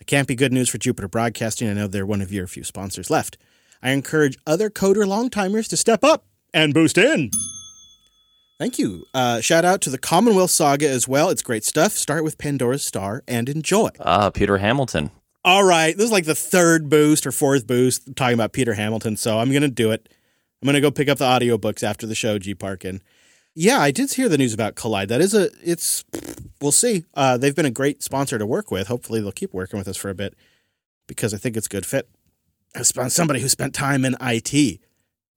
That 0.06 0.18
can't 0.18 0.28
be 0.28 0.36
good 0.36 0.54
news 0.54 0.70
for 0.70 0.78
Jupiter 0.78 1.08
Broadcasting. 1.08 1.68
I 1.68 1.74
know 1.74 1.88
they're 1.88 2.06
one 2.06 2.22
of 2.22 2.32
your 2.32 2.46
few 2.46 2.64
sponsors 2.64 3.10
left. 3.10 3.40
I 3.82 3.90
encourage 3.90 4.38
other 4.46 4.70
coder 4.70 5.04
longtimers 5.04 5.68
to 5.70 5.78
step 5.78 6.04
up 6.04 6.26
and 6.54 6.76
boost 6.76 7.00
in. 7.00 7.32
Thank 8.60 8.78
you. 8.78 9.06
Uh, 9.16 9.42
shout 9.42 9.66
out 9.66 9.82
to 9.82 9.90
the 9.90 9.98
Commonwealth 9.98 10.52
Saga 10.52 10.88
as 10.88 11.08
well. 11.08 11.32
It's 11.32 11.42
great 11.42 11.66
stuff. 11.66 11.94
Start 11.94 12.24
with 12.24 12.38
Pandora's 12.38 12.84
Star 12.84 13.24
and 13.28 13.50
enjoy. 13.50 13.90
Ah, 14.00 14.30
Peter 14.30 14.60
Hamilton. 14.60 15.10
All 15.44 15.64
right, 15.64 15.98
this 15.98 16.06
is 16.06 16.12
like 16.12 16.26
the 16.26 16.36
third 16.36 16.88
boost 16.88 17.26
or 17.26 17.32
fourth 17.32 17.66
boost 17.66 18.16
talking 18.16 18.36
about 18.36 18.54
Peter 18.54 18.76
Hamilton, 18.76 19.18
so 19.18 19.40
I'm 19.40 19.50
going 19.50 19.64
to 19.64 19.70
do 19.70 19.90
it. 19.90 20.08
I'm 20.62 20.68
going 20.68 20.76
to 20.76 20.82
go 20.82 20.92
pick 20.92 21.10
up 21.10 21.18
the 21.18 21.26
audiobooks 21.26 21.82
after 21.82 22.06
the 22.06 22.14
show, 22.14 22.38
G 22.38 22.54
Parkin. 22.54 23.02
Yeah, 23.58 23.80
I 23.80 23.92
did 23.92 24.12
hear 24.12 24.28
the 24.28 24.38
news 24.38 24.54
about 24.54 24.76
Kolide. 24.76 25.08
That 25.08 25.22
is 25.22 25.34
a 25.34 25.50
it's 25.64 26.04
we'll 26.62 26.74
see. 26.74 27.06
Uh, 27.14 27.38
they've 27.38 27.56
been 27.56 27.66
a 27.66 27.72
great 27.72 28.04
sponsor 28.04 28.38
to 28.38 28.46
work 28.46 28.70
with. 28.70 28.88
Hopefully 28.88 29.22
they'll 29.22 29.32
keep 29.32 29.54
working 29.54 29.80
with 29.80 29.88
us 29.88 29.96
for 29.96 30.10
a 30.10 30.16
bit 30.16 30.36
because 31.08 31.34
I 31.34 31.38
think 31.38 31.56
it's 31.56 31.68
a 31.68 31.70
good 31.70 31.86
fit. 31.86 32.10
Somebody 32.82 33.40
who 33.40 33.48
spent 33.48 33.74
time 33.74 34.04
in 34.04 34.18
IT. 34.20 34.82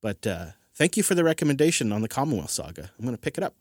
But 0.03 0.27
uh, 0.27 0.47
thank 0.75 0.97
you 0.97 1.05
for 1.05 1.15
the 1.15 1.23
recommendation 1.23 1.93
on 1.93 2.03
the 2.03 2.09
Commonwealth 2.09 2.51
Saga. 2.51 2.91
I'm 2.99 3.05
going 3.05 3.17
to 3.17 3.21
pick 3.21 3.39
it 3.39 3.45
up. 3.45 3.55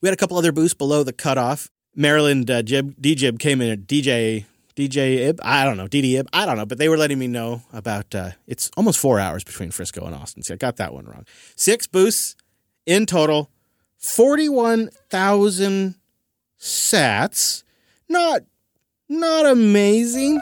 We 0.00 0.08
had 0.08 0.14
a 0.14 0.16
couple 0.16 0.36
other 0.36 0.50
boosts 0.50 0.74
below 0.74 1.04
the 1.04 1.12
cutoff. 1.12 1.70
Maryland 1.94 2.50
uh, 2.50 2.62
Jib, 2.62 2.94
D-Jib 3.00 3.38
came 3.38 3.60
in 3.60 3.70
at 3.70 3.86
DJ 3.86 4.46
DJ 4.74 5.28
Ib. 5.28 5.40
I 5.42 5.64
don't 5.64 5.76
know 5.76 5.86
DD. 5.86 6.24
I 6.32 6.46
don't 6.46 6.56
know, 6.56 6.66
but 6.66 6.78
they 6.78 6.88
were 6.88 6.96
letting 6.96 7.18
me 7.18 7.28
know 7.28 7.62
about. 7.72 8.14
Uh, 8.14 8.30
it's 8.46 8.70
almost 8.76 8.98
four 8.98 9.20
hours 9.20 9.44
between 9.44 9.70
Frisco 9.70 10.04
and 10.04 10.14
Austin. 10.14 10.42
So 10.42 10.54
I 10.54 10.56
got 10.56 10.76
that 10.76 10.94
one 10.94 11.04
wrong. 11.04 11.26
Six 11.54 11.86
boosts 11.86 12.34
in 12.86 13.06
total, 13.06 13.50
forty-one 14.00 14.90
thousand 15.08 15.94
sats. 16.58 17.62
Not 18.08 18.42
not 19.08 19.46
amazing. 19.46 20.40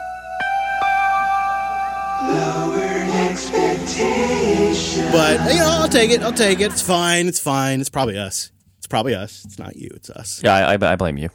But 5.11 5.53
you 5.53 5.59
know, 5.59 5.69
I'll 5.69 5.89
take 5.89 6.11
it. 6.11 6.23
I'll 6.23 6.33
take 6.33 6.61
it. 6.61 6.73
It's 6.73 6.83
fine. 6.83 7.29
It's 7.29 7.41
fine. 7.41 7.81
It's 7.81 7.91
probably 7.91 8.19
us. 8.19 8.51
It's 8.79 8.87
probably 8.87 9.15
us. 9.15 9.45
It's 9.45 9.59
not 9.59 9.77
you. 9.77 9.91
It's 9.95 10.11
us. 10.11 10.43
Yeah, 10.43 10.55
I, 10.55 10.75
I, 10.75 10.93
I 10.93 10.97
blame 10.97 11.19
you. 11.19 11.31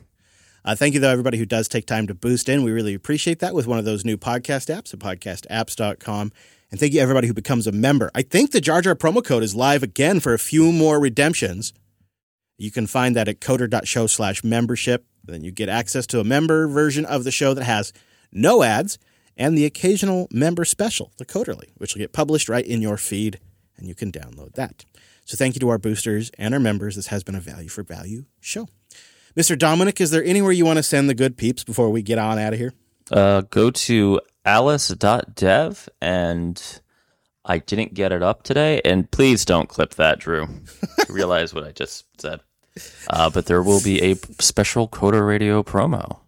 Uh, 0.66 0.76
thank 0.76 0.94
you, 0.94 1.00
though, 1.00 1.10
everybody 1.10 1.38
who 1.38 1.46
does 1.46 1.68
take 1.68 1.86
time 1.86 2.08
to 2.08 2.14
boost 2.14 2.48
in. 2.48 2.64
We 2.64 2.72
really 2.72 2.94
appreciate 2.94 3.40
that 3.40 3.54
with 3.54 3.68
one 3.68 3.80
of 3.80 3.86
those 3.86 4.06
new 4.06 4.16
podcast 4.18 4.74
apps 4.74 4.94
at 4.94 5.00
podcastapps.com. 5.00 6.32
And 6.72 6.80
thank 6.80 6.94
you, 6.94 7.02
everybody 7.02 7.28
who 7.28 7.34
becomes 7.34 7.68
a 7.68 7.72
member. 7.72 8.10
I 8.16 8.22
think 8.22 8.52
the 8.52 8.62
Jar 8.62 8.82
Jar 8.82 8.96
promo 8.96 9.24
code 9.24 9.44
is 9.44 9.56
live 9.56 9.84
again 9.84 10.20
for 10.20 10.34
a 10.34 10.40
few 10.40 10.72
more 10.72 11.00
redemptions. 11.00 11.74
You 12.58 12.72
can 12.72 12.88
find 12.88 13.16
that 13.16 13.28
at 13.28 13.40
coder.show 13.40 14.08
slash 14.08 14.44
membership. 14.44 15.06
Then 15.24 15.44
you 15.44 15.52
get 15.52 15.70
access 15.70 16.06
to 16.08 16.20
a 16.20 16.24
member 16.24 16.68
version 16.68 17.06
of 17.06 17.24
the 17.24 17.32
show 17.32 17.54
that 17.54 17.64
has 17.64 17.94
no 18.32 18.64
ads 18.64 18.98
and 19.38 19.58
the 19.58 19.66
occasional 19.66 20.28
member 20.32 20.66
special, 20.66 21.12
the 21.18 21.26
Coderly, 21.26 21.70
which 21.78 21.94
will 21.94 22.00
get 22.00 22.14
published 22.14 22.50
right 22.50 22.66
in 22.66 22.82
your 22.82 22.98
feed, 22.98 23.40
and 23.78 23.88
you 23.88 23.96
can 23.96 24.12
download 24.12 24.54
that. 24.54 24.86
So 25.26 25.38
thank 25.38 25.56
you 25.56 25.60
to 25.62 25.70
our 25.70 25.78
boosters 25.78 26.32
and 26.38 26.54
our 26.54 26.60
members. 26.60 26.96
This 26.96 27.08
has 27.08 27.24
been 27.24 27.36
a 27.36 27.40
value 27.40 27.70
for 27.70 27.84
value 27.84 28.26
show. 28.42 28.68
Mr. 29.36 29.58
Dominic, 29.58 30.00
is 30.00 30.12
there 30.12 30.24
anywhere 30.24 30.52
you 30.52 30.66
want 30.66 30.78
to 30.78 30.84
send 30.84 31.10
the 31.10 31.16
good 31.16 31.38
peeps 31.38 31.64
before 31.64 31.90
we 31.90 32.02
get 32.02 32.20
on 32.20 32.38
out 32.38 32.54
of 32.54 32.60
here? 32.60 32.74
Uh, 33.12 33.42
go 33.50 33.72
to 33.72 34.22
alice.dev 34.46 35.90
and 36.02 36.82
I 37.46 37.58
didn't 37.60 37.94
get 37.94 38.12
it 38.12 38.24
up 38.24 38.44
today. 38.44 38.82
And 38.86 39.10
please 39.12 39.46
don't 39.46 39.70
clip 39.70 39.96
that, 39.96 40.20
Drew. 40.20 40.48
realize 41.10 41.54
what 41.54 41.66
I 41.66 41.72
just 41.72 42.06
said. 42.20 42.42
Uh, 43.10 43.30
but 43.30 43.46
there 43.46 43.62
will 43.62 43.82
be 43.82 44.02
a 44.02 44.16
special 44.40 44.88
Coder 44.88 45.28
Radio 45.28 45.62
promo. 45.64 46.20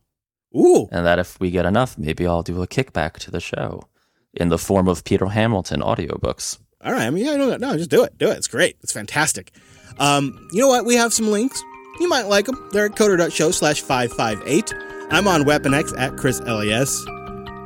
Ooh. 0.56 0.88
And 0.92 1.06
that 1.06 1.20
if 1.20 1.40
we 1.40 1.52
get 1.52 1.66
enough, 1.66 1.98
maybe 1.98 2.26
I'll 2.28 2.44
do 2.44 2.62
a 2.62 2.68
kickback 2.68 3.14
to 3.20 3.32
the 3.32 3.40
show 3.40 3.88
in 4.34 4.50
the 4.50 4.58
form 4.58 4.88
of 4.88 5.04
Peter 5.04 5.28
Hamilton 5.28 5.82
audiobooks. 5.82 6.60
All 6.84 6.92
right. 6.92 7.08
I 7.08 7.10
mean, 7.10 7.26
yeah, 7.26 7.36
no, 7.36 7.58
no, 7.58 7.78
just 7.78 7.90
do 7.90 8.04
it. 8.04 8.18
Do 8.18 8.30
it. 8.30 8.38
It's 8.38 8.48
great. 8.48 8.78
It's 8.82 8.94
fantastic. 8.94 9.52
Um, 9.98 10.48
you 10.52 10.62
know 10.62 10.68
what? 10.68 10.86
We 10.86 10.96
have 10.96 11.14
some 11.14 11.32
links. 11.32 11.62
You 12.00 12.10
might 12.10 12.28
like 12.28 12.46
them. 12.46 12.70
They're 12.72 12.86
at 12.86 12.92
coder.show 12.92 13.52
slash 13.52 13.82
558. 13.82 14.74
I'm 15.12 15.28
on 15.28 15.46
Weapon 15.46 15.74
X 15.74 15.94
at 15.98 16.18
Chris 16.18 16.42
LES. 16.42 17.06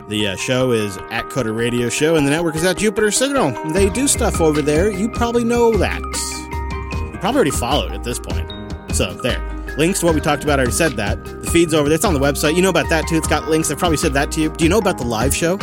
The 0.10 0.30
uh, 0.30 0.36
show 0.36 0.72
is 0.72 0.97
at 1.12 1.26
Coder 1.26 1.55
Radio 1.55 1.88
Show, 1.88 2.16
and 2.16 2.26
the 2.26 2.32
network 2.32 2.55
is 2.55 2.66
at 2.66 2.78
Jupiter 2.78 3.12
Signal. 3.12 3.51
They 3.74 3.91
do 3.91 4.07
stuff 4.07 4.41
over 4.41 4.60
there. 4.60 4.89
You 4.89 5.07
probably 5.07 5.43
know 5.43 5.78
that. 5.78 6.01
You 6.01 7.20
probably 7.20 7.36
already 7.38 7.51
followed 7.51 7.91
at 7.91 8.03
this 8.03 8.18
point. 8.18 8.51
So, 8.91 9.14
there. 9.14 9.39
Links 9.78 9.99
to 9.99 10.07
what 10.07 10.16
we 10.16 10.22
talked 10.22 10.43
about, 10.43 10.60
I 10.60 10.64
already 10.64 10.72
said 10.72 10.93
that. 10.93 11.24
The 11.24 11.51
feed's 11.51 11.76
over 11.76 11.88
there. 11.88 11.95
It's 11.95 12.05
on 12.05 12.16
the 12.16 12.20
website. 12.20 12.55
You 12.55 12.64
know 12.64 12.70
about 12.70 12.89
that 12.89 13.07
too. 13.07 13.18
It's 13.18 13.28
got 13.28 13.49
links. 13.49 13.70
I've 13.70 13.78
probably 13.78 13.97
said 13.97 14.14
that 14.14 14.32
to 14.32 14.41
you. 14.41 14.49
Do 14.49 14.64
you 14.66 14.70
know 14.70 14.80
about 14.80 14.97
the 14.97 15.05
live 15.05 15.36
show? 15.36 15.57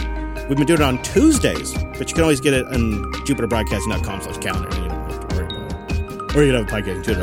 We've 0.49 0.57
been 0.57 0.66
doing 0.66 0.80
it 0.80 0.84
on 0.84 1.03
Tuesdays, 1.03 1.74
but 1.99 2.09
you 2.09 2.14
can 2.14 2.22
always 2.22 2.40
get 2.40 2.55
it 2.55 2.66
on 2.66 3.12
jupiterbroadcasting.com 3.24 4.20
slash 4.22 4.38
calendar. 4.38 4.76
You 4.76 4.88
don't 4.88 5.11
have 5.11 5.28
to 5.28 5.36
worry 5.36 5.47
about 5.47 5.90
it. 5.90 6.36
Or 6.36 6.44
you 6.44 6.53
can 6.53 6.64
have 6.64 6.68
a 6.68 6.82
podcast 6.82 7.05
too. 7.05 7.14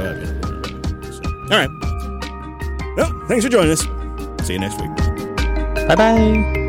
So, 1.13 1.55
all 1.55 1.67
right. 1.67 2.97
Well, 2.97 3.27
thanks 3.29 3.45
for 3.45 3.49
joining 3.49 3.71
us. 3.71 3.87
See 4.45 4.53
you 4.53 4.59
next 4.59 4.81
week. 4.81 4.93
Bye 5.87 5.95
bye. 5.95 6.62